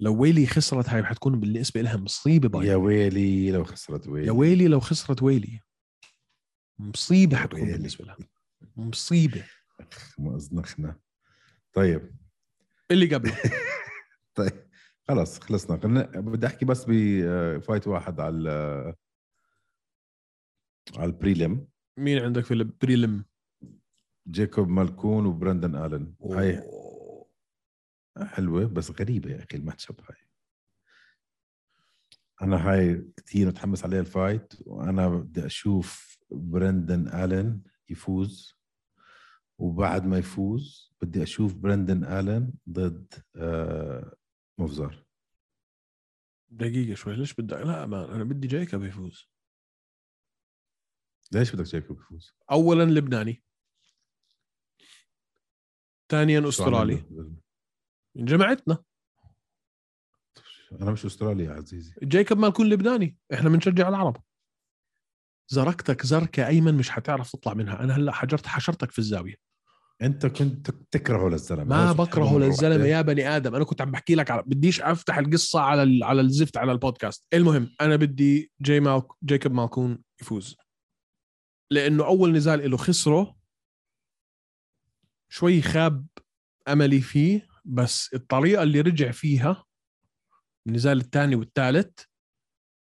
لو 0.00 0.20
ويلي 0.22 0.46
خسرت 0.46 0.88
هاي 0.88 1.04
حتكون 1.04 1.40
بالنسبة 1.40 1.80
لها 1.80 1.96
مصيبة 1.96 2.48
bye 2.48 2.66
يا 2.66 2.76
ويلي 2.76 3.50
لو 3.50 3.64
خسرت 3.64 4.06
ويلي. 4.08 4.26
يا 4.26 4.32
ويلي 4.32 4.68
لو 4.68 4.80
خسرت 4.80 5.22
ويلي. 5.22 5.60
مصيبة 6.78 7.36
حتكون 7.36 7.60
ويلي. 7.60 7.72
بالنسبة 7.72 8.04
لها. 8.04 8.16
مصيبة. 8.76 9.44
ما 10.18 10.36
أزنخنا 10.36 11.00
طيب. 11.72 12.16
اللي 12.90 13.14
قبله. 13.14 13.36
طيب. 14.34 14.68
خلص 15.08 15.38
خلصنا. 15.38 15.80
خلنا 15.80 16.02
بدي 16.02 16.46
أحكي 16.46 16.64
بس 16.64 16.84
ب 16.88 17.05
fight 17.05 17.88
واحد 17.88 18.20
على 18.20 18.34
ال- 18.36 18.94
على 20.96 21.04
ال 21.04 21.13
prelim 21.13 21.68
مين 21.98 22.18
عندك 22.18 22.44
في 22.44 22.54
ال 22.54 22.64
prelim 22.64 23.24
جيكوب 24.30 24.68
مالكوم 24.68 25.26
وبرندن 25.26 25.74
آلن. 25.74 26.14
هاي. 26.24 26.62
حلوة 28.18 28.64
بس 28.64 28.90
غريبة 28.90 29.30
يا 29.30 29.36
أخي 29.36 29.56
ال 29.56 29.90
matchup 29.90 30.00
هاي. 30.00 30.16
أنا 32.42 32.70
هاي 32.70 33.08
كثير 33.16 33.46
متحمس 33.46 33.84
عليها 33.84 34.00
ال 34.00 34.09
fight 34.09 34.54
وأنا 34.66 35.08
بدي 35.08 35.46
أشوف 35.46 36.18
برندن 36.30 37.08
آلن 37.08 37.62
يفوز. 37.88 38.62
وبعد 39.58 40.06
ما 40.06 40.18
يفوز 40.18 40.94
بدي 41.02 41.22
أشوف 41.22 41.54
برندن 41.54 42.04
آلن 42.04 42.52
ضد 42.68 43.14
آه 43.36 44.16
موفزار 44.58 45.04
دقيقة 46.50 46.94
شوي 46.94 47.16
ليش 47.16 47.34
بدك؟ 47.34 47.56
لا 47.56 47.86
ما 47.86 48.14
أنا 48.14 48.24
بدي 48.24 48.46
جايكوب 48.46 48.82
يفوز. 48.84 49.28
ليش 51.32 51.54
بدك 51.54 51.64
جيكوب 51.64 52.00
يفوز؟ 52.00 52.34
اولا 52.50 52.82
لبناني. 52.82 53.42
ثانيا 56.12 56.48
أسترالي. 56.48 57.04
جماعتنا 58.16 58.78
أنا 60.72 60.90
مش 60.90 61.06
أسترالي 61.06 61.44
يا 61.44 61.52
عزيزي. 61.52 61.94
جايكوب 62.02 62.38
ما 62.38 62.48
يكون 62.48 62.68
لبناني. 62.68 63.16
إحنا 63.34 63.48
بنشجع 63.48 63.88
العرب. 63.88 64.16
زركتك 65.48 66.06
زركة 66.06 66.46
أيمن 66.46 66.74
مش 66.74 66.90
حتعرف 66.90 67.32
تطلع 67.32 67.54
منها. 67.54 67.80
أنا 67.80 67.96
هلأ 67.96 68.12
حجرت 68.12 68.46
حشرتك 68.46 68.90
في 68.90 68.98
الزاوية. 68.98 69.34
أنت 70.02 70.26
كنت 70.26 70.70
تكرهه 70.70 71.28
للزلمة. 71.28 71.64
ما 71.64 71.92
بكرهه 71.92 72.38
للزلمة. 72.38 72.74
واحدة. 72.74 72.86
يا 72.86 73.02
بني 73.02 73.36
آدم 73.36 73.54
أنا 73.54 73.64
كنت 73.64 73.80
عم 73.80 73.90
بحكي 73.90 74.14
لك 74.14 74.30
على 74.30 74.42
بديش 74.46 74.80
أفتح 74.80 75.18
القصة 75.18 75.60
على 75.60 75.82
ال... 75.82 76.04
على 76.04 76.20
الزفت 76.20 76.56
على 76.56 76.72
البودكاست. 76.72 77.26
المهم 77.34 77.74
أنا 77.80 77.96
بدي 77.96 78.52
جاي 78.60 78.80
مالك... 78.80 79.06
جايكوب 79.22 79.52
مالكون 79.52 80.02
يفوز. 80.20 80.56
لأنه 81.70 82.04
أول 82.06 82.32
نزال 82.32 82.70
له 82.70 82.76
خسره 82.76 83.41
شوي 85.32 85.62
خاب 85.62 86.06
أملي 86.68 87.00
فيه 87.00 87.48
بس 87.64 88.14
الطريقة 88.14 88.62
اللي 88.62 88.80
رجع 88.80 89.10
فيها 89.10 89.64
النزال 90.66 91.00
الثاني 91.00 91.36
والثالث 91.36 92.04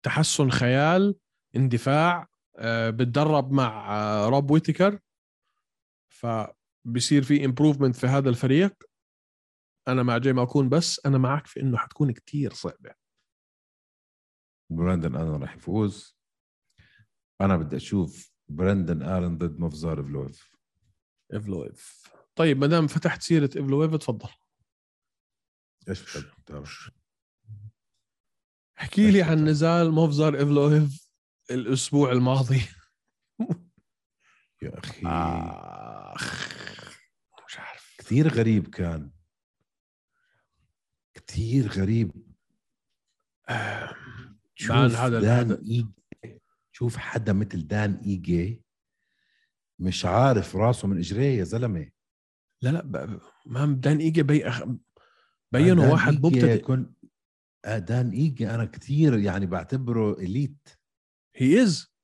تحسن 0.06 0.50
خيال 0.50 1.16
اندفاع 1.56 2.28
آه، 2.58 2.90
بتدرب 2.90 3.52
مع 3.52 3.96
آه، 3.96 4.30
روب 4.30 4.52
ويتكر 4.52 5.00
فبصير 6.10 7.24
في 7.24 7.46
improvement 7.46 7.96
في 7.96 8.08
هذا 8.08 8.30
الفريق. 8.30 8.84
أنا 9.88 10.04
مع 10.04 10.18
جاي 10.18 10.34
ما 10.34 10.44
أكون 10.44 10.70
بس 10.70 11.06
أنا 11.06 11.18
معك 11.18 11.48
في 11.48 11.60
إنه 11.60 11.78
حتكون 11.78 12.12
كتير 12.12 12.54
صعبة. 12.54 12.94
براندن 14.72 15.16
آلن 15.16 15.42
راح 15.42 15.56
يفوز. 15.56 16.18
أنا 17.42 17.58
بدي 17.58 17.76
أشوف 17.76 18.32
براندن 18.48 19.04
آلن 19.04 19.38
ضد 19.38 19.60
موفزار 19.60 20.04
فلويف 20.04 20.56
ايفلويف 21.34 22.15
طيب 22.36 22.58
ما 22.58 22.68
دام 22.68 22.88
فتحت 22.88 23.22
سيرة 23.22 23.50
ايفلويف 23.56 23.96
تفضل 23.96 24.30
إيش؟ 25.90 26.92
احكي 28.80 29.12
لي 29.12 29.22
عن؟ 29.24 29.46
نزال 29.46 29.92
موفزار 29.92 30.36
ايفلويف 30.40 31.08
الأسبوع 31.52 32.12
الماضي. 32.12 32.62
يا 34.62 34.80
أخي. 34.80 35.02
آخ. 35.06 36.56
مش 37.48 37.60
عارف. 37.60 37.96
كثير 37.98 38.28
غريب 38.34 38.68
كان. 38.68 39.12
كثير 41.14 41.68
غريب. 41.68 42.12
آه، 43.50 43.96
شوف 44.56 44.72
هذا- 44.72 45.20
دان 45.20 45.52
هذا- 45.52 45.62
إيجي. 45.62 45.88
شوف 46.72 46.98
حدا 46.98 47.34
مثل 47.34 47.68
دان 47.68 47.96
إيجي 48.06 48.64
مش 49.80 50.06
عارف 50.06 50.56
راسه 50.56 50.88
من 50.88 50.98
إجريه 50.98 51.38
يا 51.40 51.44
زلمة. 51.44 51.92
لا 52.66 52.72
لا 52.72 53.20
ما 53.46 53.66
دان 53.66 53.98
إيجي 53.98 54.24
بي 54.24 54.48
أخ... 54.48 54.64
بينه 55.52 55.92
واحد 55.92 56.26
مبتدئ 56.26 56.62
كن... 56.62 56.94
آه، 57.66 57.78
دان 57.78 58.10
إيجي 58.10 58.50
أنا 58.50 58.66
كثير 58.66 59.20
يعني 59.20 59.46
بعتبره 59.46 60.14
elite. 60.14 60.70
he 61.36 61.64
is 61.64 61.96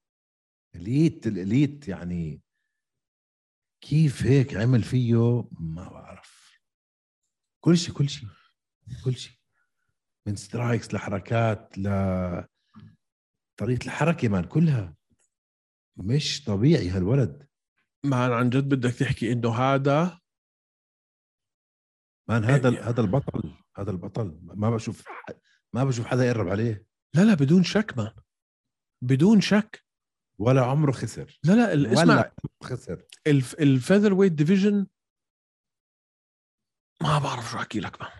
elite 0.76 1.28
ال 1.28 1.38
elite 1.38 1.88
يعني 1.88 2.42
كيف 3.82 4.24
هيك 4.24 4.56
عمل 4.56 4.84
فيه 4.84 5.44
ما 5.60 5.90
بعرف. 5.90 6.60
كل 7.64 7.78
شيء 7.78 7.94
كل 7.96 8.10
شيء 8.10 8.30
كل 9.04 9.16
شيء 9.16 9.38
من 10.28 10.36
strikes 10.36 10.94
لحركات 10.94 11.78
ل 11.78 11.84
طريقة 13.58 13.86
الحركة 13.86 14.30
man 14.30 14.44
كلها. 14.44 14.96
مش 15.98 16.44
طبيعي 16.44 16.90
هالولد. 16.90 17.48
man 18.06 18.32
عن 18.32 18.50
جد 18.50 18.70
بدك 18.70 18.94
تحكي 18.94 19.32
إنه 19.32 19.56
هذا 19.56 20.21
man 22.30 22.44
هذا 22.44 22.70
إيه. 22.70 22.90
هذا 22.90 23.02
البطل 23.02 23.54
هذا 23.78 23.92
البطل. 23.92 24.40
ما 24.42 24.70
بشوف 24.70 25.04
ما 25.74 25.84
بشوف 25.84 26.06
حدا 26.06 26.26
يقرب 26.26 26.48
عليه. 26.48 26.86
لا 27.14 27.22
لا 27.22 27.34
بدون 27.34 27.64
شك 27.64 27.94
man. 27.98 28.12
بدون 29.02 29.42
شك. 29.42 29.86
ولا 30.40 30.66
عمره 30.66 30.92
خسر. 30.92 31.40
لا 31.44 31.54
لا 31.54 31.74
ال- 31.74 31.86
اسمع. 31.88 32.02
ولا 32.14 32.34
خسر. 32.64 33.06
الف 33.28 33.54
ال 33.60 34.14
featherweight 34.14 34.32
division 34.32 34.88
ما 37.02 37.20
بعرف 37.20 37.52
شو 37.52 37.58
أحكي 37.58 37.80
لك 37.80 38.00
بقى 38.00 38.12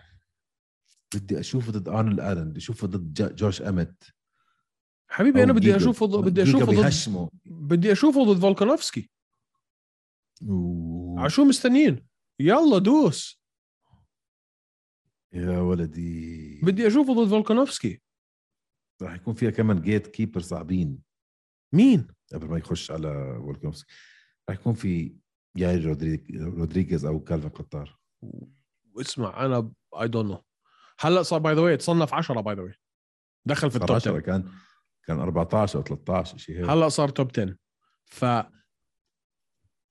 بدي 1.14 1.40
أشوفه 1.40 1.72
ضد 1.72 1.88
ارنولد 1.88 2.20
الن 2.20 2.48
بدي 2.50 2.58
اشوفه 2.58 2.86
ضد 2.86 3.34
جوش 3.36 3.62
امت 3.62 4.02
حبيبي 5.08 5.42
أنا 5.42 5.52
بدي. 5.52 5.76
أشوفه 5.76 6.06
ضد- 6.06 6.24
بدي 6.24 6.42
أشوفه 6.42 6.64
ضد 6.66 6.70
بيهشمه. 6.74 7.30
بدي 7.44 7.92
أشوفه 7.92 8.24
ضد 8.24 8.40
فولكانوفسكي 8.40 9.10
شو 11.26 11.44
مستنيين؟ 11.44 12.06
يلا 12.40 12.78
دوس. 12.78 13.41
يا 15.32 15.58
ولدي. 15.60 16.60
بدي 16.62 16.86
أشوفه 16.86 17.14
ضد 17.14 17.30
فولكانوفسكي. 17.30 18.00
راح 19.02 19.14
يكون 19.14 19.34
فيها 19.34 19.50
كمان 19.50 19.82
gatekeeper 19.82 20.40
صعبين. 20.40 21.02
مين؟ 21.72 22.06
قبل 22.32 22.46
ما 22.48 22.58
يخش 22.58 22.90
على 22.90 23.38
فولكانوفسكي. 23.44 23.92
راح 24.48 24.58
يكون 24.58 24.74
في 24.74 25.16
ياير 25.56 25.84
رودريك- 25.84 26.30
رودريغيز 26.30 27.04
أو 27.04 27.20
كالفن 27.20 27.48
قطار. 27.48 27.98
اسمع 29.00 29.44
أنا 29.44 29.72
I 30.00 30.08
don't 30.08 30.30
know 30.30 30.44
هلأ 31.00 31.22
صار 31.22 31.38
by 31.40 31.54
the 31.54 31.60
way 31.60 31.76
تصنف 31.76 32.14
10 32.14 32.40
by 32.40 32.54
the 32.54 32.62
way 32.62 32.74
دخل 33.46 33.70
في 33.70 33.76
ال 33.76 33.80
top 33.80 33.92
10 33.96 34.10
10 34.12 34.20
كان 34.20 34.48
كان 35.06 35.18
14 35.20 35.78
أو 35.78 35.82
13 35.84 36.36
شيء 36.38 36.58
هيك. 36.58 36.70
هلأ 36.70 36.88
صار 36.88 37.08
top 37.08 37.30
10 37.30 37.56
ف 38.04 38.24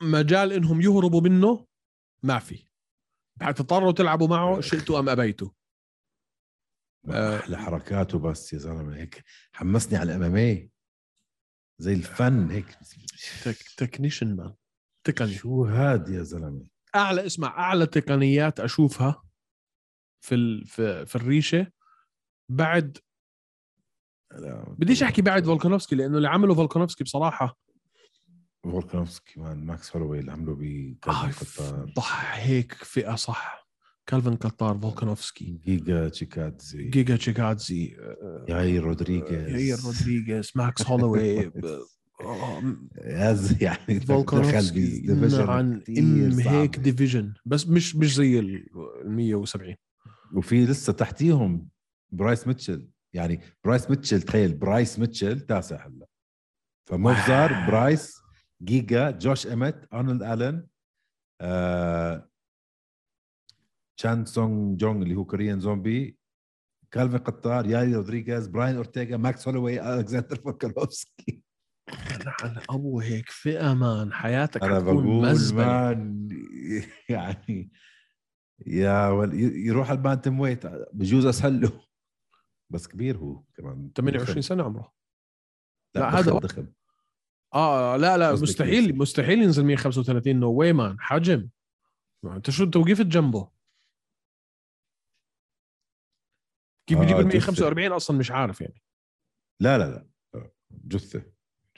مجال 0.02 0.54
إنهم 0.54 0.82
يهربوا 0.82 1.22
منه 1.22 1.68
ما 2.24 2.40
في. 2.40 2.64
حتضطروا 3.42 3.92
تلعبوا 3.92 4.28
معه 4.28 4.62
شئتوا 4.62 5.00
أم 5.00 5.10
أبيتوا. 5.10 5.50
آه. 7.10 7.40
أحلى 7.40 7.58
حركاته 7.58 8.20
بس 8.20 8.54
يا 8.54 8.58
زلمة 8.58 8.96
هيك 8.96 9.24
حمسني 9.52 9.98
على 9.98 10.12
الامامي 10.12 10.70
زي 11.80 11.94
الفن 11.94 12.52
هيك. 12.52 12.78
tech 13.44 13.56
technician 13.78 14.36
man. 14.36 14.54
تقني. 15.04 15.34
شو 15.34 15.66
هاد 15.66 16.10
يا 16.10 16.24
زلمة؟ 16.24 16.68
أعلى 16.96 17.26
اسمع 17.26 17.48
أعلى 17.48 17.86
تقنيات 17.86 18.60
أشوفها 18.60 19.24
في 20.26 20.36
ال... 20.36 20.66
في 20.66 21.06
في 21.06 21.16
الريشة 21.16 21.72
بعد 22.50 22.98
بديش 24.68 25.04
أحكي 25.04 25.22
بعد 25.22 25.46
فولكانوفسكي 25.46 25.96
لأنه 25.96 26.18
اللي 26.18 26.28
عمله 26.28 26.56
فولكانوفسكي 26.56 27.04
بصراحة 27.04 27.58
فولكانوفسكي 28.64 29.40
man 29.40 29.66
ماكس 29.66 29.96
هولوي 29.96 30.20
اللي 30.20 30.32
عمله 30.32 30.52
آه، 30.52 30.56
بكالفن 30.60 31.62
قطار. 31.64 31.92
صح 31.98 32.36
هيك 32.36 32.74
فئة 32.74 33.16
صح. 33.16 33.68
كالفن 34.08 34.36
قطار 34.36 34.78
فولكانوفسكي. 34.78 35.60
جيجا 35.66 36.10
تشيكادزي. 36.10 36.84
جيجا 36.90 37.16
تشيكادزي 37.16 37.96
آه، 38.00 38.46
ياير 38.50 38.84
رودريغيز. 38.84 39.50
ياير 39.54 39.78
رودريغيز 39.86 40.52
ماكس 40.56 40.82
هولوي 40.88 41.46
ب- 41.50 41.80
آه، 42.22 42.64
ياز 43.06 43.64
يعني 43.64 44.00
فولكانوفسكي 44.00 45.06
عن 45.38 45.82
إم. 45.98 46.40
هيك 46.40 46.80
division 46.80 47.34
بس 47.46 47.68
مش 47.68 47.96
مش 47.96 48.16
زي 48.16 48.40
ال 48.40 48.66
170 49.06 49.76
وفي 50.34 50.66
لسه 50.66 50.94
تحتيهم 50.94 51.68
برايس 52.12 52.48
ميتشل. 52.48 52.90
يعني 53.14 53.40
برايس 53.64 53.90
ميتشل 53.90 54.22
تخيل 54.22 54.54
برايس 54.54 55.00
ميتشل 55.00 55.40
تاسع 55.40 55.88
هلأ. 55.88 56.06
فموفزار 56.86 57.52
wow. 57.54 57.68
برايس 57.68 58.22
جيجا 58.64 59.12
جوش 59.12 59.48
إيمت 59.48 59.88
أرنولد 59.94 60.24
آلن 60.24 60.68
آه، 61.42 62.30
تشان 63.98 64.26
سونج 64.26 64.80
جونج 64.80 65.02
اللي 65.02 65.16
هو 65.16 65.26
كوريان 65.26 65.60
زومبي 65.60 66.18
كالفين 66.92 67.20
قطار 67.20 67.66
ياري 67.66 67.96
رودريغيز 67.96 68.48
براين 68.48 68.76
أورتيغا 68.76 69.18
ماكس 69.18 69.48
هولوي 69.48 69.94
الكسندر 70.00 70.36
فولكانوفسكي 70.36 71.44
على 72.42 72.62
أبو 72.70 73.00
هيك 73.00 73.30
فئة 73.30 73.74
man. 73.74 74.14
حياتك 74.14 74.64
أنا 74.64 74.80
بقول 74.80 75.38
man 75.54 76.28
يعني 77.10 77.72
يا 78.68 79.08
ول... 79.08 79.34
يروح 79.40 79.92
ال 79.92 80.40
bantamweight 80.40 80.66
بجوز 80.94 81.26
اسهل 81.26 81.62
له 81.62 81.82
بس 82.70 82.88
كبير 82.88 83.18
هو 83.18 83.44
كمان. 83.56 83.92
28 83.96 84.26
ضخم. 84.34 84.42
سنة 84.42 84.64
عمره. 84.64 84.94
لا, 85.96 86.00
لا، 86.00 86.20
هذا 86.20 86.32
ضخم 86.32 86.68
آه 87.54 87.98
لا 87.98 88.18
لا 88.18 88.32
مستحيل 88.34 88.84
يوصل. 88.84 88.98
مستحيل 88.98 89.42
ينزل 89.42 89.66
135 89.66 90.40
no 90.40 90.52
way 90.52 90.74
man 90.74 91.00
حجم 91.00 91.50
أنت 92.26 92.50
شو 92.50 92.64
انت 92.64 92.76
وقفت 92.76 93.06
جنبه 93.06 93.52
كيف 96.88 96.98
آه، 96.98 97.02
بيجيب 97.02 97.18
ال 97.20 97.24
جثة. 97.30 97.38
145 97.38 97.92
أصلا 97.92 98.18
مش 98.18 98.32
عارف 98.32 98.62
يعني. 98.62 98.82
لا 99.60 99.78
لا 99.78 99.84
لا. 99.90 100.08
آه، 100.36 100.52
جثة 100.72 101.24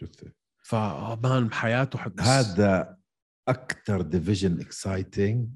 جثة. 0.02 0.32
فمان 0.64 1.48
بحياته 1.48 2.00
حد 2.00 2.22
هذا 2.22 2.98
أكثر 3.48 4.02
division 4.02 4.62
exciting 4.62 5.50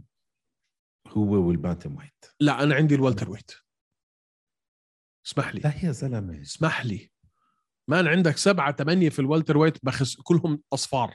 هو 1.07 1.47
وال 1.47 1.95
bantamweight 1.97 2.25
لا 2.39 2.63
أنا 2.63 2.75
عندي 2.75 2.95
ال 2.95 3.29
welterweight 3.29 3.51
اسمح 5.25 5.55
لي. 5.55 5.59
لا 5.61 5.85
يا 5.85 5.91
زلمة. 5.91 6.41
اسمح 6.41 6.85
لي. 6.85 7.11
مان 7.87 8.07
عندك 8.07 8.37
سبعة 8.37 8.75
ثمانية 8.75 9.09
في 9.09 9.19
ال 9.19 9.57
welterweight 9.57 9.77
بخس 9.83 10.15
كلهم 10.15 10.61
أصفار. 10.73 11.13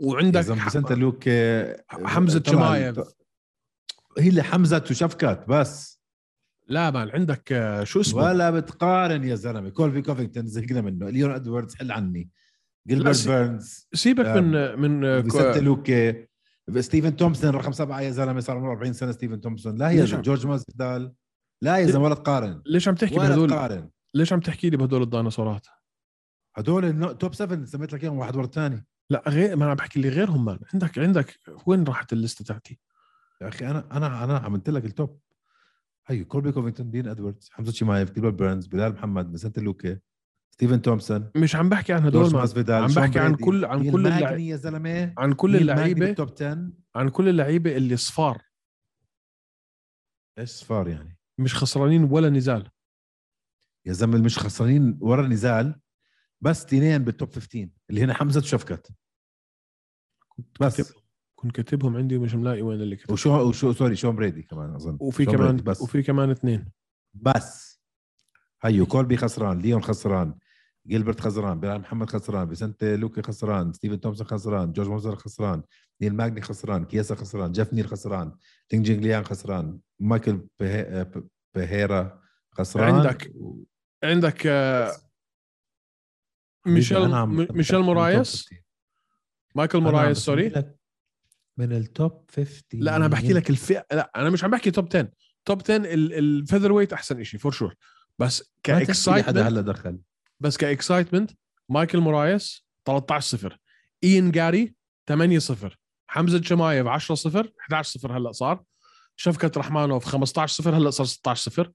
وعندك 0.00 0.50
عندك 0.50 0.66
فيسنتي 0.66 0.92
لوكي 0.92 1.24
آه، 1.28 1.84
حمزة 1.90 2.38
طلع- 2.40 2.52
شمايف. 2.52 3.00
هي 4.18 4.28
اللي 4.28 4.42
حمزة 4.42 4.84
وشفكت 4.90 5.48
بس. 5.48 6.00
لا 6.68 6.90
مان 6.90 7.10
عندك 7.10 7.52
آه، 7.52 7.84
شو 7.84 8.00
اسمه؟ 8.00 8.22
ولا 8.22 8.50
بتقارن 8.50 9.24
يا 9.24 9.34
زلمة. 9.34 9.68
كولفي 9.68 10.02
كوفينغتون 10.02 10.46
زهقنا 10.46 10.80
منه. 10.80 11.08
ليون 11.10 11.30
إدواردز 11.30 11.74
حل 11.74 11.92
عني. 11.92 12.30
جيلبرت 12.88 13.28
بيرنز. 13.28 13.88
سيبك 13.94 14.24
آه، 14.26 14.40
من 14.40 14.78
من 14.80 15.04
آه، 15.04 15.20
فيسنتي 15.20 15.54
كو- 15.58 15.64
لوكي 15.64 16.26
ستيفن 16.80 17.16
تومسون 17.16 17.50
رقم 17.50 17.72
سبعة 17.72 18.00
يا 18.00 18.10
زلمة 18.10 18.40
صار 18.40 18.56
عمره 18.56 18.70
40 18.70 18.92
سنة 18.92 19.12
ستيفن 19.12 19.40
تومسون. 19.40 19.76
لا 19.78 19.90
يا 19.90 20.04
زلمة. 20.04 20.22
جورج 20.22 20.46
ماسفيدال 20.46 21.12
لا 21.62 21.76
يا 21.76 21.86
زلمة 21.86 22.04
ولا 22.04 22.14
تقارن. 22.14 22.62
ليش 22.66 22.88
عم 22.88 22.94
تحكي 22.94 23.14
بهدول 23.16 23.50
تقارن. 23.50 23.88
ليش 24.14 24.32
عم 24.32 24.40
تحكي 24.40 24.70
لي 24.70 24.76
بهدول 24.76 25.02
الديناصورات؟ 25.02 25.66
هدول 26.56 27.16
top 27.18 27.34
7 27.34 27.64
سميت 27.64 27.92
لك 27.92 28.04
إياهم 28.04 28.18
واحد 28.18 28.36
ورا 28.36 28.44
الثاني. 28.44 28.86
لا 29.10 29.22
غير 29.28 29.56
ما 29.56 29.64
أنا 29.64 29.74
بحكي 29.74 30.00
لي 30.00 30.08
غيرهم 30.08 30.44
مان 30.44 30.58
عندك 30.74 30.98
عندك 30.98 31.40
وين 31.66 31.84
راحت 31.84 32.12
الليستة 32.12 32.44
تاعتي؟ 32.44 32.78
يا 33.40 33.48
أخي 33.48 33.66
أنا 33.66 33.96
أنا 33.96 34.24
أنا 34.24 34.38
عملت 34.38 34.70
لك 34.70 34.84
ال 34.84 34.93
top 34.93 35.20
هي 36.06 36.24
كولبي 36.24 36.52
كوفينغتون 36.52 36.90
ليون 36.90 37.08
إدواردز 37.08 37.50
حمزة 37.52 37.72
شمايف 37.72 38.12
جيلبرت 38.12 38.34
بيرنز 38.34 38.66
بلال 38.66 38.92
محمد 38.92 39.32
فيسنتي 39.32 39.58
لوكي 39.58 39.98
ستيفن 40.50 40.82
تومسون. 40.82 41.30
مش 41.36 41.56
عم 41.56 41.68
بحكي 41.68 41.92
عن 41.92 42.04
هدول 42.04 42.32
ماسفيدال 42.32 42.82
عم 42.82 42.94
بحكي 42.94 43.18
عن. 43.18 43.34
كل 43.34 43.64
عن 43.64 43.90
كل 43.90 44.06
اللعيبه 44.06 44.42
يا 44.42 44.56
زلمة 44.56 45.14
عن 45.18 45.32
كل 45.32 45.56
اللعيبه 45.56 46.06
بال 46.06 46.16
top 46.16 46.32
10 46.36 46.70
عن 46.94 47.08
كل 47.08 47.28
اللعيبة 47.28 47.76
اللي 47.76 47.96
صفار. 47.96 48.42
إيش 50.38 50.50
صفار 50.50 50.88
يعني؟ 50.88 51.18
مش 51.38 51.54
خسرانين 51.54 52.04
ولا 52.04 52.30
نزال. 52.30 52.70
يا 53.86 53.92
زلمة 53.92 54.18
مش 54.18 54.38
خسرانين 54.38 54.98
ولا 55.00 55.26
نزال. 55.26 55.80
بس 56.40 56.64
اثنين 56.64 57.04
بال 57.04 57.14
top 57.14 57.28
15 57.34 57.68
اللي 57.90 58.00
هنا 58.02 58.14
حمزة 58.14 58.40
وشفكت 58.40 58.90
بس 60.60 60.76
كاتب- 60.76 61.00
كنت 61.34 61.52
كاتبهم 61.56 61.96
عندي 61.96 62.16
ومش 62.16 62.34
ملاقي 62.34 62.62
وين 62.62 62.80
اللي 62.80 62.96
كتب 62.96 63.12
وشو 63.12 63.48
وشو 63.48 63.72
sorry 63.72 63.96
شون 63.96 64.16
بريدي 64.16 64.42
كمان 64.42 64.74
أظن. 64.74 64.96
وفي 65.00 65.24
كمان 65.26 65.56
بس. 65.56 65.80
وفي 65.82 66.02
كمان 66.02 66.30
اثنين. 66.30 66.72
بس. 67.14 67.80
هيو 68.62 68.86
كولبي 68.86 69.16
خسران 69.16 69.58
ليون 69.58 69.82
خسران 69.82 70.38
جيلبرت 70.86 71.20
خسران 71.20 71.60
بيلال 71.60 71.80
محمد 71.80 72.10
خسران 72.10 72.48
فيسنتي 72.48 72.84
لوكي 72.84 73.22
خسران 73.22 73.72
ستيفن 73.72 74.00
تومسون 74.00 74.26
خسران 74.26 74.72
جورج 74.72 74.88
موزر 74.88 75.16
خسران 75.16 75.62
نيل 76.02 76.14
ماجني 76.14 76.40
خسران 76.40 76.84
كياسا 76.84 77.14
خسران 77.14 77.52
جيف 77.52 77.72
نير 77.74 77.86
خسران 77.86 78.32
تينج 78.68 78.86
جينغ 78.86 79.00
ليان 79.02 79.24
خسران 79.24 79.78
مايكل 80.00 80.46
بيه- 80.60 81.02
ب- 81.02 81.28
بيهيرا 81.54 82.22
خسران. 82.52 82.94
عندك 82.94 83.32
عندك 84.04 84.46
آه، 84.46 84.92
ميشيل 86.66 87.26
ميشيل 87.26 87.78
مورايس؟ 87.78 88.50
مايكل 89.54 89.80
مورايس 89.80 90.18
sorry. 90.18 90.52
من 91.56 91.72
ال 91.72 91.85
top 91.85 92.24
50 92.36 92.62
لا 92.74 92.96
أنا 92.96 93.08
بحكي 93.08 93.32
لك 93.32 93.50
الفئة. 93.50 93.86
لا 93.92 94.12
أنا 94.16 94.30
مش 94.30 94.44
عم 94.44 94.50
بحكي 94.50 94.70
top 94.70 94.86
10 94.88 95.08
top 95.44 95.62
10 95.62 95.76
ال 95.94 96.72
featherweight 96.72 96.92
أحسن 96.92 97.24
شيء 97.24 97.40
for 97.40 97.52
sure 97.52 97.74
بس 98.18 98.40
لي 98.68 98.74
حدا 98.74 98.84
ك 98.84 98.89
excitement 98.89 99.38
هلا 99.38 99.60
دخل. 99.60 99.98
بس 100.40 100.56
ك 100.56 100.63
excitement 100.63 101.30
مايكل 101.68 101.98
مورايس 101.98 102.66
13 102.84 103.38
0 103.38 103.58
إيان 104.04 104.30
جاري 104.30 104.74
8 105.08 105.38
0 105.38 105.78
حمزة 106.06 106.42
شمايف 106.42 106.86
10 106.86 107.14
0 107.14 107.52
11 107.60 107.98
0 107.98 108.16
هلا 108.16 108.32
صار. 108.32 108.64
شفكت 109.16 109.58
رحمانوف 109.58 110.04
15 110.04 110.62
0 110.62 110.76
هلا 110.76 110.90
صار 110.90 111.06
16 111.06 111.50
0 111.50 111.72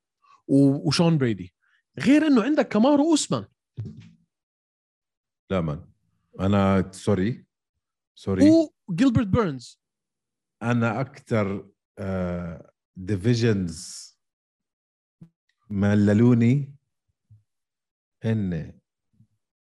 وشون 0.47 1.17
بريدي. 1.17 1.53
غير 1.99 2.27
إنه 2.27 2.43
عندك 2.43 2.67
كامارو 2.67 3.11
أوسمان. 3.11 3.45
لا 5.51 5.61
مان 5.61 5.85
أنا 6.39 6.91
sorry 6.91 7.45
sorry 8.15 8.49
وجيلبرت 8.87 9.27
بيرنز 9.27 9.81
أنا 10.63 11.01
أكثر 11.01 11.67
divisions 12.95 14.11
مللوني 15.69 16.75
هن 18.23 18.79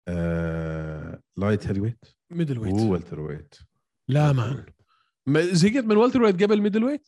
آه... 0.07 1.21
light 1.37 1.67
heavyweight 1.67 2.05
middleweight 2.31 2.59
و 2.59 2.73
welterweight 2.73 3.55
لا 4.07 4.31
مان 4.33 4.65
ما- 5.25 5.41
زهقت 5.53 5.83
من 5.85 5.97
welterweight 5.97 6.43
قبل 6.43 6.61
middleweight 6.61 7.07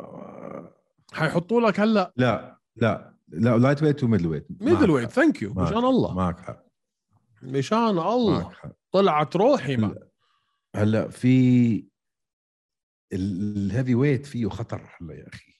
آه... 0.00 0.74
حيحطوا 1.12 1.60
لك 1.60 1.80
هلا. 1.80 2.12
لا 2.16 2.58
لا 2.76 3.14
لا 3.28 3.58
lightweight 3.58 3.82
و 3.82 4.04
middleweight 4.04 4.46
middleweight 4.62 5.10
thank 5.10 5.42
you. 5.42 5.54
مشان 5.54 5.84
الله. 5.84 6.14
معك 6.14 6.40
حق. 6.40 6.67
مشان 7.42 7.98
الله. 7.98 8.52
طلعت 8.92 9.36
روحي 9.36 9.76
ما. 9.76 10.08
هلا 10.76 11.08
في 11.08 11.88
ال 13.12 13.94
heavyweight 13.94 14.26
فيه 14.26 14.48
خطر 14.48 14.96
هلا 15.00 15.14
يا 15.14 15.28
أخي. 15.28 15.52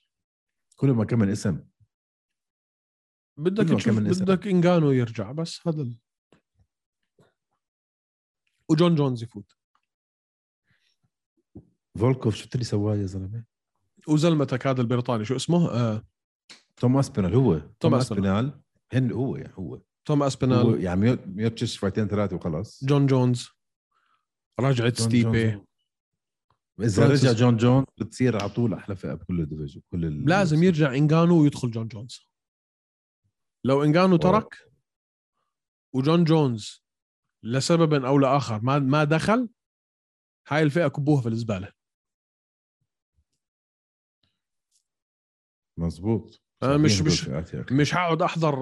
كل 0.76 0.90
ما 0.90 1.04
كمان 1.04 1.28
اسم. 1.28 1.64
بدك 3.36 3.76
تشوف. 3.76 3.98
بدك 3.98 4.46
انجانو 4.46 4.90
يرجع 4.90 5.32
بس 5.32 5.66
هذا 5.66 5.82
ال... 5.82 6.00
وجون 8.68 8.94
جونز 8.94 9.22
يفوت. 9.22 9.52
فولكوف 11.98 12.34
شفت 12.34 12.54
اللي 12.54 12.64
سواه 12.64 12.96
يا 12.96 13.06
زلمة؟ 13.06 13.44
وزلمتك 14.08 14.66
هذا 14.66 14.80
البريطاني 14.80 15.24
شو 15.24 15.36
اسمه؟ 15.36 15.70
آه 15.70 16.06
توم 16.76 16.96
اسبينال 16.96 17.34
هو. 17.34 17.58
توم 17.80 17.94
أسبينال. 17.94 18.26
اسبينال 18.26 18.62
هن 18.92 19.12
هو 19.12 19.36
يعني 19.36 19.52
هو. 19.58 19.80
توم 20.08 20.22
اسبينال 20.22 20.82
يعني 20.82 21.00
ميوت 21.00 21.26
ميوتشش 21.26 21.78
فايتين 21.78 22.08
ثلاثة 22.08 22.36
وخلاص. 22.36 22.84
جون 22.84 23.06
جونز. 23.06 23.48
رجعت 24.60 24.98
جون 24.98 25.08
ستيبي. 25.08 25.50
جونز. 25.50 25.64
إذا 26.80 27.08
رجع 27.08 27.32
جون 27.32 27.56
جون 27.56 27.84
بتصير 27.98 28.36
على 28.36 28.48
طول 28.48 28.74
أحلى 28.74 28.96
فئة 28.96 29.14
بكل 29.14 29.40
ال 29.40 29.45
division 29.45 29.80
كل 29.90 30.24
لازم 30.28 30.62
يرجع 30.62 30.94
انجانو 30.94 31.42
ويدخل 31.42 31.70
جون 31.70 31.88
جونز. 31.88 32.28
لو 33.64 33.84
انجانو 33.84 34.16
ترك 34.16 34.70
وجون 35.92 36.24
جونز 36.24 36.84
لسبب 37.42 38.04
أو 38.04 38.18
لآخر 38.18 38.60
ما 38.62 38.78
ما 38.78 39.04
دخل 39.04 39.48
هاي 40.48 40.62
الفئة 40.62 40.88
كبوها 40.88 41.22
في 41.22 41.28
الزبالة. 41.28 41.72
مزبوط 45.78 46.42
أنا 46.62 46.76
مش- 46.76 47.02
مش-. 47.02 47.28
مش 47.72 47.94
هقعد 47.94 48.22
أحضر 48.22 48.54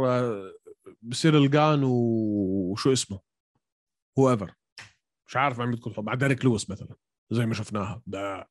سيريل 1.02 1.38
جان 1.38 1.84
و- 1.84 2.70
وشو 2.72 2.92
اسمه؟ 2.92 3.20
whoever 4.18 4.54
مش 5.26 5.36
عارف 5.36 5.60
عم 5.60 5.72
يدخل 5.72 5.94
مع 6.02 6.14
ديريك 6.14 6.44
لويس 6.44 6.70
مثلا 6.70 6.96
زي 7.30 7.46
ما 7.46 7.54
شفناها. 7.54 8.02
ده 8.06 8.48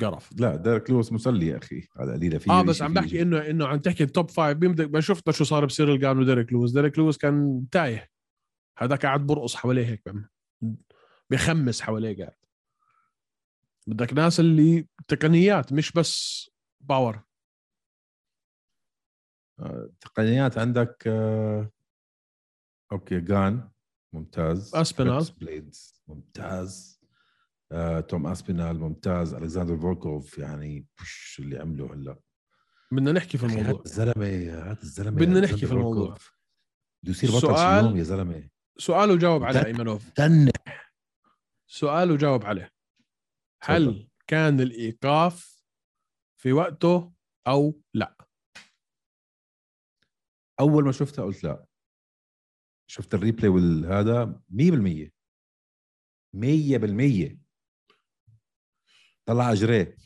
قرف. 0.00 0.30
لا 0.40 0.56
ديريك 0.56 0.90
لويس 0.90 1.12
مسلي 1.12 1.46
يا 1.46 1.58
أخي. 1.58 1.88
على 1.96 2.12
قليله 2.12 2.38
في 2.38 2.50
آه 2.50 2.62
بس 2.62 2.82
عم 2.82 2.94
بحكي 2.94 3.22
انه 3.22 3.50
إنه 3.50 3.66
عم 3.66 3.78
تحكي 3.78 4.04
ال 4.04 4.11
top 4.11 4.30
five 4.30 4.58
ما 4.62 5.00
شفنا 5.00 5.32
شو 5.32 5.44
صار 5.44 5.64
سيريل 5.64 5.92
جان 5.94 6.18
وديريك 6.18 6.52
لويس. 6.52 6.72
ديريك 6.72 6.98
لويس 6.98 7.16
كان 7.18 7.66
تايه. 7.72 8.10
هذاك 8.78 9.06
قاعد 9.06 9.26
برقص 9.26 9.54
حواليه 9.54 9.86
هيك 9.86 10.02
بيخمس 11.30 11.80
حواليه 11.80 12.16
قاعد. 12.24 12.34
بدك 13.86 14.12
ناس 14.12 14.40
اللي 14.40 14.86
تقنيات 15.08 15.72
مش 15.72 15.92
بس 15.92 16.50
power 16.80 17.22
تقنيات 20.00 20.58
عندك 20.58 21.04
آه، 21.06 21.70
okay 22.92 23.20
جان 23.20 23.70
ممتاز. 24.12 24.74
أسبينال. 24.74 25.12
كيرتس 25.16 25.30
بليدز 25.30 26.02
ممتاز. 26.08 27.00
آه، 27.72 28.00
توم 28.00 28.26
أسبينال 28.26 28.80
ممتاز. 28.80 29.34
الكسندر 29.34 29.78
فولكوف 29.78 30.38
يعني 30.38 30.86
اللي 31.38 31.58
عمله 31.58 31.94
هلا. 31.94 32.18
بدنا 32.92 33.12
نحكي 33.12 33.38
في 33.38 33.46
هذا 33.46 33.60
الموضوع. 33.60 33.82
الزلمة 33.86 34.26
هذا 34.70 34.82
الزلمة 34.82 35.10
بدنا 35.16 35.40
نحكي 35.40 35.66
في 35.66 35.72
الموضوع. 35.72 36.14
بده 37.02 37.10
يصير 37.10 37.30
بطل 37.30 37.40
سؤال- 37.40 37.84
يوم 37.84 37.96
يا 37.96 38.02
زلمة؟ 38.02 38.48
سؤال 38.78 39.10
وجاوب 39.10 39.44
عليه 39.44 39.64
ايمنوف 39.66 40.10
تنح. 40.10 40.92
سؤال 41.66 42.10
وجاوب 42.10 42.44
عليه. 42.44 42.70
هل. 43.62 44.08
كان 44.26 44.60
الإيقاف 44.60 45.64
في 46.40 46.52
وقته 46.52 47.12
أو 47.46 47.80
لا؟ 47.94 48.16
أول 50.60 50.84
ما 50.84 50.92
شفتها 50.92 51.24
قلت 51.24 51.44
لا. 51.44 51.64
شفت 52.86 53.14
الريبلاي 53.14 53.48
والهذا 53.48 54.40
100% 54.50 55.10
100% 56.36 57.36
طلع 59.26 59.52
اجريه 59.52 59.96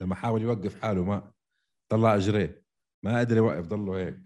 لما 0.00 0.14
حاول 0.14 0.42
يوقف 0.42 0.80
حاله 0.82 1.04
ما 1.04 1.32
طلع 1.88 2.14
اجريه 2.16 2.64
ما 3.02 3.20
قدر 3.20 3.36
يوقف 3.36 3.66
ضله 3.66 3.98
هيك. 3.98 4.16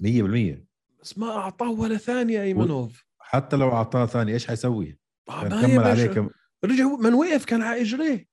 100% 0.00 0.66
بس 1.00 1.18
ما 1.18 1.30
أعطاه 1.36 1.70
ولا 1.70 1.96
ثانية 1.96 2.42
even 2.42 2.83
if 2.83 3.04
حتى 3.18 3.56
لو 3.56 3.72
أعطاه 3.72 4.06
ثانية 4.06 4.32
إيش 4.32 4.46
حيسوي؟ 4.46 4.98
آه، 5.28 5.48
كان 5.48 5.62
كمل 5.62 5.84
عليه. 5.84 6.06
كم... 6.06 6.30
رجع 6.64 6.84
من 6.96 7.14
وقف 7.14 7.44
كان 7.44 7.62
على 7.62 7.80
اجريه 7.80 8.28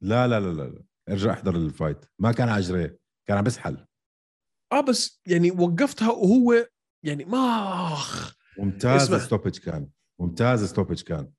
لا 0.00 0.28
لا 0.28 0.40
لا 0.40 0.52
لا 0.52 0.62
لا. 0.62 0.84
ارجع 1.08 1.32
احضر 1.32 1.56
ال 1.56 1.63
fight. 1.63 2.04
ما 2.18 2.32
كان 2.32 2.48
على 2.48 2.58
اجريه 2.58 2.99
كان 3.30 3.38
عم 3.38 3.44
بسحل 3.44 3.86
آه 4.72 4.80
بس 4.80 5.20
يعني 5.26 5.50
وقفتها 5.50 6.10
وهو 6.10 6.68
يعني 7.04 7.24
ما 7.24 7.38
أخ. 7.92 8.36
ممتاز. 8.58 9.14
stoppage 9.14 9.58
كان. 9.58 9.90
ممتاز 10.20 10.64
stoppage 10.64 11.02
كان. 11.02 11.32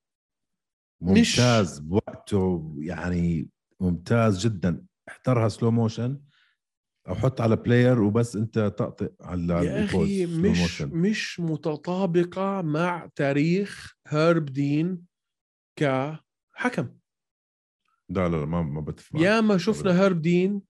مش- 1.01 1.39
ممتاز 1.39 1.79
بوقته 1.79 2.75
يعني 2.79 3.49
ممتاز 3.79 4.39
جدا. 4.47 4.85
احضرها 5.09 5.49
slow 5.49 5.71
motion 5.71 6.21
أو 7.07 7.15
حط 7.15 7.41
على 7.41 7.55
player 7.55 8.01
وبس 8.01 8.35
أنت 8.35 8.59
طقطق 8.59 9.13
على 9.21 9.53
يا 9.53 9.85
أخي 9.85 10.25
مش. 10.25 10.81
مش 10.81 11.39
متطابقة 11.39 12.61
مع 12.61 13.09
تاريخ 13.15 13.95
هيرب 14.07 14.45
دين 14.45 15.05
كحكم. 15.79 16.97
لا 18.09 18.29
لا 18.29 18.37
لا 18.37 18.45
ما 18.45 18.61
ما 18.61 18.81
بتفق 18.81 19.13
معك. 19.15 19.23
يا 19.23 19.41
ما 19.41 19.57
شفنا 19.57 20.01
هيرب 20.01 20.21
دين 20.21 20.61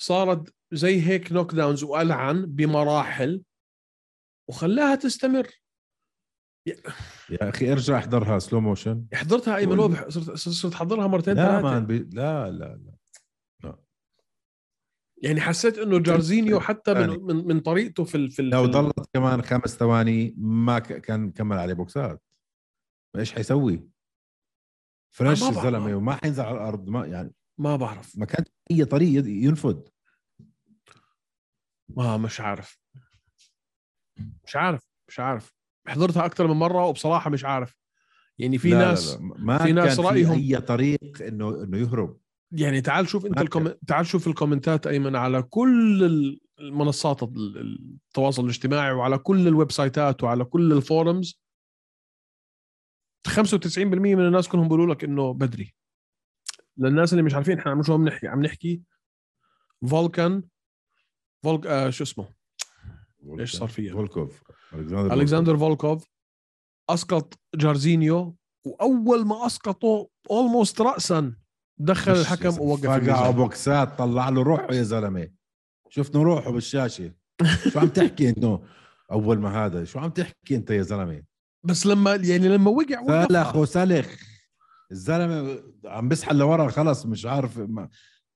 صارت 0.00 0.54
زي 0.72 1.02
هيك 1.02 1.32
knockdowns 1.32 1.84
وألعن 1.84 2.46
بمراحل 2.46 3.42
وخلاها 4.48 4.94
تستمر. 4.94 5.46
يا 7.30 7.48
أخي 7.48 7.72
ارجع 7.72 7.98
احضرها 7.98 8.38
slow 8.38 8.60
motion 8.60 9.06
حضرتها 9.14 9.56
ايمن 9.56 10.10
صرت 10.10 10.36
صرت 10.36 10.74
احضرها 10.74 11.06
مرتين 11.06 11.36
لا 11.36 11.46
ثلاثة. 11.46 11.62
man 11.62 11.86
بي... 11.86 11.98
لا 11.98 12.50
لا 12.50 12.80
لا. 13.64 13.76
يعني 15.22 15.40
حسيت 15.40 15.78
إنه 15.78 15.98
جارزينيو 15.98 16.60
حتى 16.60 16.94
من 16.94 17.00
يعني. 17.00 17.18
من, 17.18 17.46
من 17.46 17.60
طريقته 17.60 18.04
في 18.04 18.14
ال 18.14 18.30
في, 18.30 18.42
لو 18.42 18.66
ضلت 18.66 19.06
كمان 19.14 19.42
خمس 19.42 19.76
ثواني 19.76 20.34
ما 20.38 20.78
ك... 20.78 21.00
كان 21.00 21.30
كمل 21.30 21.58
عليه 21.58 21.74
بوكسات. 21.74 22.22
إيش 23.16 23.32
حيسوي؟ 23.32 23.88
fresh. 25.14 25.42
الزلمة 25.42 25.96
وما 25.96 26.14
حينزل 26.14 26.42
على 26.42 26.56
الأرض 26.56 26.88
ما 26.88 27.06
يعني. 27.06 27.32
ما 27.58 27.76
بعرف. 27.76 28.18
ما 28.18 28.26
كان 28.26 28.44
أي 28.70 28.84
طريق 28.84 29.26
ينفذ 29.26 29.80
ما 31.96 32.16
مش 32.16 32.40
عارف. 32.40 32.78
مش 34.44 34.56
عارف 34.56 34.88
مش 35.08 35.20
عارف. 35.20 35.54
حضرتها 35.88 36.26
أكثر 36.26 36.46
من 36.46 36.54
مرة 36.56 36.84
وبصراحة 36.86 37.30
مش 37.30 37.44
عارف. 37.44 37.76
يعني 38.38 38.58
في 38.58 38.70
لا 38.70 38.78
ناس 38.78 39.14
لا 39.14 39.20
لا. 39.28 39.34
ما 39.38 39.58
في 39.58 39.72
ناس 39.72 39.96
كان 39.96 40.06
رأيهم- 40.06 40.32
في 40.32 40.32
أي 40.56 40.60
طريق 40.60 41.22
انه 41.22 41.62
إنه 41.62 41.78
يهرب. 41.78 42.20
يعني 42.52 42.80
تعال 42.80 43.08
شوف 43.08 43.26
أنت 43.26 43.38
الكوم... 43.40 43.68
تعال 43.86 44.06
شوف 44.06 44.26
الكومنتات 44.26 44.86
أيمن 44.86 45.16
على 45.16 45.42
كل 45.42 46.04
ال- 46.04 46.40
المنصات 46.58 47.22
ال- 47.22 47.96
التواصل 48.08 48.44
الاجتماعي 48.44 48.92
وعلى 48.92 49.18
كل 49.18 49.48
الويب 49.48 49.72
سايتات 49.72 50.22
وعلى 50.24 50.44
كل 50.44 50.72
ال 50.72 50.80
forums. 50.80 51.40
95% 53.28 53.78
من 53.78 54.26
الناس 54.26 54.48
كلهم 54.48 54.64
بيقولوا 54.68 54.94
لك 54.94 55.04
إنه 55.04 55.32
بدري. 55.34 55.74
للناس 56.76 57.12
اللي 57.12 57.22
مش 57.22 57.34
عارفين 57.34 57.58
إحنا 57.58 57.70
عم 57.70 57.82
شو 57.82 57.94
عم 57.94 58.08
نحكي 58.08 58.26
عم 58.28 58.42
نحكي. 58.42 58.82
فولكان 59.90 60.42
فولك 61.42 61.66
آه 61.66 61.90
شو 61.90 62.04
اسمه؟ 62.04 62.28
إيش 63.40 63.56
صار 63.56 63.68
فيها؟ 63.68 63.92
فولكوف. 63.92 64.42
ألكسندر 64.74 65.14
ألكسندر 65.14 65.56
فولكوف 65.56 66.04
أسقط 66.90 67.34
جارزينيو 67.54 68.36
وأول 68.66 69.26
ما 69.26 69.46
أسقطه 69.46 70.08
almost 70.30 70.80
راسا 70.80 71.34
دخل 71.78 72.12
الحكم 72.12 72.60
ووقف 72.60 72.86
النزال. 72.86 73.32
بوكسات 73.32 73.98
طلع 73.98 74.28
له 74.28 74.42
روحه 74.42 74.74
يا 74.74 74.82
زلمة. 74.82 75.28
شفنا 75.88 76.22
روحه 76.22 76.50
بالشاشة. 76.50 77.12
شو 77.72 77.80
عم 77.80 77.88
تحكي 77.88 78.28
إنه؟ 78.28 78.62
أول 79.12 79.38
ما 79.38 79.66
هذا. 79.66 79.84
شو 79.84 79.98
عم 79.98 80.10
تحكي 80.10 80.56
أنت 80.56 80.70
يا 80.70 80.82
زلمة؟ 80.82 81.22
بس 81.64 81.86
لما 81.86 82.14
يعني 82.14 82.48
لما 82.48 82.70
وقع 82.70 83.26
سلخ 83.26 83.56
وسلخ 83.56 84.16
الزلمة 84.92 85.62
عم 85.84 86.08
بسحل 86.08 86.38
لورا 86.38 86.70
خلص 86.70 87.06
مش 87.06 87.26
عارف 87.26 87.58
ما, 87.58 87.88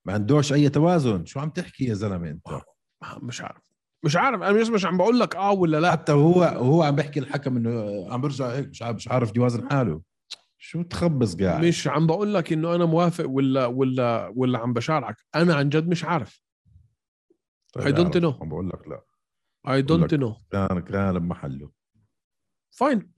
ما 0.05 0.12
عندوش 0.12 0.52
أي 0.52 0.68
توازن. 0.68 1.24
شو 1.24 1.40
عم 1.40 1.50
تحكي 1.50 1.84
يا 1.84 1.94
زلمة 1.94 2.30
أنت؟ 2.30 2.61
مش 3.22 3.40
عارف. 3.40 3.62
مش 4.05 4.16
عارف 4.16 4.42
أنا 4.42 4.52
مش 4.52 4.68
مش 4.68 4.84
عم 4.84 4.96
بقول 4.96 5.20
لك 5.20 5.36
آه 5.36 5.52
ولا 5.52 5.80
لا. 5.80 5.92
حتى 5.92 6.12
هو 6.12 6.42
هو 6.42 6.82
عم 6.82 6.96
بحكي 6.96 7.20
الحكم 7.20 7.57
إنه 7.57 8.07
عم 8.12 8.20
برجع 8.20 8.52
هيك 8.52 8.68
مش 8.68 8.82
عارف 8.82 8.96
مش 8.96 9.09
عارف 9.09 9.36
يوازن 9.36 9.70
حاله. 9.70 10.00
شو 10.59 10.82
تخبص 10.82 11.36
قاعد؟ 11.36 11.64
مش 11.64 11.88
عم 11.88 12.07
بقول 12.07 12.34
لك 12.34 12.52
إنه 12.52 12.74
أنا 12.74 12.84
موافق 12.84 13.28
ولا 13.28 13.66
ولا 13.66 14.32
ولا 14.36 14.59
عم 14.59 14.72
بشارعك. 14.72 15.16
أنا 15.34 15.55
عن 15.55 15.68
جد 15.68 15.88
مش 15.88 16.05
عارف. 16.05 16.42
I 17.78 17.82
don't 17.82 18.20
know. 18.20 18.42
عم 18.42 18.48
بقول 18.48 18.68
لك 18.68 18.88
لا. 18.88 19.05
I 19.68 19.82
don't. 19.82 20.14
know 20.14 20.36
كان 20.52 20.80
كان 20.80 21.18
بمحله. 21.18 21.70
فاين 22.70 23.12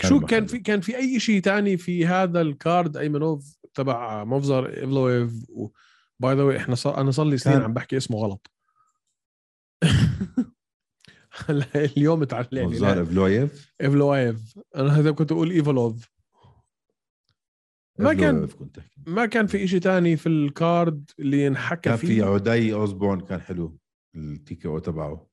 شو 0.00 0.20
كان. 0.20 0.46
في 0.46 0.58
كان 0.58 0.80
في 0.80 0.96
أي 0.96 1.20
شيء 1.20 1.42
تاني 1.42 1.76
في 1.76 2.06
هذا 2.06 2.40
الكارد 2.40 2.96
أيمنوف 2.96 3.58
تبع 3.74 4.24
مفزر 4.24 4.66
ايفلويف 4.66 5.32
باي 6.20 6.34
ذا 6.34 6.56
إحنا 6.56 6.74
صار 6.74 7.00
أنا 7.00 7.10
صار 7.10 7.26
لي 7.26 7.38
سنين 7.38 7.62
عم 7.62 7.74
بحكي 7.74 7.96
اسمه 7.96 8.18
غلط. 8.18 8.50
هلا 11.30 11.66
اليوم 11.84 12.24
تعلمني 12.24 12.66
مزار 12.66 13.04
فلويف 13.04 13.74
ايفلويف 13.80 14.58
أنا 14.76 14.98
هذا 14.98 15.10
كنت 15.10 15.32
أقول 15.32 15.50
ايفلوف 15.50 16.10
ما 17.98 18.14
كان- 18.14 18.48
ما 19.06 19.26
كان 19.26 19.46
في 19.46 19.68
شيء 19.68 19.80
تاني 19.80 20.16
في 20.16 20.28
الكارد 20.28 21.10
اللي 21.18 21.44
ينحكى 21.44 21.80
كان 21.80 21.96
في 21.96 22.06
فيه؟ 22.06 22.24
عدي 22.24 22.74
أوزبورن 22.74 23.20
كان 23.20 23.40
حلو 23.40 23.78
ال 24.14 24.68
TKO 24.68 24.78
تبعه. 24.78 25.28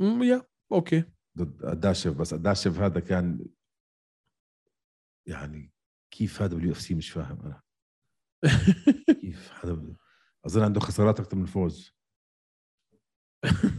yeah 0.00 0.46
okay. 0.72 1.04
ضد 1.38 1.64
اداشف 1.64 2.12
بس 2.12 2.32
اداشف 2.32 2.78
هذا 2.78 3.00
كان 3.00 3.46
يعني 5.26 5.72
كيف 6.10 6.42
هذا 6.42 6.54
بال 6.54 6.72
UFC؟ 6.72 6.94
مش 6.94 7.10
فاهم 7.10 7.40
أنا. 7.40 7.62
كيف 9.22 9.52
هذا؟ 9.64 9.96
أظن 10.46 10.62
عنده 10.62 10.80
خسارات 10.80 11.20
أكثر 11.20 11.36
من 11.36 11.46
فوز. 11.46 11.94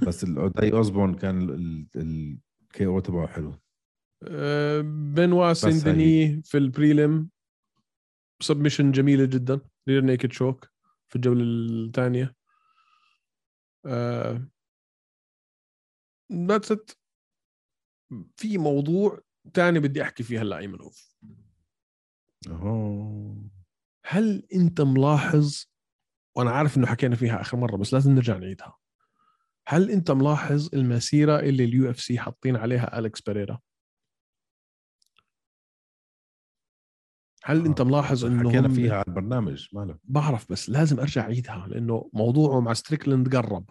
بس 0.07 0.23
الاوداي 0.23 0.71
اوزبورن 0.71 1.13
كان 1.13 1.49
ال 1.95 2.85
KO 2.85 2.99
تبعه 2.99 3.27
حلو. 3.27 3.59
آه، 4.23 4.81
بنوا. 4.81 5.53
سندني 5.53 6.41
في 6.43 6.57
ال 6.57 6.68
prelim 6.68 7.29
submission 8.41 8.91
جميلة 8.91 9.25
جدا. 9.25 9.61
rear 9.89 10.01
naked 10.01 10.31
choke 10.31 10.69
في 11.09 11.15
الجولة 11.15 11.43
الثانية. 11.43 12.35
that's 16.33 16.71
it 16.71 16.91
في 18.35 18.57
موضوع 18.57 19.19
تاني 19.53 19.79
بدي 19.79 20.01
أحكي 20.01 20.23
فيه 20.23 20.41
هلأ 20.41 20.57
ايمنوف 20.57 21.15
اهو 22.47 23.35
هل 24.05 24.47
أنت 24.53 24.81
ملاحظ 24.81 25.65
وأنا 26.35 26.51
عارف 26.51 26.77
إنه 26.77 26.87
حكينا 26.87 27.15
فيها 27.15 27.41
آخر 27.41 27.57
مرة 27.57 27.77
بس 27.77 27.93
لازم 27.93 28.11
نرجع 28.11 28.37
نعيدها. 28.37 28.77
هل 29.71 29.91
انت 29.91 30.11
ملاحظ 30.11 30.75
المسيرة 30.75 31.39
اللي 31.39 31.63
ال 31.63 31.89
UFC 31.89 32.19
حاطين 32.19 32.55
عليها 32.55 32.99
اليكس 32.99 33.21
بيريرا 33.21 33.59
هل 37.43 37.65
انت 37.65 37.81
ملاحظ 37.81 38.25
انه 38.25 38.49
حكينا 38.49 38.69
فيها 38.69 38.93
على 38.93 39.05
البرنامج 39.07 39.67
مالك 39.73 39.99
بعرف 40.03 40.51
بس 40.51 40.69
لازم 40.69 40.99
أرجع 40.99 41.21
أعيدها 41.21 41.67
لأنه 41.67 42.09
موضوعه 42.13 42.59
مع 42.59 42.73
ستريكلند 42.73 43.35
قرب. 43.35 43.69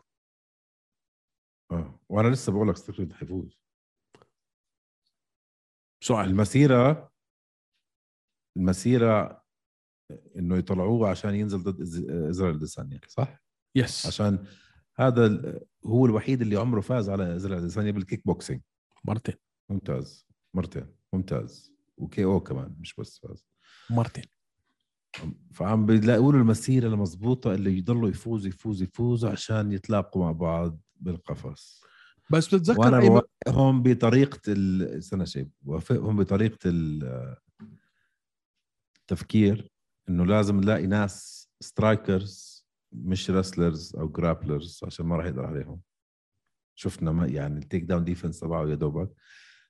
آه 1.70 2.00
وأنا 2.08 2.28
لسه 2.28 2.52
بقول 2.52 2.68
لك 2.68 2.76
ستريكلند 2.76 3.12
حيفوز. 3.12 3.60
سؤال. 6.04 6.28
المسيرة 6.28 7.12
المسيرة 8.56 9.44
إنه 10.36 10.56
يطلعوه 10.56 11.10
عشان 11.10 11.34
ينزل 11.34 11.62
ضد 11.62 11.80
إزرائيل 12.28 12.58
ديسانيا 12.58 13.00
صح؟ 13.08 13.42
yes 13.76 14.06
عشان 14.06 14.46
هذا 14.98 15.58
هو 15.86 16.06
الوحيد 16.06 16.40
اللي 16.40 16.56
عمره 16.56 16.80
فاز 16.80 17.10
على 17.10 17.36
إزرائيل. 17.36 17.62
ديسانيا 17.64 17.90
بالكيك 17.90 18.22
بوكسينج. 18.26 18.60
مرتين 19.04 19.34
ممتاز. 19.68 20.26
مرتين 20.54 20.86
ممتاز. 21.12 21.72
و 21.96 22.24
KO 22.24 22.40
كمان 22.40 22.74
مش 22.80 22.94
بس 22.94 23.18
فاز. 23.18 23.46
مرتين 23.90 24.24
فعم 25.52 25.86
بيلاقوا 25.86 26.32
له 26.32 26.38
المسيرة 26.38 26.88
المضبوطة 26.88 27.54
اللي 27.54 27.78
يضلوا 27.78 28.08
يفوز 28.08 28.46
يفوز 28.46 28.82
يفوز 28.82 29.24
عشان 29.24 29.72
يتلاقوا 29.72 30.22
مع 30.24 30.32
بعض 30.32 30.80
بالقفص. 30.96 31.84
بس 32.30 32.46
بتتذكر 32.54 32.80
وأنا 32.80 32.98
أي 32.98 33.08
بوافقهم 33.08 33.82
بطريقة 33.82 34.40
ال- 34.48 34.98
استنى 34.98 35.26
شيء. 35.26 35.48
بوافقهم 35.62 36.16
بطريقة 36.16 36.58
ال- 36.66 37.36
التفكير 39.00 39.72
إنه 40.08 40.26
لازم 40.26 40.60
نلاقي 40.60 40.86
ناس 40.86 41.48
strikers 41.60 42.57
مش 42.92 43.30
wrestlers 43.30 43.96
أو 43.96 44.08
grapplers 44.08 44.80
عشان 44.84 45.06
ما 45.06 45.16
راح 45.16 45.26
يقدر 45.26 45.46
عليهم. 45.46 45.80
شفنا 46.74 47.12
ما 47.12 47.26
يعني 47.26 47.58
ال 47.58 47.84
takedown 47.84 48.04
defense 48.04 48.40
تبعه 48.40 48.66
يا 48.68 48.74
دوبك. 48.74 49.10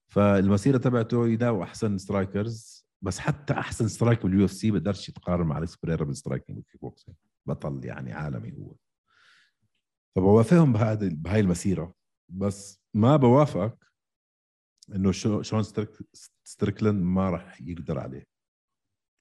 فالمسيرة 0.08 0.78
تبعته 0.78 1.28
يلاقوا 1.28 1.62
أحسن 1.62 1.98
strikers 1.98 2.86
بس 3.02 3.18
حتى 3.18 3.52
أحسن 3.54 3.88
striker 3.88 4.22
بال 4.22 4.44
UFC 4.44 4.70
بقدرش 4.70 5.08
يتقارن 5.08 5.46
مع 5.46 5.58
اليكس 5.58 5.76
بريرا 5.76 6.04
بال 6.04 6.15
striking 6.15 6.56
وال 6.56 6.80
kickboxing 6.80 7.16
بطل 7.46 7.84
يعني 7.84 8.12
عالمي 8.12 8.52
هو. 8.52 8.74
فبوافقهم 10.16 10.72
بهذه 10.72 11.08
بهاي 11.12 11.40
المسيرة. 11.40 11.94
بس 12.28 12.80
ما 12.94 13.16
بوافقك 13.16 13.78
إنه 14.94 15.12
شو 15.12 15.42
شون 15.42 15.62
ستريك 15.62 15.90
ستريكلاند 16.44 17.02
ما 17.02 17.30
راح 17.30 17.60
يقدر 17.60 17.98
عليه. 17.98 18.26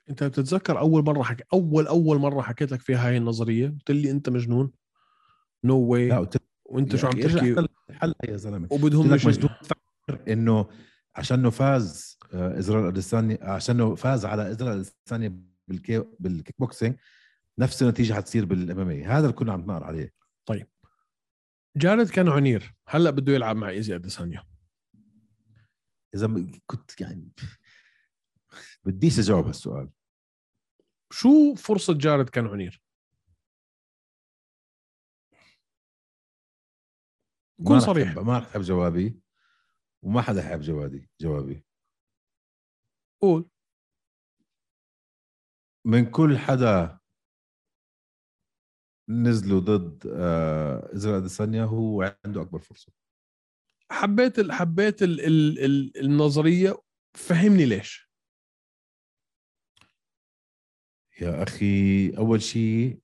أنت 0.09 0.23
بتتذكر 0.23 0.79
أول 0.79 1.03
مرة 1.03 1.23
حكي 1.23 1.43
أول 1.53 1.87
أول 1.87 2.17
مرة 2.17 2.41
حكيت 2.41 2.71
لك 2.71 2.81
فيها 2.81 3.07
هاي 3.07 3.17
النظرية؟ 3.17 3.67
قلت 3.67 3.91
لي 3.91 4.11
أنت 4.11 4.29
مجنون. 4.29 4.71
نو 5.63 5.85
no 5.85 5.89
واي 5.89 6.11
قلت 6.11 6.43
وأنت 6.65 6.95
شو 6.95 7.07
عم 7.07 7.13
ارجع 7.13 7.37
تحكي؟ 7.37 7.67
الحل 7.89 8.13
يا 8.23 8.37
زلمة. 8.37 8.67
وبدهم 8.71 9.09
مش 9.09 9.25
مجنون. 9.25 9.49
تفكر 9.61 10.33
إنه 10.33 10.69
عشانه 11.15 11.49
فاز 11.49 12.17
آه، 12.33 12.59
ازرائيل 12.59 12.87
اديساني 12.87 13.39
عشانه 13.41 13.95
فاز 13.95 14.25
على 14.25 14.51
ازرائيل 14.51 14.79
اديساني 14.79 15.43
بالكي 15.67 16.03
بالكيك 16.19 16.55
بوكسينج 16.59 16.95
نفس 17.59 17.83
النتيجة 17.83 18.13
حتصير 18.13 18.45
بال 18.45 18.79
MMA 18.79 19.03
هذا 19.03 19.19
اللي 19.25 19.33
كنا 19.33 19.53
عم 19.53 19.61
نقر 19.61 19.83
عليه. 19.83 20.13
جارد 21.77 22.09
كانونير. 22.09 22.73
هلأ 22.87 23.09
بده 23.09 23.33
يلعب 23.33 23.55
مع 23.55 23.69
إيزي 23.69 23.95
اديسانيا 23.95 24.43
إذا 26.15 26.45
كنت 26.65 27.01
يعني 27.01 27.31
بديش 28.87 29.19
أجاوب 29.19 29.45
هالسؤال. 29.45 29.89
شو 31.11 31.55
فرصة 31.55 31.93
جارد 31.97 32.29
كان 32.29 32.47
عنير 32.47 32.81
كون 37.67 37.79
صريح. 37.79 38.17
ما 38.17 38.37
رح 38.37 38.47
تحب 38.49 38.61
جوابي 38.61 39.21
وما 40.03 40.21
حدا 40.21 40.41
حيحب 40.41 40.61
جوابي 40.61 41.09
جوابي. 41.21 41.63
قول. 43.21 43.49
من 45.85 46.11
كل 46.11 46.37
حدا 46.37 46.99
نزلوا 49.09 49.59
ضد 49.59 50.07
آه، 50.07 50.93
ازرائيل 50.95 51.19
أديسانيا 51.19 51.63
هو 51.63 52.17
عنده 52.25 52.41
أكبر 52.41 52.59
فرصة. 52.59 52.93
حبيت 53.91 54.39
ال 54.39 54.51
حبيت 54.51 55.03
ال 55.03 55.19
ال 55.21 55.59
ال 55.65 55.97
النظرية 55.97 56.81
فهمني 57.17 57.65
ليش. 57.65 58.06
يا 61.21 61.43
أخي 61.43 62.09
أول 62.17 62.41
شيء 62.41 62.99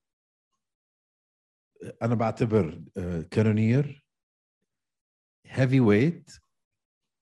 أنا 2.02 2.16
بعتبر 2.16 2.84
كانونير 3.32 4.06
heavyweight 5.46 6.32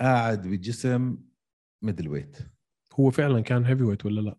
قاعد 0.02 0.48
بجسم 0.48 1.18
middleweight 1.82 2.38
هو 2.94 3.12
فعلا 3.12 3.42
كان 3.42 3.66
heavyweight 3.66 4.06
ولا 4.06 4.22
لا؟ 4.22 4.38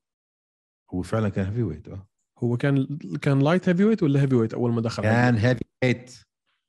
هو 0.91 1.03
فعلا 1.03 1.29
كان 1.29 1.47
heavyweight 1.47 1.89
آه. 1.89 2.09
هو 2.39 2.57
كان 2.57 2.99
كان 3.23 3.39
light 3.39 3.68
heavyweight 3.68 4.03
ولا 4.03 4.23
heavyweight 4.23 4.55
أول 4.55 4.73
ما 4.73 4.81
دخل؟ 4.81 5.03
كان 5.03 5.37
heavyweight 5.37 6.20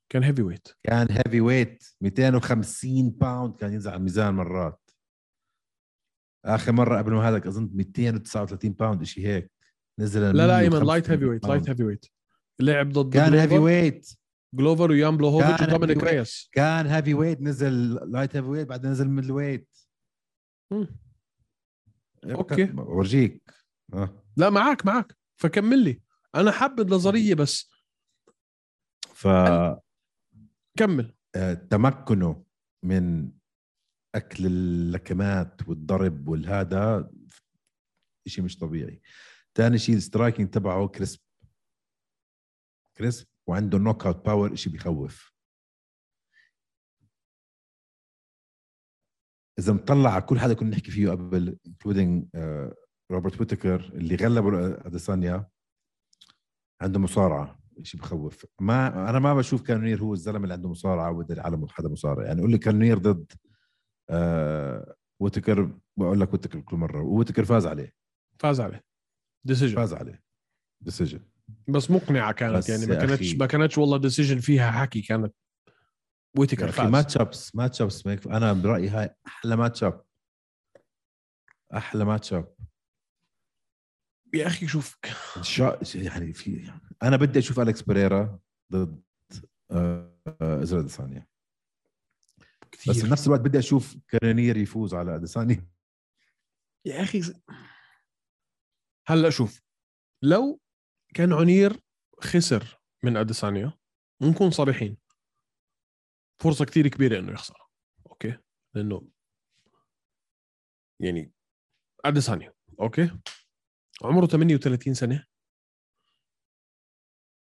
كان 0.09 0.23
heavyweight 0.23 0.67
كان 0.83 1.07
heavyweight 1.11 1.83
250 2.01 3.09
pound 3.09 3.55
كان 3.55 3.73
ينزل 3.73 3.89
على 3.89 3.97
الميزان 3.97 4.33
مرات. 4.33 4.91
آخر 6.45 6.71
مرة 6.71 6.97
قبل 6.97 7.11
ما 7.13 7.29
هذا 7.29 7.49
أظن 7.49 7.69
239 7.73 8.71
pound 8.71 9.03
شيء 9.03 9.27
هيك. 9.27 9.51
نزل 9.99 10.21
لا 10.21 10.47
لا 10.47 10.59
أيمن 10.59 10.69
155 10.79 10.87
light 10.87 11.09
heavyweight 11.09 11.45
light. 11.45 11.69
heavyweight 11.69 12.05
لعب 12.59 12.89
ضد 12.89 13.13
كان 13.13 13.33
heavyweight 13.33 14.09
جلوفر 14.53 14.91
ويان 14.91 15.17
بلوهوفيتش 15.17 15.61
ودومينيك. 15.61 16.03
ريس 16.03 16.49
كان 16.51 16.87
heavyweight 16.87 17.41
نزل 17.41 17.93
light 18.11 18.35
heavyweight 18.35 18.67
بعدين 18.67 18.91
نزل 18.91 19.07
middleweight 19.09 19.77
مم. 20.71 20.87
okay. 22.25 22.71
ورجيك 22.77 23.53
آه. 23.93 24.23
لا 24.37 24.49
معك 24.49 24.85
معك 24.85 25.17
فكمل 25.35 25.83
لي. 25.83 26.01
أنا 26.35 26.51
حاب 26.51 26.79
النظريه 26.79 27.33
بس. 27.35 27.71
ف 29.13 29.27
كمل. 30.77 31.15
آه، 31.35 31.53
تمكنه 31.53 32.43
من 32.83 33.31
أكل 34.15 34.45
اللكمات 34.45 35.67
والضرب 35.67 36.27
والهذا 36.27 37.11
شيء 38.27 38.43
مش 38.43 38.57
طبيعي. 38.57 39.01
ثاني 39.55 39.77
شيء 39.77 39.95
ال 39.95 40.01
striking 40.01 40.49
تبعه 40.49 40.87
crisp. 40.87 41.19
crisp 42.97 43.27
وعنده 43.47 43.77
knockout 43.77 44.25
power 44.25 44.55
شيء 44.55 44.73
بيخوف. 44.73 45.33
إذا 49.59 49.73
مطلع 49.73 50.09
على 50.09 50.21
كل 50.21 50.37
هذا 50.37 50.53
كنا 50.53 50.69
نحكي 50.69 50.91
فيه 50.91 51.09
قبل 51.09 51.59
including 51.67 52.27
روبرت 53.11 53.39
ويتكر 53.39 53.79
اللي 53.79 54.15
غلبوا 54.15 54.87
اديسانيا 54.87 55.49
عنده 56.81 56.99
مصارعة. 56.99 57.59
شيء 57.81 58.01
بخوف. 58.01 58.45
ما 58.61 59.09
أنا 59.09 59.19
ما 59.19 59.33
بشوف 59.33 59.61
كانونير 59.61 60.01
هو 60.01 60.13
الزلمة 60.13 60.43
اللي 60.43 60.53
عنده 60.53 60.69
مصارعة 60.69 61.11
وبده 61.11 61.41
على 61.41 61.67
حدا 61.69 61.89
مصارع. 61.89 62.25
يعني 62.25 62.41
قول 62.41 62.51
لي 62.51 62.57
كانونير 62.57 62.97
ضد 62.97 63.31
آه 64.09 64.95
وتكر 65.19 65.79
بقول 65.97 66.19
لك 66.19 66.33
وتكر 66.33 66.61
كل 66.61 66.77
مرة. 66.77 67.01
وتكر 67.01 67.45
فاز 67.45 67.65
عليه. 67.65 67.93
فاز 68.39 68.59
عليه. 68.61 68.92
decision 69.45 69.75
فاز 69.75 69.93
عليه. 69.93 70.23
decision 70.81 71.19
بس 71.67 71.91
مقنعة 71.91 72.31
كانت 72.31 72.55
بس 72.55 72.69
يعني 72.69 72.85
ما 72.85 72.95
كانتش 72.95 73.35
ما 73.35 73.45
كانتش 73.45 73.77
والله 73.77 73.97
decision 73.97 74.39
فيها 74.39 74.71
حكي 74.71 75.01
كانت 75.01 75.33
ويتكر 76.37 76.71
فاز. 76.71 76.87
matchups 76.89 77.55
matchups 77.55 78.07
أنا 78.07 78.53
برأيي 78.53 78.89
هاي 78.89 79.15
أحلى 79.27 79.55
matchup 79.55 80.03
أحلى 81.73 82.05
matchup 82.05 82.55
يا 84.33 84.47
أخي 84.47 84.67
شوف. 84.67 84.97
شا... 85.41 85.79
يعني 85.95 86.33
في 86.33 86.73
أنا 87.03 87.17
بدي 87.17 87.39
أشوف 87.39 87.59
اليكس 87.59 87.81
بريرا 87.81 88.39
ضد 88.71 89.01
آه، 89.71 90.19
آه، 90.41 90.63
ازرا 90.63 90.81
ديسانيا. 90.81 91.27
بس 92.87 93.01
بنفس 93.01 93.27
الوقت 93.27 93.41
بدي 93.41 93.59
أشوف 93.59 93.97
كانونير 94.07 94.57
يفوز 94.57 94.93
على 94.93 95.15
اديسانيا 95.15 95.67
يا 96.85 97.01
أخي 97.01 97.21
هلا 99.07 99.29
شوف 99.29 99.61
لو 100.21 100.59
كانونير 101.15 101.81
خسر 102.19 102.81
من 103.03 103.17
أديسانيا 103.17 103.73
نكون 104.21 104.51
صريحين. 104.51 104.97
فرصة 106.41 106.65
كثير 106.65 106.87
كبيرة 106.87 107.19
إنه 107.19 107.31
يخسر. 107.31 107.67
okay؟ 108.07 108.37
لأنه 108.73 109.09
يعني 110.99 111.33
أديسانيا. 112.05 112.53
okay؟ 112.81 113.19
عمره 114.03 114.25
38 114.25 114.93
سنة. 114.93 115.25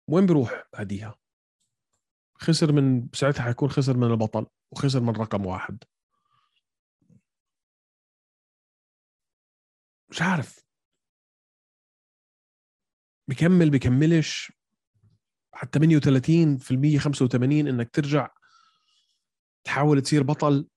وين 0.09 0.25
بيروح 0.25 0.63
بعديها؟ 0.73 1.15
خسر 2.37 2.71
من 2.71 3.09
ساعتها 3.13 3.43
حيكون 3.43 3.69
خسر 3.69 3.97
من 3.97 4.11
البطل 4.11 4.47
وخسر 4.71 4.99
من 4.99 5.15
رقم 5.15 5.45
واحد. 5.45 5.83
مش 10.09 10.21
عارف. 10.21 10.64
بكمل 13.27 13.69
بكملش 13.69 14.51
حتى 15.53 15.79
38 15.79 16.57
في 16.57 16.71
المية 16.71 16.97
85 16.99 17.67
إنك 17.67 17.89
ترجع 17.89 18.29
تحاول 19.63 20.01
تصير 20.01 20.23
بطل 20.23 20.67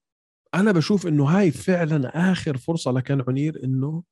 أنا 0.54 0.72
بشوف 0.72 1.06
إنه 1.06 1.24
هاي 1.24 1.50
فعلا 1.50 2.32
آخر 2.32 2.56
فرصة 2.56 2.90
لكان 2.90 3.24
عنير 3.28 3.64
إنه 3.64 4.02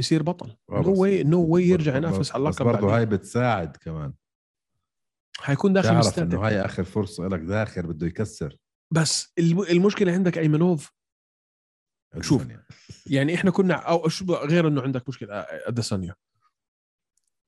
يصير 0.00 0.22
بطل 0.22 0.56
no 0.70 1.00
way 1.02 1.22
no 1.22 1.44
way 1.46 1.68
يرجع 1.68 1.96
ينافس 1.96 2.32
على 2.32 2.40
اللقب 2.40 2.66
برضه. 2.66 2.96
هاي 2.96 3.06
بتساعد 3.06 3.76
كمان 3.76 4.12
حيكون 5.38 5.72
داخل 5.72 5.88
تعرف 5.88 6.18
إنه 6.18 6.46
هاي 6.46 6.60
آخر 6.60 6.84
فرصة 6.84 7.28
لك 7.28 7.40
داخل 7.40 7.82
بده 7.82 8.06
يكسر 8.06 8.56
بس 8.90 9.32
الم- 9.38 9.62
المشكلة 9.62 10.12
عندك 10.12 10.38
أيمنوف 10.38 10.92
شوف. 12.20 12.42
أديسانيا. 12.42 12.64
يعني 13.06 13.34
إحنا 13.34 13.50
كنا 13.50 13.74
أو 13.74 14.08
شو 14.08 14.34
غير 14.34 14.68
إنه 14.68 14.82
عندك 14.82 15.08
مشكلة 15.08 15.34
اديسانيا 15.50 16.14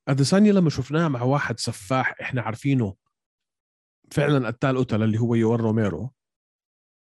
اديسانيا 0.09 0.53
لما 0.53 0.71
شفناه 0.71 1.09
مع 1.09 1.23
واحد 1.23 1.59
سفاح 1.59 2.15
إحنا 2.21 2.43
عارفينه 2.43 2.97
فعلا 4.13 4.47
قتال 4.47 4.79
قتل 4.79 5.03
اللي 5.03 5.19
هو 5.19 5.35
يويل 5.35 5.61
روميرو. 5.61 6.11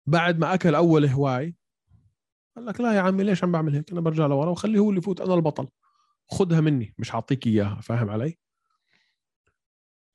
بعد 0.07 0.39
ما 0.39 0.55
أكل 0.55 0.75
أول 0.75 1.07
هواي 1.07 1.57
قال 2.57 2.67
لك 2.67 2.81
لا 2.81 2.93
يا 2.93 3.01
عمي 3.01 3.25
ليش 3.25 3.45
عم 3.45 3.53
بعمل 3.53 3.75
هيك؟ 3.75 3.93
أنا 3.93 4.01
برجع 4.01 4.27
لورا 4.27 4.51
وخليه 4.51 4.79
هو 4.79 4.89
اللي 4.89 4.99
يفوت 4.99 5.21
أنا 5.21 5.35
البطل. 5.35 5.69
خدها 6.29 6.61
مني 6.61 6.95
مش 6.99 7.11
حاعطيك 7.11 7.47
إياها 7.47 7.81
فاهم 7.81 8.11
علي؟ 8.11 8.39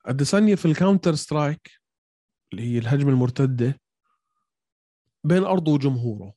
اديسانيا 0.06 0.56
في 0.56 0.64
ال 0.66 0.72
counter 0.72 1.14
strike 1.14 1.70
اللي 2.52 2.62
هي 2.62 2.78
الهجمة 2.78 3.10
المرتدة 3.10 3.80
بين 5.24 5.44
أرضه 5.44 5.72
وجمهوره. 5.72 6.34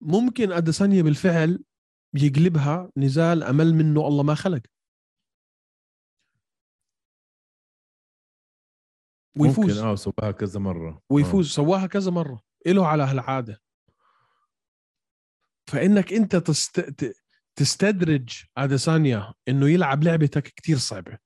ممكن 0.00 0.52
اديسانيا 0.52 1.02
بالفعل 1.02 1.64
يقلبها 2.16 2.90
نزال 2.96 3.42
أمل 3.42 3.74
منه 3.74 4.08
الله 4.08 4.22
ما 4.22 4.34
خلق. 4.34 4.62
ويفوز. 9.38 9.78
ممكن 9.78 9.88
آه 9.88 9.94
سواها 9.94 10.30
كذا 10.30 10.60
مرة. 10.60 11.02
ويفوز. 11.10 11.50
سواها 11.50 11.86
كذا 11.86 12.10
مرة. 12.10 12.40
إله 12.66 12.86
على 12.86 13.02
هالعادة. 13.02 13.62
فإنك 15.70 16.12
أنت 16.12 16.36
تست... 16.36 17.14
تستدرج 17.56 18.44
اديسانيا 18.56 19.34
إنه 19.48 19.68
يلعب 19.68 20.04
لعبتك 20.04 20.42
كتير 20.42 20.78
صعبة. 20.78 21.18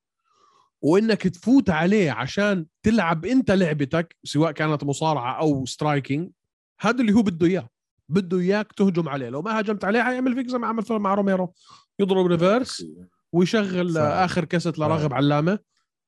وإنك 0.81 1.21
تفوت 1.21 1.69
عليه 1.69 2.11
عشان 2.11 2.67
تلعب 2.83 3.25
أنت 3.25 3.51
لعبتك 3.51 4.15
سواء 4.23 4.51
كانت 4.51 4.83
مصارعة 4.83 5.39
أو 5.39 5.65
striking 5.65 6.31
هذا 6.79 7.01
اللي 7.01 7.13
هو 7.13 7.21
بده 7.21 7.47
إياه. 7.47 7.69
بده 8.11 8.39
إياك 8.39 8.73
تهجم 8.73 9.09
عليه. 9.09 9.29
لو 9.29 9.41
ما 9.41 9.59
هجمت 9.59 9.83
عليه 9.83 10.01
حيعمل 10.03 10.35
فيك 10.35 10.47
زي 10.47 10.57
ما 10.57 10.67
عمل 10.67 10.83
مع 10.89 11.13
روميرو. 11.13 11.53
يضرب 11.99 12.25
reverse 12.25 12.85
ويشغل 13.31 13.93
صعب. 13.93 14.11
آخر 14.11 14.45
كاسة 14.45 14.73
لراغب. 14.77 15.13
علامة 15.13 15.59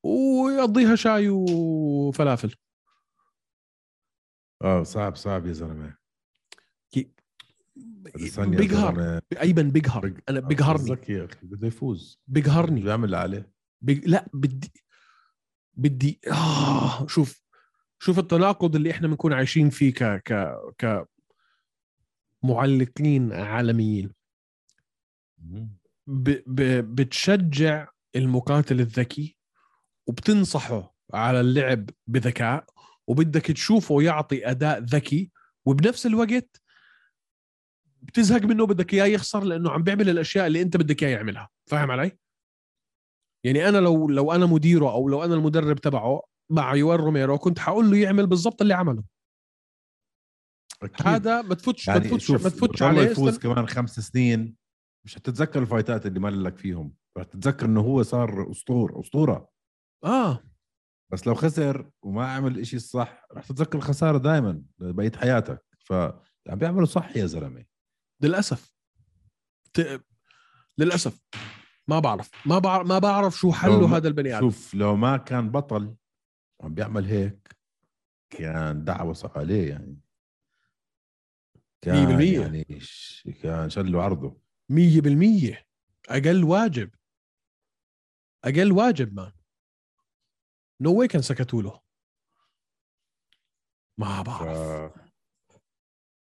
ويقضيها 0.03 0.95
شاي 0.95 1.29
وفلافل. 1.29 2.55
آه 4.61 4.83
صعب 4.83 5.15
صعب 5.15 5.47
يا 5.47 5.53
زلمة. 5.53 5.95
بيقهر. 8.37 9.21
أيمن 9.41 9.71
بيقهر. 9.71 10.07
بيق- 10.09 10.23
أنا 10.29 10.39
بيقهرني. 10.39 10.83
ذكي 10.83 11.13
يا 11.13 11.25
أخي 11.25 11.37
بده 11.43 11.67
يفوز. 11.67 12.21
بيقهرني. 12.27 12.81
بده 12.81 12.89
يعمل 12.91 13.05
اللي 13.05 13.17
عليه. 13.17 13.51
بي... 13.81 13.93
لا 13.93 14.25
بدي 14.33 14.71
بدي 15.73 16.19
آه 16.31 17.07
شوف. 17.07 17.43
شوف 17.99 18.19
التناقض 18.19 18.75
اللي 18.75 18.91
إحنا 18.91 19.07
بنكون 19.07 19.33
عايشين 19.33 19.69
فيه 19.69 19.93
ك 19.93 20.03
ك 20.03 20.55
ك 20.77 21.07
معلقين 22.43 23.33
عالميين. 23.33 24.11
ب... 26.07 26.29
ب... 26.47 26.61
بتشجع 26.95 27.87
المقاتل 28.15 28.79
الذكي 28.79 29.37
وبتنصحه 30.07 30.95
على 31.13 31.39
اللعب 31.39 31.89
بذكاء 32.07 32.65
وبدك 33.07 33.45
تشوفه 33.45 34.01
يعطي 34.01 34.51
أداء 34.51 34.79
ذكي 34.79 35.31
وبنفس 35.65 36.05
الوقت 36.05 36.61
بتزهق 38.01 38.41
منه 38.41 38.65
بدك 38.65 38.93
إياه 38.93 39.05
يخسر 39.05 39.43
لأنه 39.43 39.71
عم 39.71 39.83
بيعمل 39.83 40.09
الأشياء 40.09 40.47
اللي 40.47 40.61
أنت 40.61 40.77
بدك 40.77 41.03
اياه 41.03 41.11
يعملها. 41.11 41.49
فاهم 41.65 41.91
علي؟ 41.91 42.11
يعني 43.43 43.69
أنا 43.69 43.77
لو 43.77 44.09
لو 44.09 44.31
أنا 44.31 44.45
مديره 44.45 44.91
أو 44.91 45.09
لو 45.09 45.23
أنا 45.23 45.33
المدرب 45.35 45.77
تبعه 45.77 46.21
مع 46.49 46.75
يوان 46.75 46.99
روميرو 46.99 47.37
كنت 47.37 47.59
حقول 47.59 47.91
له 47.91 47.97
يعمل 47.97 48.27
بالضبط 48.27 48.61
اللي 48.61 48.73
عمله. 48.73 49.03
هذا 51.05 51.41
ما 51.41 51.55
تفوتش 51.55 51.89
ما 51.89 51.95
يعني 51.95 52.07
تفوتش 52.07 52.25
شوف 52.25 52.43
ما 52.43 52.49
تفوتش 52.49 52.83
عليه 52.83 53.01
يفوز. 53.01 53.39
كمان 53.39 53.67
خمس 53.67 53.99
سنين. 53.99 54.55
مش 55.05 55.17
هتتذكر 55.17 55.61
الفايتات 55.61 56.05
اللي 56.05 56.19
مال 56.19 56.43
لك 56.43 56.57
فيهم. 56.57 56.93
رح 57.17 57.23
تتذكر 57.25 57.65
إنه 57.65 57.81
هو 57.81 58.03
صار 58.03 58.51
اسطور 58.51 58.99
أسطورة. 58.99 59.49
آه. 60.03 60.43
بس 61.11 61.27
لو 61.27 61.35
خسر 61.35 61.89
وما 62.03 62.27
عمل 62.31 62.59
إشي 62.59 62.75
الصح 62.75 63.25
رح 63.33 63.45
تتذكر 63.45 63.77
الخسارة 63.77 64.17
دائما 64.17 64.63
بقية 64.79 65.11
حياتك. 65.15 65.65
ف 65.79 65.93
عم 66.49 66.55
بيعملوا 66.57 66.85
صح 66.85 67.17
يا 67.17 67.25
زلمة. 67.25 67.65
للأسف. 68.21 68.73
ت... 69.73 70.03
للأسف. 70.77 71.19
ما 71.87 71.99
بعرف. 71.99 72.29
ما 72.45 72.59
بعرف 72.59 72.87
ما 72.87 72.99
بعرف 72.99 73.37
شو 73.37 73.47
لو 73.47 73.53
حله 73.53 73.87
ما- 73.87 73.97
هذا 73.97 74.07
البني 74.07 74.37
آدم. 74.37 74.39
شوف 74.51 74.73
لو 74.73 74.95
ما 74.95 75.17
كان 75.17 75.49
بطل 75.51 75.95
وعم 76.61 76.73
بيعمل 76.73 77.05
هيك 77.05 77.55
كان 78.29 78.83
دعوة 78.83 79.31
عليه 79.35 79.69
يعني. 79.69 79.99
كان 81.83 82.17
100%. 82.17 82.41
يعني 82.41 82.63
كان 83.41 83.69
شلوا 83.69 84.03
عرضه. 84.03 84.41
مية 84.69 85.01
بالمية. 85.01 85.65
أقل 86.09 86.43
واجب. 86.43 86.89
أقل 88.43 88.71
واجب 88.71 89.13
man 89.13 89.31
no 90.81 90.99
way 90.99 91.07
كان 91.07 91.21
سكتوا 91.21 91.61
له. 91.61 91.81
ما 93.97 94.23
ف... 94.23 94.27
بعرف 94.27 94.91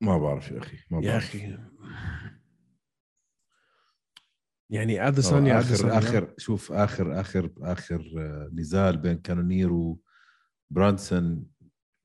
ما 0.01 0.17
بعرف 0.17 0.51
يا 0.51 0.57
أخي 0.57 0.77
ما 0.91 0.97
يا 1.03 1.11
بعرف. 1.11 1.23
أخي. 1.25 1.57
يعني 4.69 5.01
آه، 5.01 5.07
أديسانيا 5.07 5.59
آخر 5.59 5.97
آخر 5.97 6.33
شوف 6.37 6.71
آخر 6.71 7.19
آخر 7.19 7.53
آخر 7.61 8.01
آه، 8.17 8.49
نزال 8.53 8.97
بين 8.97 9.17
كانونير 9.17 9.97
وبرانسون. 10.71 11.45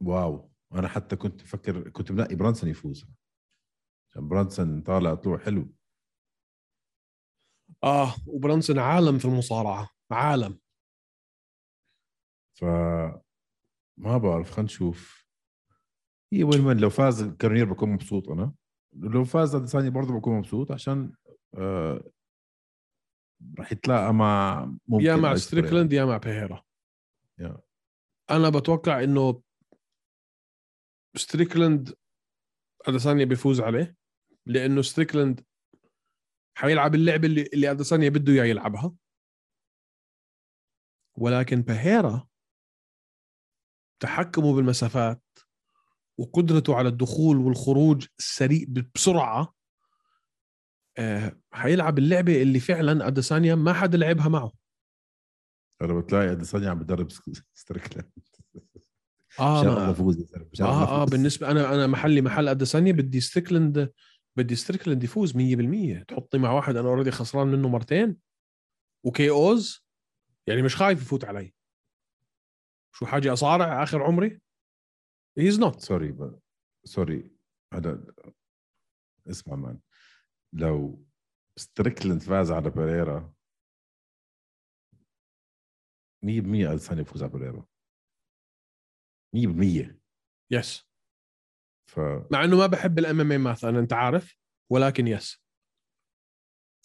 wow. 0.00 0.50
أنا 0.72 0.88
حتى 0.88 1.16
كنت 1.16 1.42
بفكر 1.42 1.88
كنت 1.90 2.12
بنقي 2.12 2.34
برانسون 2.34 2.70
يفوز. 2.70 3.06
برانسون 4.16 4.82
طالع 4.82 5.14
طلوع 5.14 5.38
حلو. 5.38 5.72
آه 7.84 8.14
وبرانسون 8.26 8.78
عالم 8.78 9.18
في 9.18 9.24
المصارعة 9.24 9.90
عالم. 10.10 10.60
ف 12.58 12.64
ما 13.98 14.18
بعرف 14.18 14.50
خلينا 14.50 14.62
نشوف. 14.62 15.26
هي 16.32 16.44
وين 16.44 16.66
وين؟ 16.66 16.76
لو 16.76 16.90
فاز 16.90 17.22
كانونير 17.22 17.72
بكون 17.72 17.88
مبسوط 17.88 18.28
أنا. 18.28 18.54
لو 18.92 19.24
فاز 19.24 19.54
اديسانيا 19.54 19.90
برضه 19.90 20.18
بكون 20.18 20.38
مبسوط 20.38 20.72
عشان 20.72 21.12
آه 21.58 22.10
راح 23.58 23.72
يتلاقى 23.72 24.14
مع 24.14 24.64
ممكن 24.86 25.04
يا 25.04 25.16
مع. 25.16 25.34
ستريكلاند 25.34 25.92
يا 25.92 26.04
مع 26.04 26.16
بيهيرا. 26.16 26.64
yeah. 27.38 27.60
أنا 28.30 28.48
بتوقع 28.48 29.04
إنه 29.04 29.42
ستريكلاند 31.16 31.94
اديسانيا 32.86 33.24
بيفوز 33.24 33.60
عليه. 33.60 33.96
لأنه 34.46 34.82
ستريكلاند 34.82 35.44
حيلعب 36.58 36.94
اللعبة 36.94 37.26
اللي 37.26 37.42
اللي 37.54 37.70
اديسانيا 37.70 38.08
بده 38.08 38.32
اياه 38.32 38.44
يلعبها. 38.44 38.92
ولكن 41.18 41.62
بيهيرا 41.62 42.28
تحكمه 44.02 44.54
بالمسافات 44.56 45.22
وقدرته 46.18 46.74
على 46.76 46.88
الدخول 46.88 47.36
والخروج 47.36 48.06
السريع 48.18 48.66
بسرعة. 48.94 49.54
آه، 50.98 51.40
حيلعب 51.52 51.98
اللعبة 51.98 52.42
اللي 52.42 52.60
فعلا 52.60 53.06
اديسانيا 53.06 53.54
ما 53.54 53.72
حدا 53.72 53.98
لعبها 53.98 54.28
معه. 54.28 54.52
أنا 55.82 56.00
بتلاقي 56.00 56.32
اديسانيا 56.32 56.70
عم 56.70 56.78
بدرب 56.78 57.08
ستريكلاند 57.54 58.10
آه 59.40 59.60
مشان 59.60 59.68
ما- 59.72 59.78
الله 59.78 59.92
فوز 59.92 60.32
آه 60.60 61.02
آه. 61.02 61.04
بالنسبة 61.04 61.50
أنا 61.50 61.74
أنا 61.74 61.86
محلي 61.86 62.20
محل 62.20 62.48
اديسانيا 62.48 62.92
بدي 62.92 63.20
ستريكلاند 63.20 63.92
بدي 64.36 64.56
ستريكلاند 64.56 65.04
يفوز 65.04 65.32
100% 65.32 66.04
تحطني 66.04 66.40
مع 66.40 66.52
واحد 66.52 66.76
أنا 66.76 66.88
already 66.88 67.10
خسران 67.10 67.46
منه 67.46 67.68
مرتين 67.68 68.20
و 69.06 69.30
KOs 69.30 69.86
يعني 70.48 70.62
مش 70.62 70.76
خايف 70.76 71.02
يفوت 71.02 71.24
علي. 71.24 71.54
شو 72.94 73.06
حاجة 73.06 73.32
أصارع 73.32 73.82
آخر 73.82 74.02
عمري؟ 74.02 74.40
he's 75.38 75.60
not 75.60 75.80
sorry. 75.80 76.40
sorry 76.84 77.30
هذا 77.74 78.14
اسمع 79.30 79.56
man 79.56 79.80
لو 80.52 81.06
ستريكلاند 81.58 82.22
فاز 82.22 82.50
على 82.50 82.70
بيريرا 82.70 83.34
100% 86.24 86.70
اديسانيا 86.70 87.02
يفوز 87.02 87.22
على 87.22 87.32
بيريرا. 87.32 87.66
100% 89.36 90.00
yes 90.50 90.88
ف 91.96 92.00
مع 92.30 92.44
إنه 92.44 92.56
ما 92.56 92.66
بحب 92.66 92.98
ال 92.98 93.04
MMA 93.04 93.20
math 93.20 93.78
أنت 93.78 93.92
عارف؟ 93.92 94.36
ولكن 94.70 95.06
yes 95.06 95.42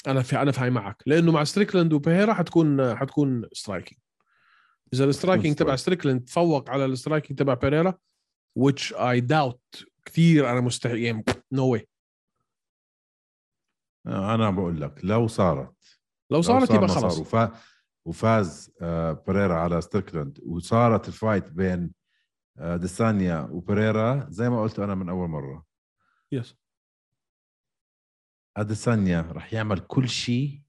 أنا 0.08 0.22
في 0.22 0.42
أنا 0.42 0.52
فاي 0.52 0.70
معك. 0.70 1.04
لأنه 1.06 1.32
مع 1.32 1.44
ستريكلاند 1.44 1.94
وبيهيرا 1.94 2.34
حتكون 2.34 2.96
حتكون 2.96 3.46
striking 3.54 4.00
إذا 4.94 5.06
ال 5.06 5.11
striking 5.11 5.56
تبع. 5.56 5.76
ستريكلاند 5.76 6.24
تفوق 6.26 6.70
على 6.70 6.86
ال 6.86 6.92
striking 6.92 7.40
تبع 7.40 7.54
بيريرا 7.54 7.94
which 8.60 8.94
I 8.94 9.22
doubt 9.32 9.86
كثير 10.06 10.52
أنا 10.52 10.62
مستحيل 10.62 10.98
يعني 10.98 11.24
no 11.52 11.68
way 11.68 11.88
أنا 14.08 14.50
بقول 14.50 14.82
لك 14.82 15.00
لو 15.06 15.28
صارت 15.28 16.00
لو 16.32 16.42
صارت 16.42 16.68
صار 16.68 16.78
يبقى 16.78 16.88
خلص 16.88 17.20
وفا... 17.20 17.52
وفاز 18.06 18.72
آه 18.82 19.12
بيريرا 19.28 19.54
على 19.56 19.82
ستريكلاند 19.82 20.40
وصارت 20.46 21.08
ال 21.08 21.14
fight 21.14 21.46
بين 21.48 21.80
أديسانيا 21.80 23.40
وبيريرا 23.52 24.28
زي 24.30 24.50
ما 24.50 24.62
قلت 24.62 24.80
أنا 24.80 24.96
من 24.96 25.10
أول 25.10 25.30
مرة. 25.30 25.66
yes 26.32 26.56
اديسانيا 28.58 29.22
رح 29.22 29.54
يعمل 29.54 29.80
كل 29.80 30.10
شيء 30.10 30.62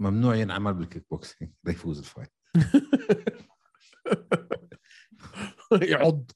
ممنوع 0.00 0.36
ينعمل 0.36 0.74
بالكيك 0.74 1.06
بوكسينج 1.10 1.52
ليفوز 1.64 1.98
ال 1.98 2.03
fight. 2.03 2.32
يعض. 5.92 6.30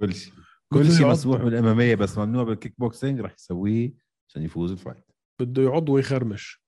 كل 0.00 0.14
شيء 0.14 0.32
كل 0.72 0.92
شيء. 0.92 1.06
مسموح 1.06 1.42
بال 1.42 1.63
MMA 1.63 1.94
بس 1.94 2.18
ممنوع 2.18 2.44
بالكيك 2.44 2.74
بوكسينج 2.78 3.20
رح 3.20 3.34
يسويه 3.34 3.94
عشان 4.28 4.42
يفوز 4.42 4.72
ال 4.72 4.77
fight. 4.77 5.04
بده 5.40 5.62
يعض 5.62 5.88
ويخرمش. 5.88 6.59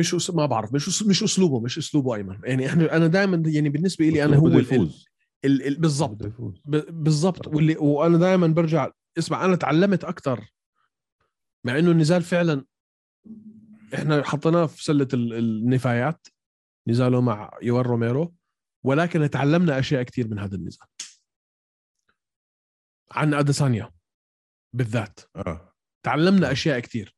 مش 0.00 0.14
أس... 0.14 0.30
ما 0.30 0.46
بعرف 0.46 0.74
مش 0.74 0.88
أس... 0.88 1.02
مش 1.02 1.22
أسلوبه 1.22 1.60
مش 1.60 1.78
أسلوبه 1.78 2.14
أيمن. 2.14 2.38
يعني 2.44 2.66
إحنا 2.66 2.96
أنا 2.96 3.06
دائما 3.06 3.42
يعني 3.46 3.68
بالنسبة 3.68 4.08
لي 4.08 4.24
أنا 4.24 4.36
هو 4.36 4.48
يفوز 4.48 5.06
ال... 5.44 5.66
ال... 5.66 5.80
بالضبط. 5.80 6.32
بالضبط. 6.90 7.46
واللي 7.46 7.76
وأنا 7.76 8.18
دائما 8.18 8.46
برجع 8.46 8.90
اسمع 9.18 9.44
أنا 9.44 9.56
تعلمت 9.56 10.04
أكثر 10.04 10.52
مع 11.64 11.78
إنه 11.78 11.90
النزال 11.90 12.22
فعلا 12.22 12.64
إحنا 13.94 14.22
حطيناه 14.24 14.66
في 14.66 14.84
سلة 14.84 15.08
ال- 15.14 15.32
النفايات 15.32 16.26
نزاله 16.88 17.20
مع 17.20 17.50
يوان 17.62 17.84
روميرو 17.84 18.34
ولكن 18.84 19.30
تعلمنا 19.30 19.78
أشياء 19.78 20.02
كثير 20.02 20.28
من 20.28 20.38
هذا 20.38 20.56
النزال. 20.56 20.86
عن 23.10 23.34
أديسانيا 23.34 23.90
بالذات. 24.72 25.20
آه. 25.36 25.74
تعلمنا 26.02 26.52
أشياء 26.52 26.80
كثير 26.80 27.14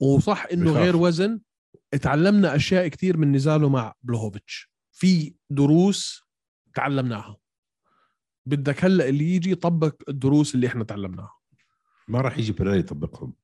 وصح 0.00 0.46
إنه 0.52 0.70
بخاف. 0.70 0.76
غير 0.82 0.96
وزن 0.96 1.40
تعلمنا 2.02 2.56
أشياء 2.56 2.88
كثير 2.88 3.16
من 3.16 3.32
نزاله 3.32 3.68
مع 3.68 3.94
بلوهوفيتش 4.02 4.70
في 4.92 5.34
دروس 5.50 6.22
تعلمناها 6.74 7.36
بدك 8.46 8.84
هلأ 8.84 9.08
اللي 9.08 9.34
يجي 9.34 9.50
يطبق 9.50 9.94
الدروس 10.08 10.54
اللي 10.54 10.66
إحنا 10.66 10.84
تعلمناها 10.84 11.38
ما 12.08 12.20
راح 12.20 12.38
يجي 12.38 12.52
بيريرا 12.52 12.76
يطبقهم 12.76 13.34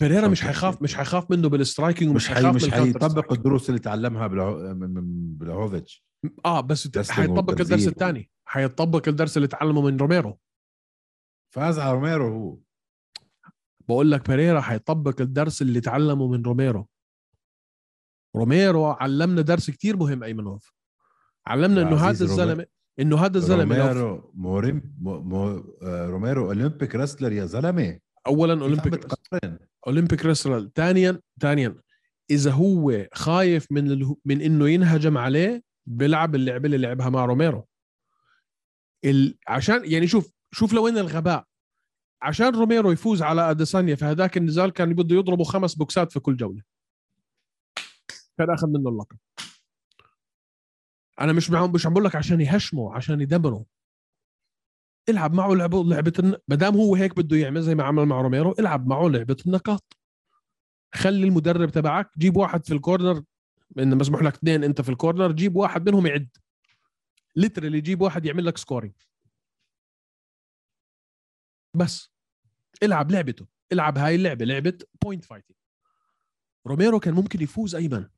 بيريرا 0.00 0.28
مش. 0.28 0.42
حيخاف 0.42 0.82
مش 0.82 0.94
حيخاف 0.94 1.30
منه 1.30 1.48
بال 1.48 1.60
striking 1.60 2.10
ومش 2.10 2.22
مش 2.22 2.28
حي 2.28 2.34
حيخاف 2.34 2.54
مش 2.54 2.70
حيطبق. 2.70 3.32
الدروس 3.32 3.68
اللي 3.68 3.80
تعلمها. 3.80 4.28
من 4.74 5.36
بلاهوفيتش 5.36 6.04
آه 6.44 6.60
بس 6.60 7.10
حيطبق 7.10 7.60
الدرس. 7.60 7.88
الثاني 7.88 8.30
حيطبق 8.44 9.08
الدرس 9.08 9.36
اللي 9.36 9.48
تعلمه 9.48 9.82
من 9.82 9.96
روميرو 9.96 10.38
فاز 11.50 11.78
على 11.78 11.92
روميرو 11.92 12.28
هو 12.28 12.58
بقول 13.88 14.10
لك 14.10 14.28
بيريرا 14.28 14.60
حيطبق 14.60 15.20
الدرس 15.20 15.62
اللي 15.62 15.80
تعلمه 15.80 16.28
من 16.28 16.42
روميرو. 16.42 16.86
روميرو 18.36 18.86
علمنا 18.86 19.40
درس 19.40 19.70
كتير 19.70 19.96
مهم 19.96 20.22
ايمنوف 20.22 20.72
علمنا 21.46 21.82
إنه 21.82 21.96
هذا 21.96 22.24
الزلمه 22.24 22.66
إنه 23.00 23.16
هذا 23.16 23.38
الزلمة 23.38 23.78
روميرو 23.78 24.32
موريم 24.34 24.96
مو... 24.98 25.20
مو... 25.20 25.76
آه، 25.82 26.06
روميرو 26.06 26.46
Olympic 26.46 26.94
wrestler 26.94 27.32
يا 27.32 27.46
زلمة. 27.46 27.98
اولا 28.26 28.62
Olympic؟ 28.62 29.06
Olympic 29.86 30.26
wrestler 30.26 30.70
ثانيا 30.74 31.20
ثانيا 31.40 31.76
إذا 32.30 32.50
هو 32.50 33.06
خايف 33.14 33.72
من 33.72 33.90
اله... 33.90 34.16
من 34.24 34.40
إنه 34.40 34.68
ينهجم 34.68 35.18
عليه 35.18 35.62
بيلعب 35.86 36.34
اللعبة 36.34 36.66
اللي 36.66 36.78
لعبها 36.78 37.08
مع 37.08 37.24
روميرو. 37.24 37.66
ال... 39.04 39.38
عشان 39.48 39.82
يعني 39.84 40.06
شوف 40.06 40.32
شوف 40.52 40.72
لوين 40.72 40.98
الغباء. 40.98 41.44
عشان 42.24 42.54
روميرو 42.54 42.92
يفوز 42.92 43.22
على 43.22 43.50
أديسانيا 43.50 43.94
في 43.94 44.04
هذاك 44.04 44.36
النزال 44.36 44.70
كان 44.70 44.94
بده 44.94 45.16
يضربه 45.16 45.44
خمس 45.44 45.74
بوكسات 45.74 46.12
في 46.12 46.20
كل 46.20 46.36
جولة. 46.36 46.62
كان 48.38 48.50
أخذ 48.50 48.68
منه 48.68 48.90
اللقب. 48.90 49.16
أنا 51.20 51.32
مش 51.32 51.50
معهم 51.50 51.72
مش 51.72 51.86
عم 51.86 51.92
بقول 51.92 52.04
لك 52.04 52.16
عشان 52.16 52.40
يهشمه 52.40 52.94
عشان 52.94 53.20
يدمره 53.20 53.66
العب 55.08 55.34
معه 55.34 55.54
لعبه 55.54 55.84
لعبة 55.84 56.40
ما 56.48 56.56
دام 56.56 56.74
هو 56.74 56.94
هيك 56.94 57.16
بده 57.16 57.36
يعمل 57.36 57.62
زي 57.62 57.74
ما 57.74 57.84
عمل 57.84 58.06
مع 58.06 58.20
روميرو 58.20 58.54
العب 58.58 58.86
معه 58.86 59.08
لعبة 59.08 59.36
النقاط. 59.46 59.96
خلي 60.94 61.26
المدرب 61.26 61.70
تبعك 61.70 62.10
جيب 62.18 62.36
واحد 62.36 62.66
في 62.66 62.74
ال 62.74 62.81
corner 62.81 63.24
إن 63.78 63.98
مسموح 63.98 64.22
لك 64.22 64.34
اثنين 64.34 64.64
أنت 64.64 64.80
في 64.80 64.88
ال 64.88 64.94
corner 64.94 65.32
جيب 65.32 65.56
واحد 65.56 65.88
منهم 65.88 66.06
يعد. 66.06 66.36
literally 67.36 67.80
جيب 67.80 68.00
واحد 68.00 68.24
يعمل 68.24 68.46
لك 68.46 68.58
scoring 68.58 68.94
بس. 71.76 72.13
العب 72.84 73.10
لعبته. 73.10 73.46
العب 73.72 73.98
هاي 73.98 74.14
اللعبة 74.14 74.44
لعبة 74.44 74.78
point 75.02 75.24
fighting 75.24 75.56
روميرو 76.66 77.00
كان 77.00 77.14
ممكن 77.14 77.42
يفوز 77.42 77.74
أيمن. 77.74 78.08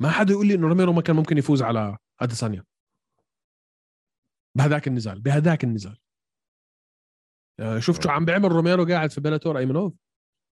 ما 0.00 0.10
حدا 0.10 0.32
يقول 0.32 0.46
لي 0.46 0.54
إنه 0.54 0.68
روميرو 0.68 0.92
ما 0.92 1.00
كان 1.02 1.16
ممكن 1.16 1.38
يفوز 1.38 1.62
على 1.62 1.96
أديسانيا. 2.20 2.64
بهذاك 4.54 4.88
النزال 4.88 5.20
بهذاك 5.20 5.64
النزال. 5.64 5.98
آه، 7.60 7.78
شفت 7.78 8.02
شو 8.02 8.08
عم 8.08 8.24
بيعمل 8.24 8.52
روميرو 8.52 8.84
قاعد 8.84 9.10
في 9.10 9.20
بيلاتور 9.20 9.58
أيمنوف؟ 9.58 9.92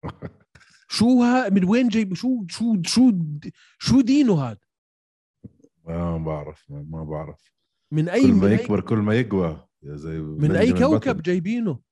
شو 0.97 1.23
ها 1.23 1.49
من 1.49 1.65
وين 1.65 1.89
جايب 1.89 2.15
شو 2.15 2.47
شو 2.49 2.83
شو 2.83 3.13
شو 3.79 4.01
دينه 4.01 4.43
هذا؟ 4.43 4.59
ما 5.85 6.19
بعرف 6.19 6.71
ما 6.71 7.05
بعرف. 7.05 7.53
من 7.93 8.09
اي 8.09 8.23
كل 8.23 8.29
من 8.33 8.41
ما 8.41 8.49
أي, 8.49 8.55
يكبر 8.55 8.81
كل 8.81 8.99
ما 8.99 9.15
يقوى. 9.15 9.69
يا 9.83 9.97
زي 9.97 10.19
من 10.19 10.57
أي 10.57 10.73
كوكب. 10.73 11.23
جايبينه؟ 11.23 11.88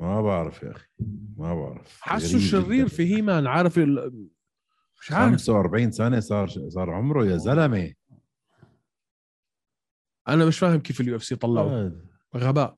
ما 0.00 0.22
بعرف 0.22 0.62
يا 0.62 0.70
أخي 0.70 0.88
ما 1.36 1.54
بعرف. 1.54 2.00
الشرير 2.34 2.86
جداً. 2.86 2.96
في 2.96 3.14
هيمان 3.16 3.46
عارف 3.46 3.78
ال... 3.78 4.12
مش 5.00 5.12
عارف. 5.12 5.30
45 5.30 5.90
سنة 5.90 6.20
صار 6.20 6.48
صار 6.68 6.90
عمره 6.90 7.24
يا 7.26 7.36
زلمة. 7.36 7.94
أنا 10.28 10.44
مش 10.46 10.58
فاهم 10.58 10.80
كيف 10.80 11.00
ال 11.00 11.16
UFC 11.16 11.36
طلعوا. 11.36 11.70
آه، 11.70 11.92
غباء. 12.36 12.76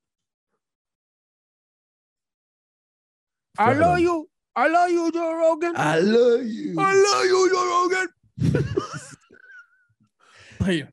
I 3.55 3.57
فعلاً. 3.59 3.97
love 3.97 4.01
you. 4.01 4.27
I 4.59 4.67
love 4.69 4.91
you 4.97 5.05
Joe 5.17 5.33
Rogan. 5.43 5.75
I 5.77 5.99
love 6.15 6.45
you. 6.59 6.73
I 6.79 6.93
love 7.07 7.25
you 7.33 7.41
Joe 7.53 7.67
Rogan. 7.75 8.09
طيب. 10.67 10.89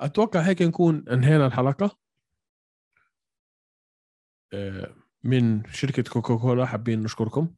أتوقع 0.00 0.40
هيك 0.40 0.62
نكون 0.62 1.08
انهينا 1.08 1.46
الحلقة. 1.46 1.98
آه، 4.52 4.94
من 5.24 5.64
شركة 5.72 6.02
كوكا 6.12 6.36
كولا 6.36 6.66
حابين 6.66 7.00
نشكركم. 7.00 7.54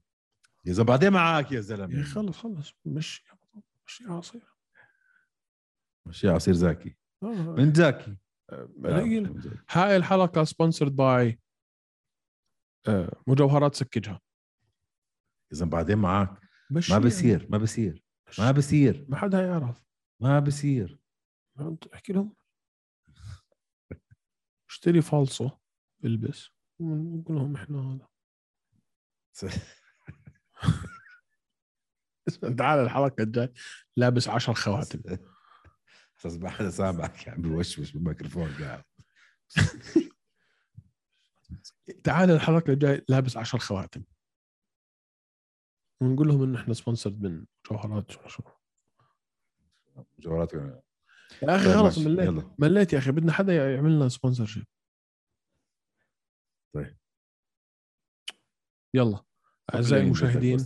إذا 0.66 0.82
بعدين 0.82 1.12
معك 1.12 1.50
يا 1.52 1.56
يا 1.56 1.60
زلمة. 1.60 2.00
أخي 2.00 2.10
خلص 2.10 2.36
خلص. 2.38 2.72
مش 2.84 3.22
مش 3.86 4.02
عصير. 4.06 4.42
ماشي 6.06 6.28
عصير 6.28 6.54
زاكي. 6.54 6.96
آه. 7.22 7.26
من 7.58 7.74
زاكي. 7.74 8.16
قليل. 8.84 9.52
هاي 9.70 9.96
الحلقة 9.96 10.44
sponsored 10.44 10.96
by 10.96 11.40
مجوهرات 13.26 13.74
سكجها. 13.74 14.20
إذا 15.52 15.66
بعدين 15.66 15.98
معك 15.98 16.40
مش 16.70 16.90
ما 16.90 16.98
بصير 16.98 17.46
ما 17.50 17.58
بصير 17.58 18.04
ما 18.38 18.50
بصير 18.50 19.06
ما 19.08 19.16
حدا 19.16 19.42
يعرف. 19.46 19.82
ما 20.20 20.38
بصير 20.40 20.98
احكي 21.94 22.12
لهم؟ 22.12 22.34
اشتري 24.70 25.02
فالصو 25.02 25.50
البس. 26.04 26.50
ونقول 26.82 27.36
لهم 27.36 27.54
إحنا 27.54 27.78
هذا. 27.78 28.08
تعال 32.58 32.78
الحلقة 32.78 33.22
الجاي. 33.22 33.52
لابس 33.96 34.28
عشر 34.28 34.54
خواتم. 34.54 35.00
أساس 36.18 36.36
ما 36.36 36.50
حدا 36.50 36.70
سامعك 36.70 37.28
عم 37.28 37.42
بوشوش 37.42 37.92
بالميكروفون 37.92 38.54
قاعد. 38.54 38.84
تعال 42.04 42.30
الحلقة 42.30 42.72
الجاي 42.72 43.04
لابس 43.08 43.36
عشر 43.36 43.58
خواتم. 43.58 44.02
ونقول 46.00 46.28
لهم 46.28 46.42
انه 46.42 46.60
إحنا 46.60 46.74
sponsored 46.74 47.22
من 47.22 47.44
مجوهرات 47.70 48.10
شو 48.10 48.28
شو 48.28 48.42
جوالات 50.18 50.54
يا 50.54 50.82
أخي 51.42 51.74
خلص 51.74 51.98
مليت. 51.98 52.26
يلا. 52.26 52.54
مليت 52.58 52.92
يا 52.92 52.98
أخي 52.98 53.12
بدنا 53.12 53.32
حدا 53.32 53.72
يعمل 53.74 53.96
لنا 53.96 54.08
sponsorship 54.08 54.64
طيب. 56.74 56.98
يلا 58.94 59.24
أعزائي 59.74 60.02
المشاهدين. 60.02 60.58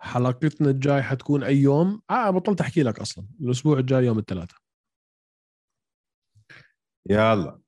حلقتنا 0.00 0.70
الجاي 0.70 1.02
حتكون 1.02 1.42
أي 1.42 1.56
يوم. 1.56 2.02
آه 2.10 2.30
بطلت 2.30 2.60
أحكي 2.60 2.82
لك 2.82 2.98
أصلا. 2.98 3.26
الأسبوع 3.40 3.78
الجاي 3.78 4.04
يوم 4.04 4.18
الثلاثاء. 4.18 4.58
يلا. 7.10 7.60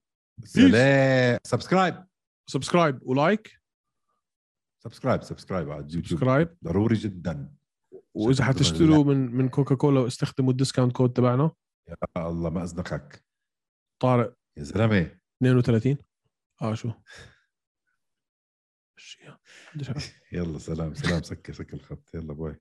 سلام. 0.45 1.39
subscribe 1.47 2.07
subscribe 2.51 3.03
و 3.03 3.14
like 3.14 3.61
subscribe 4.85 5.23
subscribe 5.23 5.71
على 5.71 5.81
اليوتيوب 5.81 6.07
subscribe 6.07 6.57
ضروري 6.65 6.95
جدا. 6.95 7.55
وإذا 8.15 8.45
حتشتروا 8.45 9.05
من 9.05 9.17
من 9.17 9.49
كوكا 9.49 9.75
كولا 9.75 10.07
استخدموا 10.07 10.51
ال 10.51 10.55
discount 10.55 10.93
code 10.93 11.13
تبعنا. 11.13 11.51
يا 11.89 12.29
الله 12.29 12.51
ما 12.51 12.63
ازنقك 12.63 13.25
طارق. 14.03 14.35
يا 14.59 14.63
زلمة. 14.63 15.19
32 15.43 15.99
آه 16.63 16.75
شو. 16.75 16.93
يلا 20.33 20.59
سلام 20.59 20.95
سلام 20.95 21.23
سكر 21.23 21.53
سكر 21.53 21.75
الخط. 21.77 22.15
يلا 22.15 22.33
bye. 22.33 22.57